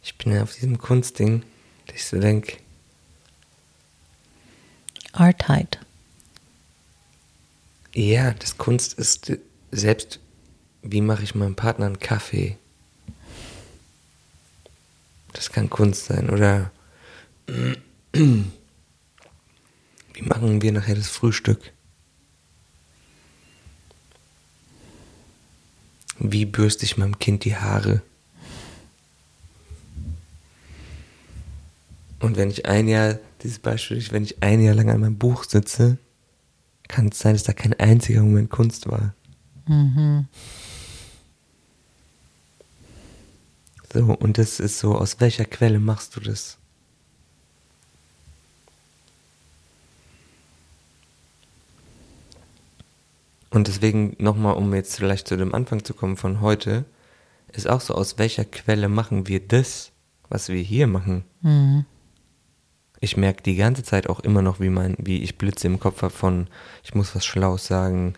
Ich 0.02 0.18
bin 0.18 0.34
ja 0.34 0.42
auf 0.42 0.56
diesem 0.56 0.80
Kunstding, 0.80 1.44
dass 1.86 1.98
ich 1.98 2.06
so 2.06 2.20
denke, 2.20 2.58
Artheit. 5.12 5.80
Ja, 7.94 8.32
das 8.32 8.58
Kunst 8.58 8.94
ist 8.94 9.32
selbst, 9.70 10.20
wie 10.82 11.02
mache 11.02 11.22
ich 11.22 11.36
meinem 11.36 11.56
Partner 11.56 11.86
einen 11.86 12.00
Kaffee? 12.00 12.58
Das 15.32 15.52
kann 15.52 15.70
Kunst 15.70 16.06
sein. 16.06 16.32
Oder 16.32 16.72
wie 18.14 18.48
machen 20.24 20.60
wir 20.64 20.72
nachher 20.72 20.96
das 20.96 21.10
Frühstück? 21.10 21.72
Wie 26.20 26.46
bürste 26.46 26.86
ich 26.86 26.98
meinem 26.98 27.20
Kind 27.20 27.44
die 27.46 27.56
Haare? 27.56 28.02
Und 32.20 32.38
wenn 32.38 32.50
ich 32.50 32.66
ein 32.66 32.88
Jahr, 32.88 33.20
dieses 33.42 33.60
Beispiel, 33.60 34.02
wenn 34.12 34.24
ich 34.24 34.42
ein 34.42 34.62
Jahr 34.62 34.76
lang 34.76 34.90
an 34.90 35.02
meinem 35.02 35.18
Buch 35.18 35.44
sitze, 35.44 35.98
kann 36.88 37.10
es 37.10 37.20
sein, 37.20 37.34
dass 37.34 37.44
da 37.44 37.54
kein 37.54 37.74
einziger 37.74 38.22
Moment 38.22 38.50
Kunst 38.50 38.90
war. 38.90 39.14
Mhm. 39.68 40.28
So, 43.94 44.06
und 44.06 44.38
das 44.38 44.60
ist 44.60 44.80
so, 44.80 44.96
aus 44.96 45.20
welcher 45.20 45.46
Quelle 45.46 45.80
machst 45.80 46.16
du 46.16 46.20
das? 46.20 46.58
Und 53.54 53.68
deswegen 53.68 54.16
nochmal, 54.20 54.56
um 54.56 54.74
jetzt 54.74 54.98
vielleicht 54.98 55.28
zu 55.28 55.38
dem 55.38 55.54
Anfang 55.56 55.86
zu 55.86 55.94
kommen 55.94 56.18
von 56.18 56.42
heute, 56.42 56.86
ist 57.52 57.70
auch 57.70 57.82
so, 57.82 57.94
aus 57.94 58.18
welcher 58.18 58.46
Quelle 58.46 58.90
machen 58.90 59.28
wir 59.28 59.40
das, 59.40 59.92
was 60.28 60.50
wir 60.50 60.62
hier 60.62 60.88
machen? 60.88 61.24
Mhm 61.42 61.86
ich 63.04 63.18
merke 63.18 63.44
die 63.44 63.58
ganze 63.58 63.84
Zeit 63.84 64.08
auch 64.08 64.22
immer 64.22 64.42
noch, 64.42 64.62
wie 64.62 64.70
mein, 64.70 64.96
wie 64.98 65.24
ich 65.24 65.38
Blitze 65.38 65.68
im 65.68 65.78
Kopf 65.78 66.04
habe 66.04 66.14
von, 66.14 66.48
ich 66.86 66.96
muss 66.96 67.14
was 67.14 67.26
Schlaues 67.26 67.68
sagen, 67.68 68.14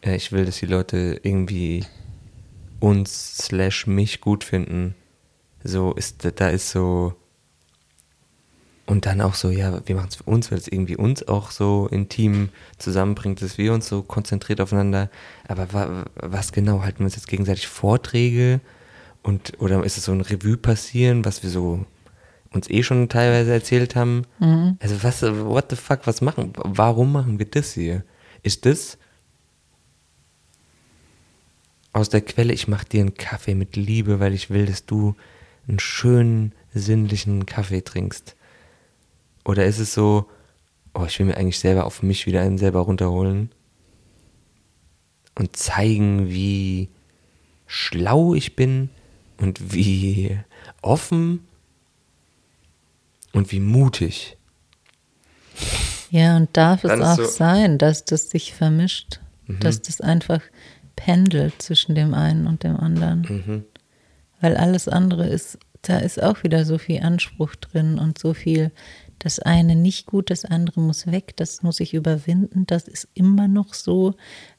äh, 0.00 0.16
ich 0.16 0.32
will, 0.32 0.46
dass 0.46 0.60
die 0.60 0.66
Leute 0.66 1.20
irgendwie 1.22 1.84
uns 2.80 3.36
slash 3.36 3.86
mich 3.86 4.22
gut 4.22 4.42
finden. 4.42 4.94
So 5.62 5.92
ist, 5.92 6.26
da 6.36 6.48
ist 6.48 6.70
so, 6.70 7.14
und 8.90 9.06
dann 9.06 9.20
auch 9.20 9.34
so, 9.34 9.50
ja, 9.50 9.80
wir 9.86 9.94
machen 9.94 10.08
es 10.08 10.16
für 10.16 10.24
uns, 10.24 10.50
weil 10.50 10.58
es 10.58 10.66
irgendwie 10.66 10.96
uns 10.96 11.26
auch 11.28 11.52
so 11.52 11.86
intim 11.92 12.48
zusammenbringt, 12.76 13.40
dass 13.40 13.56
wir 13.56 13.72
uns 13.72 13.88
so 13.88 14.02
konzentriert 14.02 14.60
aufeinander. 14.60 15.10
Aber 15.46 15.72
wa, 15.72 16.04
was 16.16 16.50
genau, 16.50 16.82
halten 16.82 16.98
wir 16.98 17.04
uns 17.04 17.14
jetzt 17.14 17.28
gegenseitig 17.28 17.68
Vorträge 17.68 18.60
und 19.22 19.52
oder 19.60 19.84
ist 19.84 19.96
es 19.96 20.06
so 20.06 20.12
ein 20.12 20.20
Revue 20.20 20.56
passieren, 20.56 21.24
was 21.24 21.44
wir 21.44 21.50
so 21.50 21.86
uns 22.52 22.68
eh 22.68 22.82
schon 22.82 23.08
teilweise 23.08 23.52
erzählt 23.52 23.94
haben. 23.94 24.24
Mhm. 24.40 24.76
Also 24.80 25.04
was, 25.04 25.22
what 25.22 25.66
the 25.70 25.76
fuck, 25.76 26.00
was 26.08 26.20
machen, 26.20 26.52
warum 26.56 27.12
machen 27.12 27.38
wir 27.38 27.46
das 27.46 27.74
hier? 27.74 28.02
Ist 28.42 28.66
das 28.66 28.98
aus 31.92 32.08
der 32.08 32.22
Quelle, 32.22 32.52
ich 32.52 32.66
mache 32.66 32.86
dir 32.86 33.02
einen 33.02 33.14
Kaffee 33.14 33.54
mit 33.54 33.76
Liebe, 33.76 34.18
weil 34.18 34.34
ich 34.34 34.50
will, 34.50 34.66
dass 34.66 34.84
du 34.84 35.14
einen 35.68 35.78
schönen, 35.78 36.52
sinnlichen 36.74 37.46
Kaffee 37.46 37.82
trinkst? 37.82 38.34
Oder 39.44 39.64
ist 39.66 39.78
es 39.78 39.94
so, 39.94 40.26
oh, 40.94 41.04
ich 41.06 41.18
will 41.18 41.26
mir 41.26 41.36
eigentlich 41.36 41.58
selber 41.58 41.86
auf 41.86 42.02
mich 42.02 42.26
wieder 42.26 42.42
einen 42.42 42.58
selber 42.58 42.80
runterholen 42.80 43.50
und 45.38 45.56
zeigen, 45.56 46.28
wie 46.28 46.88
schlau 47.66 48.34
ich 48.34 48.56
bin 48.56 48.90
und 49.38 49.72
wie 49.74 50.38
offen 50.82 51.46
und 53.32 53.50
wie 53.52 53.60
mutig. 53.60 54.36
Ja, 56.10 56.36
und 56.36 56.54
darf 56.56 56.84
es 56.84 56.88
Dann 56.90 57.00
ist 57.00 57.06
auch 57.06 57.16
so- 57.16 57.24
sein, 57.24 57.78
dass 57.78 58.04
das 58.04 58.28
sich 58.30 58.52
vermischt, 58.52 59.20
Mhm. 59.46 59.60
dass 59.60 59.80
das 59.82 60.00
einfach 60.00 60.40
pendelt 60.96 61.62
zwischen 61.62 61.94
dem 61.94 62.12
einen 62.14 62.46
und 62.46 62.64
dem 62.64 62.76
anderen. 62.76 63.20
Mhm. 63.22 63.64
Weil 64.40 64.56
alles 64.56 64.88
andere 64.88 65.26
ist, 65.28 65.58
da 65.82 65.98
ist 65.98 66.22
auch 66.22 66.42
wieder 66.42 66.64
so 66.64 66.78
viel 66.78 67.00
Anspruch 67.00 67.54
drin 67.54 67.98
und 67.98 68.18
so 68.18 68.34
viel, 68.34 68.72
das 69.20 69.38
eine 69.38 69.76
nicht 69.76 70.06
gut, 70.06 70.30
das 70.30 70.44
andere 70.44 70.80
muss 70.80 71.06
weg, 71.06 71.34
das 71.36 71.62
muss 71.62 71.78
ich 71.78 71.94
überwinden, 71.94 72.66
das 72.66 72.88
ist 72.88 73.06
immer 73.14 73.46
noch 73.48 73.74
so. 73.74 74.14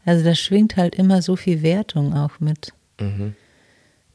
Also 0.06 0.24
da 0.24 0.34
schwingt 0.36 0.78
halt 0.78 0.96
immer 0.96 1.22
so 1.22 1.36
viel 1.36 1.62
Wertung 1.62 2.14
auch 2.14 2.40
mit. 2.40 2.72
Mhm. 3.00 3.36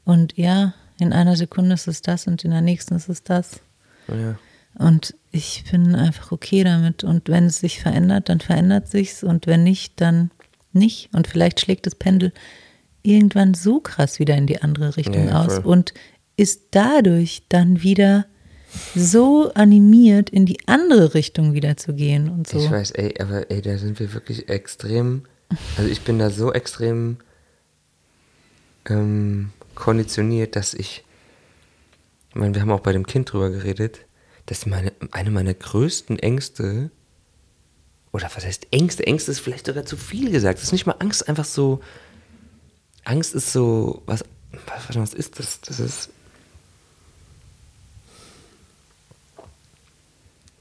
Und 0.03 0.37
ja, 0.37 0.73
in 0.99 1.13
einer 1.13 1.35
Sekunde 1.35 1.75
ist 1.75 1.87
es 1.87 2.01
das 2.01 2.27
und 2.27 2.43
in 2.43 2.51
der 2.51 2.61
nächsten 2.61 2.95
ist 2.95 3.09
es 3.09 3.23
das. 3.23 3.59
Ja. 4.07 4.39
Und 4.79 5.15
ich 5.31 5.65
bin 5.69 5.95
einfach 5.95 6.31
okay 6.31 6.63
damit. 6.63 7.03
Und 7.03 7.29
wenn 7.29 7.45
es 7.45 7.59
sich 7.59 7.79
verändert, 7.79 8.29
dann 8.29 8.39
verändert 8.39 8.87
sich's. 8.87 9.23
Und 9.23 9.47
wenn 9.47 9.63
nicht, 9.63 9.99
dann 9.99 10.31
nicht. 10.71 11.13
Und 11.13 11.27
vielleicht 11.27 11.59
schlägt 11.59 11.85
das 11.85 11.95
Pendel 11.95 12.31
irgendwann 13.03 13.53
so 13.53 13.79
krass 13.79 14.19
wieder 14.19 14.35
in 14.35 14.47
die 14.47 14.61
andere 14.61 14.97
Richtung 14.97 15.27
Ja, 15.27 15.43
aus 15.45 15.55
voll. 15.55 15.65
und 15.65 15.93
ist 16.35 16.67
dadurch 16.71 17.43
dann 17.49 17.81
wieder 17.81 18.27
so 18.95 19.51
animiert, 19.53 20.29
in 20.29 20.45
die 20.45 20.59
andere 20.67 21.13
Richtung 21.13 21.53
wieder 21.53 21.77
zu 21.77 21.93
gehen 21.93 22.29
und 22.29 22.47
so. 22.47 22.59
Ich 22.59 22.69
weiß, 22.69 22.91
ey, 22.91 23.13
aber 23.19 23.49
ey, 23.51 23.61
da 23.61 23.77
sind 23.77 23.99
wir 23.99 24.13
wirklich 24.13 24.49
extrem. 24.49 25.23
Also 25.77 25.89
ich 25.89 26.01
bin 26.01 26.19
da 26.19 26.29
so 26.29 26.53
extrem 26.53 27.17
ähm, 28.89 29.51
konditioniert, 29.75 30.55
dass 30.55 30.73
ich. 30.73 31.03
Ich 32.29 32.35
meine, 32.35 32.53
wir 32.53 32.61
haben 32.61 32.71
auch 32.71 32.81
bei 32.81 32.91
dem 32.93 33.07
Kind 33.07 33.31
drüber 33.31 33.49
geredet, 33.49 33.99
dass 34.45 34.65
meine, 34.65 34.91
eine 35.11 35.31
meiner 35.31 35.53
größten 35.53 36.19
Ängste, 36.19 36.91
oder 38.11 38.29
was 38.33 38.45
heißt 38.45 38.67
Ängste? 38.71 39.05
Ängste 39.05 39.31
ist 39.31 39.39
vielleicht 39.39 39.65
sogar 39.65 39.85
zu 39.85 39.97
viel 39.97 40.31
gesagt. 40.31 40.57
Das 40.57 40.65
ist 40.65 40.71
nicht 40.71 40.85
mal 40.85 40.95
Angst, 40.99 41.27
einfach 41.27 41.45
so. 41.45 41.81
Angst 43.03 43.35
ist 43.35 43.51
so. 43.51 44.01
Was, 44.05 44.23
was, 44.65 44.95
was 44.95 45.13
ist 45.13 45.39
das? 45.39 45.61
Das 45.61 45.79
ist. 45.79 46.09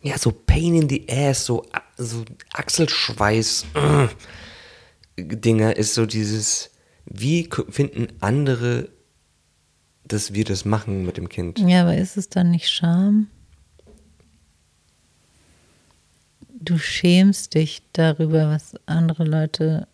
Ja, 0.07 0.17
so 0.19 0.31
Pain 0.31 0.77
in 0.77 0.89
the 0.89 1.05
Ass, 1.09 1.47
so, 1.47 1.67
so 1.97 2.25
Achselschweiß, 2.53 3.67
äh, 3.75 5.73
ist 5.73 5.95
so 5.95 6.07
dieses, 6.07 6.71
wie 7.07 7.49
finden 7.71 8.09
andere, 8.21 8.89
dass 10.05 10.33
wir 10.33 10.45
das 10.45 10.65
machen 10.65 11.05
mit 11.05 11.17
dem 11.17 11.29
Kind? 11.29 11.59
Ja, 11.59 11.83
aber 11.83 11.97
ist 11.97 12.17
es 12.17 12.29
dann 12.29 12.53
nicht 12.53 12.71
Scham? 12.71 13.27
Du 16.61 16.79
schämst 16.79 17.55
dich 17.55 17.83
darüber, 17.93 18.49
was 18.49 18.75
andere 18.87 19.25
Leute 19.25 19.89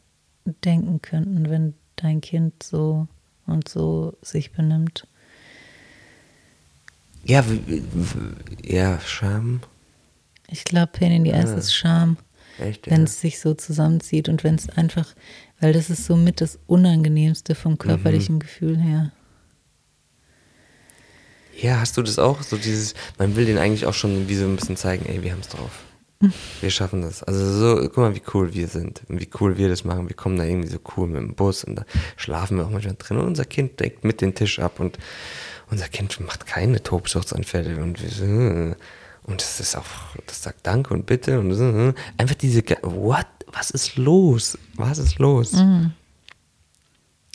denken 0.45 1.01
könnten, 1.01 1.49
wenn 1.49 1.73
dein 1.97 2.21
Kind 2.21 2.63
so 2.63 3.07
und 3.47 3.67
so 3.67 4.15
sich 4.21 4.53
benimmt. 4.53 5.07
Ja, 7.25 7.43
ja, 8.63 9.01
Scham. 9.01 9.61
Ich 10.53 10.64
glaube, 10.64 10.92
Pain 10.92 11.12
in 11.12 11.24
the 11.24 11.32
Ass 11.32 11.50
ah. 11.50 11.57
ist 11.57 11.74
Scham. 11.74 12.18
Echt, 12.59 12.86
ja. 12.86 12.92
Wenn 12.92 13.05
es 13.05 13.20
sich 13.20 13.40
so 13.40 13.55
zusammenzieht 13.55 14.28
und 14.28 14.44
wenn 14.44 14.57
es 14.57 14.68
einfach, 14.68 15.14
weil 15.61 15.72
das 15.72 15.88
ist 15.88 16.05
somit 16.05 16.40
das 16.40 16.59
Unangenehmste 16.66 17.55
vom 17.55 17.78
körperlichen 17.78 18.36
mhm. 18.36 18.40
Gefühl 18.40 18.78
her. 18.78 19.12
Ja, 21.59 21.80
hast 21.80 21.96
du 21.96 22.03
das 22.03 22.18
auch? 22.18 22.42
So 22.42 22.57
dieses, 22.57 22.94
man 23.18 23.36
will 23.36 23.46
den 23.46 23.59
eigentlich 23.59 23.86
auch 23.86 23.94
schon 23.94 24.28
wie 24.28 24.34
so 24.34 24.44
ein 24.44 24.57
bisschen 24.57 24.76
zeigen, 24.76 25.07
ey, 25.07 25.22
wir 25.22 25.32
haben 25.32 25.40
es 25.40 25.48
drauf. 25.48 25.70
Wir 26.61 26.70
schaffen 26.70 27.03
das. 27.03 27.22
Also 27.22 27.53
so, 27.53 27.76
guck 27.88 27.96
mal, 27.96 28.14
wie 28.14 28.22
cool 28.32 28.55
wir 28.55 28.68
sind 28.68 29.03
und 29.09 29.20
wie 29.20 29.28
cool 29.40 29.57
wir 29.57 29.68
das 29.68 29.84
machen. 29.84 30.09
Wir 30.09 30.16
kommen 30.16 30.36
da 30.36 30.44
irgendwie 30.44 30.68
so 30.68 30.78
cool 30.96 31.09
mit 31.09 31.20
dem 31.20 31.34
Bus 31.34 31.64
und 31.64 31.76
da 31.76 31.84
schlafen 32.16 32.59
wir 32.59 32.66
auch 32.66 32.70
manchmal 32.70 32.94
drin 32.96 33.18
und 33.18 33.26
unser 33.26 33.44
Kind 33.44 33.80
deckt 33.80 34.05
mit 34.05 34.20
den 34.20 34.34
Tisch 34.34 34.59
ab 34.61 34.78
und 34.78 34.98
unser 35.70 35.88
Kind 35.88 36.20
macht 36.20 36.46
keine 36.46 36.82
Tobsuchtsanfälle 36.82 37.82
und 37.82 38.00
wir 38.00 38.09
so, 38.11 38.76
und 39.25 39.41
das 39.41 39.61
ist 39.61 39.77
auch, 39.77 39.85
das 40.27 40.43
sagt 40.43 40.66
Danke 40.66 40.95
und 40.95 41.07
Bitte 41.07 41.39
und 41.39 41.55
so, 41.55 41.95
einfach 42.16 42.35
diese, 42.35 42.62
what? 42.83 43.27
Was 43.55 43.70
ist 43.70 43.97
los? 43.97 44.59
Was 44.75 44.99
ist 44.99 45.18
los? 45.18 45.53
Mhm. 45.53 45.93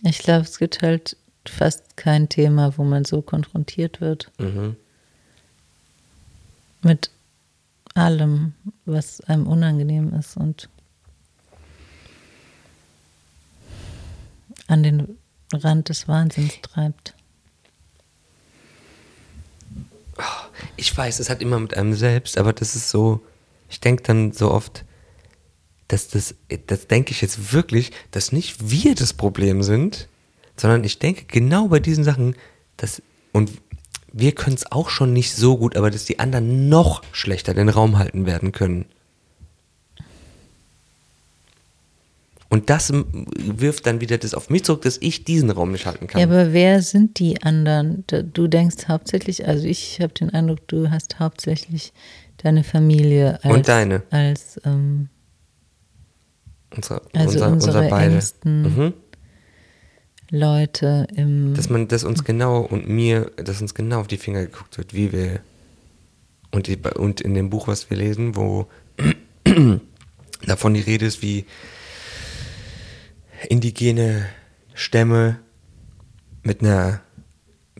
Ich 0.04 0.20
glaube, 0.20 0.46
es 0.46 0.58
gibt 0.58 0.82
halt 0.82 1.16
fast 1.46 1.96
kein 1.96 2.28
Thema, 2.28 2.78
wo 2.78 2.84
man 2.84 3.06
so 3.06 3.22
konfrontiert 3.22 4.02
wird. 4.02 4.32
Mhm. 4.40 4.76
Mit 6.82 7.12
allem, 7.94 8.54
was 8.86 9.22
einem 9.22 9.48
unangenehm 9.48 10.14
ist 10.14 10.38
und 10.38 10.70
an 14.68 14.84
den 14.84 15.18
Rand 15.54 15.90
des 15.90 16.08
Wahnsinns 16.08 16.62
treibt. 16.62 17.14
Ich 20.76 20.95
weiß, 20.95 21.20
es 21.20 21.30
hat 21.30 21.41
immer 21.41 21.59
mit 21.59 21.76
einem 21.76 21.93
selbst, 21.93 22.38
aber 22.38 22.53
das 22.53 22.76
ist 22.76 22.89
so, 22.89 23.22
ich 23.70 23.80
denke 23.80 24.03
dann 24.03 24.32
so 24.32 24.51
oft, 24.51 24.86
dass 25.88 26.09
das, 26.09 26.36
das 26.68 26.88
denke 26.88 27.11
ich 27.11 27.22
jetzt 27.22 27.53
wirklich, 27.53 27.91
dass 28.11 28.32
nicht 28.32 28.70
wir 28.70 28.95
das 28.95 29.13
Problem 29.13 29.63
sind, 29.63 30.09
sondern 30.55 30.84
ich 30.84 30.99
denke 30.99 31.26
genau 31.28 31.68
bei 31.68 31.80
diesen 31.80 32.03
Sachen, 32.03 32.36
dass, 32.76 33.01
und 33.32 33.51
wir 34.11 34.34
können 34.34 34.55
es 34.55 34.72
auch 34.72 34.89
schon 34.89 35.13
nicht 35.13 35.34
so 35.34 35.57
gut, 35.57 35.76
aber 35.76 35.91
dass 35.91 36.05
die 36.05 36.20
anderen 36.20 36.70
noch 36.70 37.03
schlechter 37.11 37.53
den 37.53 37.70
Raum 37.70 37.97
halten 37.97 38.26
werden 38.26 38.51
können. 38.51 38.86
Und 42.58 42.72
das 42.72 42.91
wirft 42.91 43.86
dann 43.86 44.01
wieder 44.01 44.18
das 44.18 44.34
auf 44.34 44.49
mich 44.49 44.64
zurück, 44.64 44.82
dass 44.82 44.97
ich 44.99 45.24
diesen 45.24 45.51
Raum 45.51 45.72
nicht 45.72 45.86
halten 45.86 46.08
kann. 46.08 46.20
Ja, 46.20 46.26
aber 46.26 46.53
wer 46.53 46.82
sind 46.82 47.20
die 47.20 47.43
anderen? 47.43 48.03
Du 48.08 48.47
denkst 48.47 48.88
hauptsächlich, 48.88 49.47
also 49.47 49.68
ich 49.68 50.01
habe 50.01 50.12
den 50.12 50.32
Eindruck, 50.32 50.68
du 50.68 50.89
hast 50.89 51.20
hauptsächlich 51.20 51.93
deine 52.38 52.64
Familie 52.64 53.38
als, 53.43 53.55
und 53.55 53.68
deine 53.68 54.01
als 54.10 54.60
ähm, 54.66 55.10
unsere, 56.76 57.03
also 57.14 57.34
unser, 57.34 57.51
unsere 57.51 57.78
unser 57.78 57.89
beide. 57.91 58.14
engsten 58.14 58.62
mhm. 58.64 58.93
Leute 60.32 61.05
im. 61.16 61.53
Dass 61.53 61.70
man, 61.70 61.88
dass 61.88 62.03
uns 62.03 62.24
genau 62.24 62.62
und 62.62 62.89
mir, 62.89 63.32
dass 63.36 63.62
uns 63.62 63.76
genau 63.76 63.99
auf 63.99 64.08
die 64.08 64.18
Finger 64.18 64.41
geguckt 64.41 64.80
wird, 64.80 64.95
wie 64.95 65.12
wir. 65.12 65.41
Und, 66.49 66.66
die, 66.66 66.78
und 66.95 67.22
in 67.22 67.36
dem 67.36 67.51
Buch, 67.51 67.68
was 67.68 67.91
wir 67.91 67.97
lesen, 67.97 68.36
wo 68.36 68.66
davon 70.47 70.74
die 70.74 70.82
Rede 70.82 71.05
ist, 71.05 71.22
wie 71.22 71.45
indigene 73.50 74.28
Stämme 74.74 75.40
mit 76.44 76.62
einer 76.62 77.02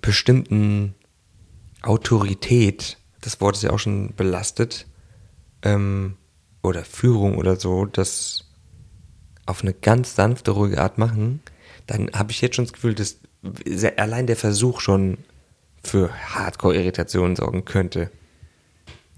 bestimmten 0.02 0.96
Autorität, 1.82 2.98
das 3.22 3.40
Wort 3.42 3.56
ist 3.56 3.64
ja 3.64 3.72
auch 3.72 3.80
schon 3.80 4.14
belastet, 4.16 4.88
ähm, 5.64 6.18
oder 6.64 6.84
Führung 6.84 7.38
oder 7.38 7.56
so, 7.56 7.86
das 7.86 8.46
auf 9.46 9.62
eine 9.62 9.74
ganz 9.74 10.16
sanfte, 10.16 10.52
ruhige 10.52 10.82
Art 10.82 10.98
machen, 10.98 11.42
dann 11.86 12.12
habe 12.14 12.32
ich 12.32 12.42
jetzt 12.42 12.56
schon 12.56 12.66
das 12.66 12.74
Gefühl, 12.74 12.96
dass 12.96 13.18
allein 13.98 14.28
der 14.28 14.36
Versuch 14.36 14.82
schon 14.82 15.20
für 15.84 16.12
Hardcore-Irritationen 16.14 17.36
sorgen 17.36 17.64
könnte. 17.64 18.12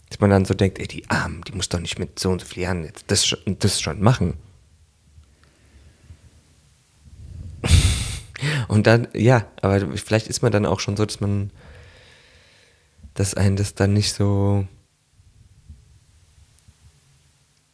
Dass 0.09 0.19
man 0.19 0.29
dann 0.29 0.45
so 0.45 0.53
denkt, 0.53 0.79
ey, 0.79 0.87
die 0.87 1.09
Armen, 1.09 1.41
die 1.47 1.53
muss 1.53 1.69
doch 1.69 1.79
nicht 1.79 1.97
mit 1.99 2.19
so 2.19 2.29
und 2.29 2.41
so 2.41 2.47
vielen 2.47 2.63
Jahren 2.63 2.83
jetzt 2.83 3.05
das, 3.07 3.35
das 3.45 3.81
schon 3.81 4.01
machen. 4.01 4.35
Und 8.67 8.87
dann, 8.87 9.07
ja, 9.13 9.45
aber 9.61 9.79
vielleicht 9.97 10.27
ist 10.27 10.41
man 10.41 10.51
dann 10.51 10.65
auch 10.65 10.79
schon 10.79 10.97
so, 10.97 11.05
dass 11.05 11.19
man, 11.19 11.51
dass 13.13 13.33
einen 13.33 13.55
das 13.55 13.75
dann 13.75 13.93
nicht 13.93 14.13
so, 14.13 14.67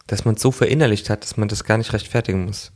dass 0.07 0.25
man 0.25 0.35
es 0.35 0.41
so 0.41 0.51
verinnerlicht 0.51 1.09
hat, 1.09 1.23
dass 1.23 1.37
man 1.37 1.47
das 1.47 1.63
gar 1.63 1.77
nicht 1.77 1.93
rechtfertigen 1.93 2.45
muss 2.45 2.71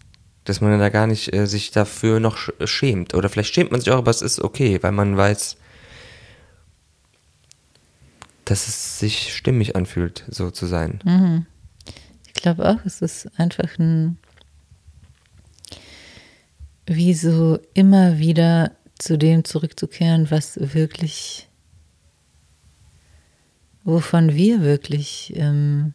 dass 0.49 0.61
man 0.61 0.79
da 0.79 0.89
gar 0.89 1.05
nicht 1.05 1.31
äh, 1.33 1.45
sich 1.45 1.69
dafür 1.69 2.19
noch 2.19 2.37
schämt. 2.65 3.13
Oder 3.13 3.29
vielleicht 3.29 3.53
schämt 3.53 3.71
man 3.71 3.81
sich 3.81 3.91
auch, 3.91 3.99
aber 3.99 4.09
es 4.09 4.23
ist 4.23 4.41
okay, 4.41 4.81
weil 4.81 4.91
man 4.91 5.15
weiß, 5.15 5.57
dass 8.45 8.67
es 8.67 8.99
sich 8.99 9.35
stimmig 9.35 9.75
anfühlt, 9.75 10.25
so 10.27 10.49
zu 10.49 10.65
sein. 10.65 11.01
Mhm. 11.03 11.45
Ich 12.25 12.33
glaube 12.33 12.67
auch, 12.67 12.83
es 12.83 13.01
ist 13.01 13.29
einfach 13.37 13.77
ein, 13.77 14.17
wie 16.89 17.13
so 17.13 17.59
immer 17.75 18.17
wieder 18.17 18.71
zu 18.97 19.17
dem 19.17 19.45
zurückzukehren, 19.45 20.31
was 20.31 20.57
wirklich, 20.73 21.47
wovon 23.83 24.33
wir 24.33 24.61
wirklich 24.61 25.33
ähm, 25.35 25.93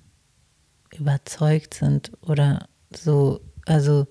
überzeugt 0.96 1.74
sind 1.74 2.12
oder 2.22 2.68
so, 2.94 3.40
also 3.66 4.06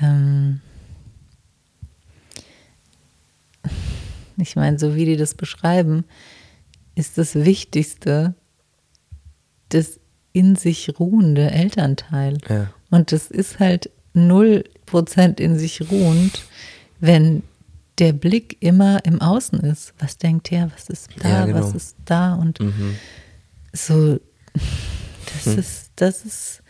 ähm, 0.00 0.60
ich 4.36 4.54
meine, 4.54 4.78
so 4.78 4.94
wie 4.94 5.06
die 5.06 5.16
das 5.16 5.34
beschreiben, 5.34 6.04
ist 6.94 7.16
das 7.16 7.34
Wichtigste 7.34 8.34
das 9.70 9.98
in 10.32 10.56
sich 10.56 10.98
ruhende 10.98 11.50
Elternteil. 11.50 12.38
Ja. 12.48 12.72
Und 12.90 13.12
das 13.12 13.30
ist 13.30 13.60
halt 13.60 13.90
null 14.12 14.64
Prozent 14.86 15.40
in 15.40 15.58
sich 15.58 15.90
ruhend, 15.90 16.44
wenn 16.98 17.42
der 17.98 18.12
Blick 18.12 18.56
immer 18.60 19.04
im 19.04 19.20
Außen 19.20 19.60
ist. 19.60 19.94
Was 19.98 20.18
denkt 20.18 20.50
der, 20.50 20.70
was 20.72 20.88
ist 20.88 21.10
da, 21.18 21.28
ja, 21.28 21.46
genau. 21.46 21.60
was 21.60 21.74
ist 21.74 21.96
da 22.04 22.34
und 22.34 22.60
mhm. 22.60 22.96
so, 23.72 24.18
das 24.54 25.46
hm. 25.46 25.58
ist, 25.58 25.90
das 25.96 26.24
ist 26.24 26.62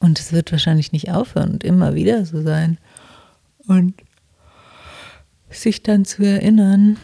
und 0.00 0.18
es 0.18 0.32
wird 0.32 0.50
wahrscheinlich 0.50 0.92
nicht 0.92 1.10
aufhören 1.10 1.52
und 1.52 1.64
immer 1.64 1.94
wieder 1.94 2.24
so 2.24 2.42
sein. 2.42 2.78
Und 3.66 3.94
sich 5.50 5.82
dann 5.82 6.04
zu 6.04 6.24
erinnern, 6.24 6.96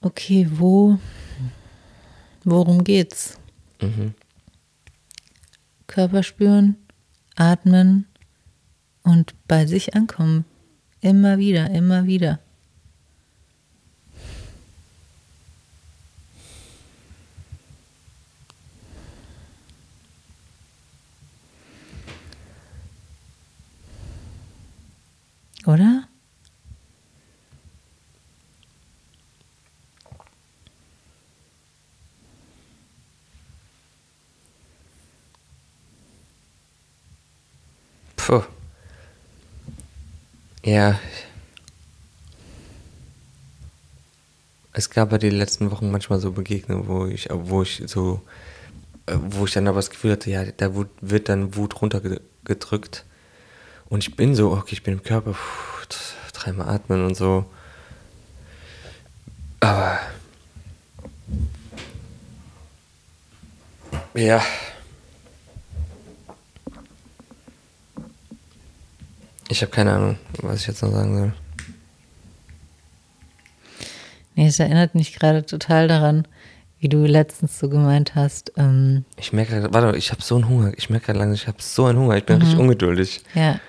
okay, 0.00 0.46
wo, 0.50 0.98
worum 2.44 2.84
geht's? 2.84 3.38
Mhm. 3.82 4.14
Körper 5.88 6.22
spüren, 6.22 6.76
atmen 7.36 8.06
und 9.02 9.34
bei 9.46 9.66
sich 9.66 9.94
ankommen. 9.94 10.44
Immer 11.00 11.38
wieder, 11.38 11.70
immer 11.70 12.06
wieder. 12.06 12.38
Oder? 25.66 26.08
Puh. 38.26 38.42
Ja. 40.64 40.98
Es 44.72 44.88
gab 44.88 45.12
ja 45.12 45.18
die 45.18 45.28
letzten 45.28 45.70
Wochen 45.70 45.90
manchmal 45.90 46.20
so 46.20 46.32
Begegnungen, 46.32 46.88
wo 46.88 47.04
ich, 47.04 47.28
wo 47.30 47.60
ich 47.60 47.82
so, 47.86 48.22
wo 49.06 49.44
ich 49.44 49.52
dann 49.52 49.68
aber 49.68 49.76
das 49.76 49.90
Gefühl 49.90 50.12
hatte, 50.12 50.30
ja, 50.30 50.42
da 50.46 50.70
wird 51.02 51.28
dann 51.28 51.54
Wut 51.54 51.82
runtergedrückt. 51.82 53.04
Und 53.90 54.02
ich 54.02 54.16
bin 54.16 54.34
so, 54.34 54.52
okay, 54.52 54.72
ich 54.72 54.82
bin 54.82 54.94
im 54.94 55.02
Körper, 55.02 55.34
dreimal 56.32 56.70
atmen 56.70 57.04
und 57.04 57.14
so. 57.16 57.44
Aber 59.60 59.98
ja. 64.14 64.42
Ich 69.54 69.62
habe 69.62 69.70
keine 69.70 69.92
Ahnung, 69.92 70.18
was 70.42 70.62
ich 70.62 70.66
jetzt 70.66 70.82
noch 70.82 70.90
sagen 70.90 71.16
soll. 71.16 71.32
Nee, 74.34 74.48
es 74.48 74.58
erinnert 74.58 74.96
mich 74.96 75.14
gerade 75.14 75.46
total 75.46 75.86
daran, 75.86 76.26
wie 76.80 76.88
du 76.88 77.06
letztens 77.06 77.56
so 77.60 77.68
gemeint 77.68 78.16
hast. 78.16 78.50
Ähm, 78.56 79.04
ich 79.16 79.32
merke 79.32 79.52
gerade, 79.52 79.72
warte, 79.72 79.96
ich 79.96 80.10
habe 80.10 80.22
so 80.22 80.34
einen 80.34 80.48
Hunger. 80.48 80.72
Ich 80.76 80.90
merke 80.90 81.06
gerade 81.06 81.20
langsam, 81.20 81.34
ich 81.36 81.46
habe 81.46 81.58
so 81.60 81.84
einen 81.84 82.00
Hunger. 82.00 82.16
Ich 82.16 82.24
bin 82.24 82.38
mhm. 82.38 82.42
richtig 82.42 82.58
ungeduldig. 82.58 83.22
Ja. 83.36 83.60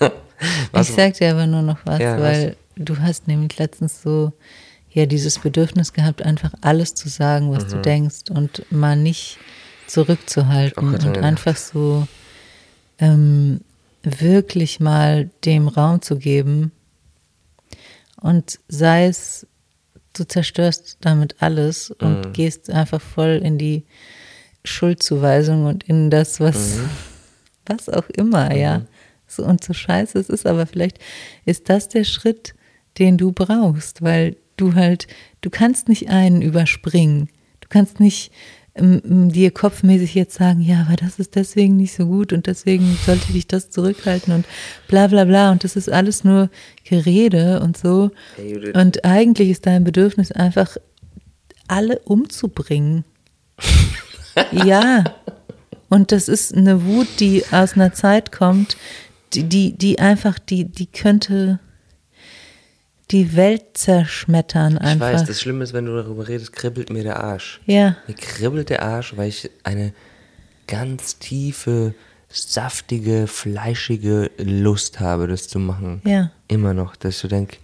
ich 0.80 0.88
sag 0.88 1.14
dir 1.14 1.30
aber 1.30 1.46
nur 1.46 1.62
noch 1.62 1.78
was, 1.84 2.00
ja, 2.00 2.20
weil 2.20 2.56
was? 2.74 2.84
du 2.84 2.98
hast 2.98 3.28
nämlich 3.28 3.56
letztens 3.58 4.02
so 4.02 4.32
ja 4.90 5.06
dieses 5.06 5.38
Bedürfnis 5.38 5.92
gehabt, 5.92 6.22
einfach 6.22 6.54
alles 6.60 6.94
zu 6.94 7.08
sagen, 7.08 7.52
was 7.52 7.66
mhm. 7.66 7.70
du 7.70 7.76
denkst 7.82 8.30
und 8.30 8.66
mal 8.72 8.96
nicht 8.96 9.38
zurückzuhalten 9.86 10.92
und 10.92 11.18
einfach 11.18 11.56
so 11.56 12.08
ähm, 12.98 13.60
wirklich 14.02 14.80
mal 14.80 15.30
dem 15.44 15.68
Raum 15.68 16.02
zu 16.02 16.16
geben. 16.16 16.72
Und 18.20 18.60
sei 18.68 19.06
es, 19.06 19.46
du 20.12 20.24
zerstörst 20.24 20.98
damit 21.00 21.36
alles 21.40 21.90
und 21.90 22.26
mhm. 22.26 22.32
gehst 22.32 22.70
einfach 22.70 23.00
voll 23.00 23.40
in 23.42 23.58
die 23.58 23.84
Schuldzuweisung 24.64 25.66
und 25.66 25.84
in 25.84 26.10
das, 26.10 26.40
was, 26.40 26.76
mhm. 26.76 26.90
was 27.66 27.88
auch 27.88 28.08
immer, 28.10 28.50
mhm. 28.50 28.56
ja. 28.56 28.82
So, 29.26 29.44
und 29.44 29.64
so 29.64 29.72
scheiße 29.72 30.18
es 30.18 30.28
ist, 30.28 30.46
aber 30.46 30.66
vielleicht 30.66 30.98
ist 31.46 31.70
das 31.70 31.88
der 31.88 32.04
Schritt, 32.04 32.54
den 32.98 33.16
du 33.16 33.32
brauchst, 33.32 34.02
weil 34.02 34.36
du 34.56 34.74
halt, 34.74 35.06
du 35.40 35.48
kannst 35.48 35.88
nicht 35.88 36.10
einen 36.10 36.42
überspringen. 36.42 37.30
Du 37.60 37.68
kannst 37.68 37.98
nicht 37.98 38.30
dir 38.74 39.50
kopfmäßig 39.50 40.14
jetzt 40.14 40.34
sagen, 40.34 40.62
ja, 40.62 40.86
aber 40.86 40.96
das 40.96 41.18
ist 41.18 41.34
deswegen 41.34 41.76
nicht 41.76 41.94
so 41.94 42.06
gut 42.06 42.32
und 42.32 42.46
deswegen 42.46 42.96
sollte 43.04 43.32
dich 43.32 43.46
das 43.46 43.70
zurückhalten 43.70 44.32
und 44.32 44.46
bla 44.88 45.08
bla 45.08 45.24
bla 45.24 45.52
und 45.52 45.62
das 45.62 45.76
ist 45.76 45.90
alles 45.90 46.24
nur 46.24 46.48
Gerede 46.84 47.60
und 47.60 47.76
so. 47.76 48.10
Und 48.74 49.04
eigentlich 49.04 49.50
ist 49.50 49.66
dein 49.66 49.84
Bedürfnis 49.84 50.32
einfach, 50.32 50.76
alle 51.68 51.98
umzubringen. 52.00 53.04
ja. 54.64 55.04
Und 55.88 56.10
das 56.10 56.28
ist 56.28 56.54
eine 56.54 56.86
Wut, 56.86 57.08
die 57.20 57.44
aus 57.50 57.74
einer 57.74 57.92
Zeit 57.92 58.32
kommt, 58.32 58.78
die, 59.34 59.44
die, 59.44 59.76
die 59.76 59.98
einfach, 59.98 60.38
die, 60.38 60.64
die 60.64 60.86
könnte 60.86 61.60
die 63.12 63.36
Welt 63.36 63.62
zerschmettern 63.74 64.78
einfach. 64.78 65.08
Ich 65.08 65.14
weiß, 65.14 65.24
das 65.24 65.40
Schlimme 65.40 65.62
ist, 65.62 65.72
wenn 65.72 65.86
du 65.86 65.94
darüber 65.94 66.26
redest, 66.26 66.52
kribbelt 66.52 66.90
mir 66.90 67.02
der 67.02 67.22
Arsch. 67.22 67.60
Ja. 67.66 67.96
Mir 68.06 68.14
kribbelt 68.14 68.70
der 68.70 68.82
Arsch, 68.82 69.16
weil 69.16 69.28
ich 69.28 69.50
eine 69.64 69.92
ganz 70.66 71.18
tiefe, 71.18 71.94
saftige, 72.28 73.26
fleischige 73.26 74.30
Lust 74.38 75.00
habe, 75.00 75.26
das 75.26 75.48
zu 75.48 75.58
machen. 75.58 76.00
Ja. 76.04 76.30
Immer 76.48 76.72
noch, 76.72 76.96
dass 76.96 77.20
du 77.20 77.28
denkst. 77.28 77.58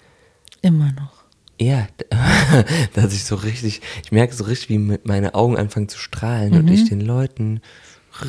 Immer 0.61 0.93
noch. 0.93 1.25
Ja, 1.61 1.89
dass 2.95 3.15
ich 3.15 3.25
so 3.25 3.35
richtig, 3.35 3.81
ich 4.05 4.13
merke 4.13 4.35
so 4.35 4.45
richtig, 4.45 4.69
wie 4.69 4.99
meine 5.03 5.35
Augen 5.35 5.57
anfangen 5.57 5.89
zu 5.89 5.99
strahlen 5.99 6.51
mhm. 6.51 6.59
und 6.59 6.69
ich 6.69 6.89
den 6.89 7.01
Leuten 7.01 7.61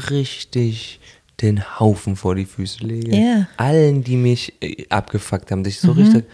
richtig 0.09 0.99
den 1.41 1.80
Haufen 1.80 2.15
vor 2.15 2.36
die 2.36 2.45
Füße 2.45 2.84
lege. 2.84 3.15
Ja. 3.15 3.47
Allen, 3.57 4.03
die 4.03 4.17
mich 4.17 4.53
äh, 4.61 4.86
abgefuckt 4.89 5.51
haben, 5.51 5.63
dass 5.63 5.74
ich 5.74 5.80
so 5.80 5.93
mhm. 5.93 6.01
richtig 6.01 6.26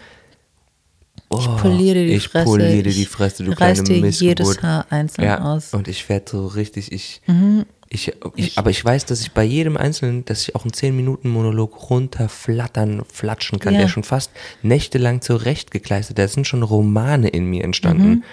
Oh, 1.28 1.38
ich 1.40 1.56
poliere 1.56 2.04
die 2.06 2.14
ich 2.14 2.28
Fresse. 2.28 2.44
poliere 2.44 2.90
die 2.90 3.04
Fresse, 3.04 3.44
du 3.44 3.52
kleine 3.52 3.82
dir 3.82 4.00
Missgeburt. 4.00 4.38
jedes 4.38 4.62
Haar 4.62 4.86
einzeln 4.90 5.24
ja, 5.24 5.42
aus. 5.42 5.74
Und 5.74 5.88
ich 5.88 6.08
werde 6.08 6.30
so 6.30 6.46
richtig, 6.46 6.92
ich, 6.92 7.20
mhm. 7.26 7.66
ich, 7.88 8.12
ich, 8.36 8.56
aber 8.56 8.70
ich 8.70 8.84
weiß, 8.84 9.06
dass 9.06 9.20
ich 9.20 9.32
bei 9.32 9.42
jedem 9.42 9.76
Einzelnen, 9.76 10.24
dass 10.24 10.42
ich 10.42 10.54
auch 10.54 10.62
einen 10.62 10.70
10-Minuten-Monolog 10.70 11.90
runterflattern, 11.90 13.02
flatschen 13.12 13.58
kann, 13.58 13.74
ja. 13.74 13.80
der 13.80 13.88
schon 13.88 14.04
fast 14.04 14.30
nächtelang 14.62 15.20
zurechtgekleistert, 15.20 16.18
da 16.18 16.28
sind 16.28 16.46
schon 16.46 16.62
Romane 16.62 17.28
in 17.28 17.46
mir 17.46 17.64
entstanden. 17.64 18.08
Mhm. 18.08 18.24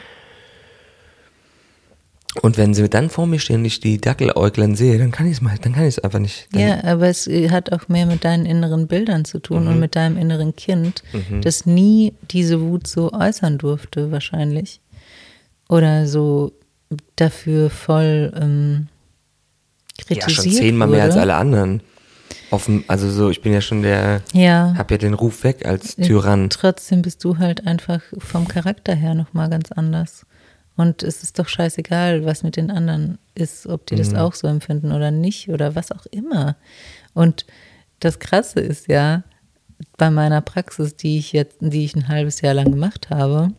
Und 2.41 2.57
wenn 2.57 2.73
sie 2.73 2.89
dann 2.89 3.09
vor 3.09 3.27
mir 3.27 3.39
stehen 3.39 3.57
und 3.57 3.65
ich 3.65 3.79
die 3.79 4.01
Dackeläuglein 4.01 4.75
sehe, 4.75 4.97
dann 4.97 5.11
kann 5.11 5.27
ich 5.27 5.33
es 5.33 5.41
mal, 5.41 5.55
dann 5.61 5.73
kann 5.73 5.83
ich 5.83 5.97
es 5.97 5.99
einfach 5.99 6.19
nicht. 6.19 6.47
ja, 6.55 6.83
aber 6.83 7.07
es 7.07 7.27
hat 7.27 7.71
auch 7.71 7.87
mehr 7.89 8.05
mit 8.05 8.25
deinen 8.25 8.45
inneren 8.45 8.87
Bildern 8.87 9.23
zu 9.23 9.39
tun 9.39 9.63
mhm. 9.63 9.69
und 9.69 9.79
mit 9.79 9.95
deinem 9.95 10.17
inneren 10.17 10.55
Kind, 10.55 11.03
mhm. 11.13 11.41
das 11.41 11.65
nie 11.65 12.13
diese 12.31 12.59
Wut 12.61 12.87
so 12.87 13.11
äußern 13.11 13.59
durfte, 13.59 14.11
wahrscheinlich. 14.11 14.81
Oder 15.69 16.07
so 16.07 16.53
dafür 17.15 17.69
voll 17.69 18.33
ähm, 18.39 18.87
kritisiert 19.97 20.27
Ja, 20.27 20.43
schon 20.43 20.51
zehnmal 20.51 20.87
wurde. 20.87 20.97
mehr 20.97 21.05
als 21.05 21.17
alle 21.17 21.35
anderen. 21.35 21.81
Offen, 22.49 22.83
also 22.87 23.09
so, 23.09 23.29
ich 23.29 23.41
bin 23.41 23.53
ja 23.53 23.61
schon 23.61 23.81
der, 23.81 24.21
ja. 24.31 24.75
hab 24.77 24.91
ja 24.91 24.97
den 24.97 25.13
Ruf 25.13 25.43
weg 25.43 25.65
als 25.65 25.95
Tyrann. 25.95 26.49
Trotzdem 26.49 27.01
bist 27.01 27.23
du 27.23 27.37
halt 27.37 27.65
einfach 27.65 28.01
vom 28.17 28.47
Charakter 28.47 28.93
her 28.93 29.15
nochmal 29.15 29.49
ganz 29.49 29.71
anders. 29.71 30.25
Und 30.75 31.03
es 31.03 31.21
ist 31.21 31.37
doch 31.37 31.47
scheißegal, 31.47 32.25
was 32.25 32.43
mit 32.43 32.57
den 32.57 32.71
anderen 32.71 33.19
ist, 33.35 33.67
ob 33.67 33.85
die 33.85 33.95
mhm. 33.95 33.99
das 33.99 34.13
auch 34.15 34.33
so 34.33 34.47
empfinden 34.47 34.91
oder 34.91 35.11
nicht 35.11 35.49
oder 35.49 35.75
was 35.75 35.91
auch 35.91 36.05
immer. 36.07 36.55
Und 37.13 37.45
das 37.99 38.19
Krasse 38.19 38.59
ist 38.59 38.87
ja, 38.87 39.23
bei 39.97 40.09
meiner 40.09 40.41
Praxis, 40.41 40.95
die 40.95 41.17
ich 41.17 41.33
jetzt, 41.33 41.57
die 41.59 41.85
ich 41.85 41.95
ein 41.95 42.07
halbes 42.07 42.41
Jahr 42.41 42.53
lang 42.53 42.71
gemacht 42.71 43.09
habe, 43.09 43.53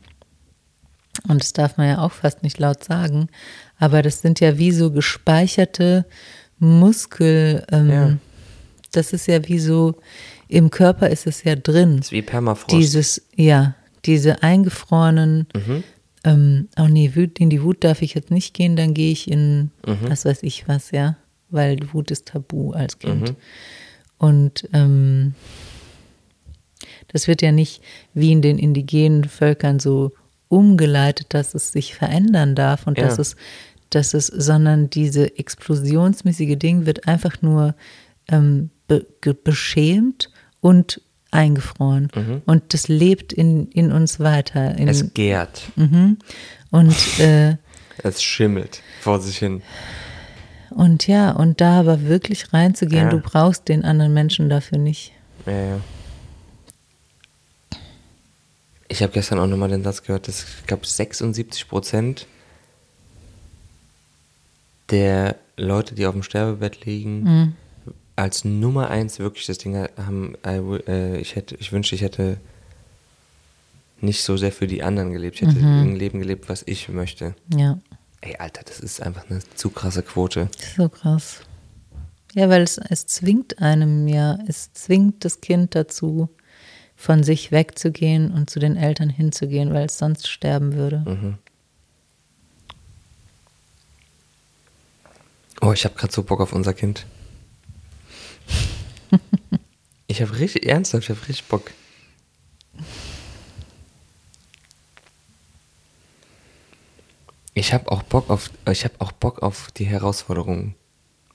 und 1.28 1.40
das 1.40 1.52
darf 1.52 1.76
man 1.76 1.88
ja 1.88 1.98
auch 2.00 2.12
fast 2.12 2.42
nicht 2.42 2.58
laut 2.58 2.82
sagen, 2.82 3.28
aber 3.78 4.02
das 4.02 4.20
sind 4.20 4.40
ja 4.40 4.58
wie 4.58 4.72
so 4.72 4.90
gespeicherte 4.90 6.06
Muskel, 6.58 7.64
ähm, 7.70 7.90
ja. 7.90 8.16
das 8.92 9.12
ist 9.12 9.28
ja 9.28 9.46
wie 9.46 9.60
so, 9.60 9.96
im 10.48 10.70
Körper 10.70 11.10
ist 11.10 11.26
es 11.26 11.44
ja 11.44 11.54
drin. 11.54 11.98
Das 11.98 12.06
ist 12.06 12.12
wie 12.12 12.22
Permafrost. 12.22 12.72
Dieses, 12.72 13.22
ja, 13.36 13.74
diese 14.04 14.42
eingefrorenen 14.42 15.46
mhm 15.54 15.84
ähm, 16.24 16.68
oh 16.78 16.88
nee, 16.88 17.10
in 17.38 17.50
die 17.50 17.62
Wut 17.62 17.84
darf 17.84 18.02
ich 18.02 18.14
jetzt 18.14 18.30
nicht 18.30 18.54
gehen, 18.54 18.76
dann 18.76 18.94
gehe 18.94 19.12
ich 19.12 19.30
in, 19.30 19.70
mhm. 19.86 19.98
was 20.08 20.24
weiß 20.24 20.42
ich 20.42 20.66
was, 20.66 20.90
ja, 20.90 21.16
weil 21.50 21.78
Wut 21.92 22.10
ist 22.10 22.26
tabu 22.26 22.72
als 22.72 22.98
Kind. 22.98 23.30
Mhm. 23.30 23.36
Und 24.18 24.68
ähm, 24.72 25.34
das 27.08 27.28
wird 27.28 27.42
ja 27.42 27.52
nicht 27.52 27.82
wie 28.14 28.32
in 28.32 28.42
den 28.42 28.58
indigenen 28.58 29.24
Völkern 29.24 29.78
so 29.78 30.12
umgeleitet, 30.48 31.28
dass 31.30 31.54
es 31.54 31.72
sich 31.72 31.94
verändern 31.94 32.54
darf 32.54 32.86
und 32.86 32.98
ja. 32.98 33.04
dass 33.04 33.18
es, 33.18 33.36
dass 33.90 34.14
es, 34.14 34.26
sondern 34.26 34.88
diese 34.88 35.38
explosionsmäßige 35.38 36.56
Ding 36.56 36.86
wird 36.86 37.06
einfach 37.06 37.42
nur 37.42 37.74
ähm, 38.28 38.70
be 38.86 39.06
beschämt 39.44 40.30
und 40.60 41.00
eingefroren. 41.34 42.08
Mhm. 42.14 42.42
Und 42.46 42.72
das 42.72 42.88
lebt 42.88 43.32
in, 43.32 43.68
in 43.68 43.92
uns 43.92 44.20
weiter. 44.20 44.76
In, 44.76 44.88
es 44.88 45.12
gärt. 45.14 45.62
Mhm. 45.76 46.18
Und 46.70 47.18
äh, 47.18 47.56
es 48.02 48.22
schimmelt 48.22 48.80
vor 49.00 49.20
sich 49.20 49.38
hin. 49.38 49.62
Und 50.70 51.06
ja, 51.06 51.32
und 51.32 51.60
da 51.60 51.80
aber 51.80 52.02
wirklich 52.02 52.52
reinzugehen, 52.52 53.04
ja. 53.04 53.10
du 53.10 53.20
brauchst 53.20 53.68
den 53.68 53.84
anderen 53.84 54.14
Menschen 54.14 54.48
dafür 54.48 54.78
nicht. 54.78 55.12
Ja, 55.46 55.52
ja. 55.52 55.80
Ich 58.88 59.02
habe 59.02 59.12
gestern 59.12 59.38
auch 59.38 59.46
nochmal 59.46 59.70
den 59.70 59.82
Satz 59.82 60.02
gehört, 60.02 60.28
dass 60.28 60.44
ich 60.44 60.66
glaube 60.66 60.86
76 60.86 61.68
Prozent 61.68 62.26
der 64.90 65.36
Leute, 65.56 65.94
die 65.94 66.06
auf 66.06 66.12
dem 66.12 66.22
Sterbebett 66.22 66.84
liegen, 66.84 67.22
mhm 67.22 67.52
als 68.16 68.44
Nummer 68.44 68.90
eins 68.90 69.18
wirklich 69.18 69.46
das 69.46 69.58
Ding 69.58 69.76
haben, 69.76 70.34
äh, 70.44 71.18
ich 71.18 71.36
hätte, 71.36 71.56
ich 71.56 71.72
wünschte, 71.72 71.94
ich 71.94 72.02
hätte 72.02 72.38
nicht 74.00 74.22
so 74.22 74.36
sehr 74.36 74.52
für 74.52 74.66
die 74.66 74.82
anderen 74.82 75.12
gelebt. 75.12 75.36
Ich 75.36 75.48
hätte 75.48 75.58
mhm. 75.58 75.82
ein 75.82 75.96
Leben 75.96 76.20
gelebt, 76.20 76.48
was 76.48 76.62
ich 76.66 76.88
möchte. 76.88 77.34
Ja. 77.54 77.78
Ey, 78.20 78.36
Alter, 78.36 78.62
das 78.64 78.80
ist 78.80 79.02
einfach 79.02 79.28
eine 79.28 79.40
zu 79.54 79.70
krasse 79.70 80.02
Quote. 80.02 80.48
So 80.76 80.88
krass. 80.88 81.40
Ja, 82.34 82.48
weil 82.48 82.62
es, 82.62 82.78
es 82.78 83.06
zwingt 83.06 83.60
einem 83.60 84.08
ja, 84.08 84.38
es 84.48 84.72
zwingt 84.72 85.24
das 85.24 85.40
Kind 85.40 85.74
dazu, 85.74 86.28
von 86.96 87.22
sich 87.22 87.52
wegzugehen 87.52 88.32
und 88.32 88.50
zu 88.50 88.60
den 88.60 88.76
Eltern 88.76 89.10
hinzugehen, 89.10 89.72
weil 89.72 89.86
es 89.86 89.98
sonst 89.98 90.28
sterben 90.28 90.74
würde. 90.74 91.04
Mhm. 91.06 91.38
Oh, 95.60 95.72
ich 95.72 95.84
habe 95.84 95.94
gerade 95.94 96.12
so 96.12 96.22
Bock 96.22 96.40
auf 96.40 96.52
unser 96.52 96.74
Kind. 96.74 97.06
ich 100.06 100.22
habe 100.22 100.38
richtig, 100.38 100.66
ernsthaft, 100.66 101.04
ich 101.04 101.10
habe 101.10 101.20
richtig 101.28 101.44
Bock. 101.44 101.70
Ich 107.54 107.72
habe 107.72 107.90
auch 107.90 108.02
Bock 108.02 108.30
auf, 108.30 108.50
ich 108.70 108.84
habe 108.84 108.94
auch 108.98 109.12
Bock 109.12 109.42
auf 109.42 109.70
die 109.76 109.84
Herausforderungen, 109.84 110.74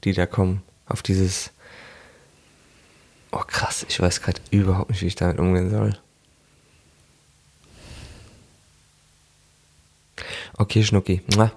die 0.04 0.14
da 0.14 0.26
kommen. 0.26 0.62
Auf 0.86 1.02
dieses. 1.02 1.52
Oh 3.32 3.44
krass, 3.46 3.86
ich 3.88 4.00
weiß 4.00 4.22
gerade 4.22 4.42
überhaupt 4.52 4.90
nicht, 4.90 5.02
wie 5.02 5.08
ich 5.08 5.16
damit 5.16 5.40
umgehen 5.40 5.70
soll. 5.70 5.98
Okay, 10.58 10.84
Schnucki. 10.84 11.22
Ja. 11.36 11.52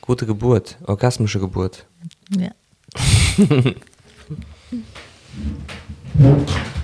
Gute 0.00 0.24
Geburt, 0.24 0.78
orgasmische 0.86 1.40
Geburt. 1.40 1.84
Ja. 2.30 2.52
Thank 2.94 3.76
you. 6.18 6.77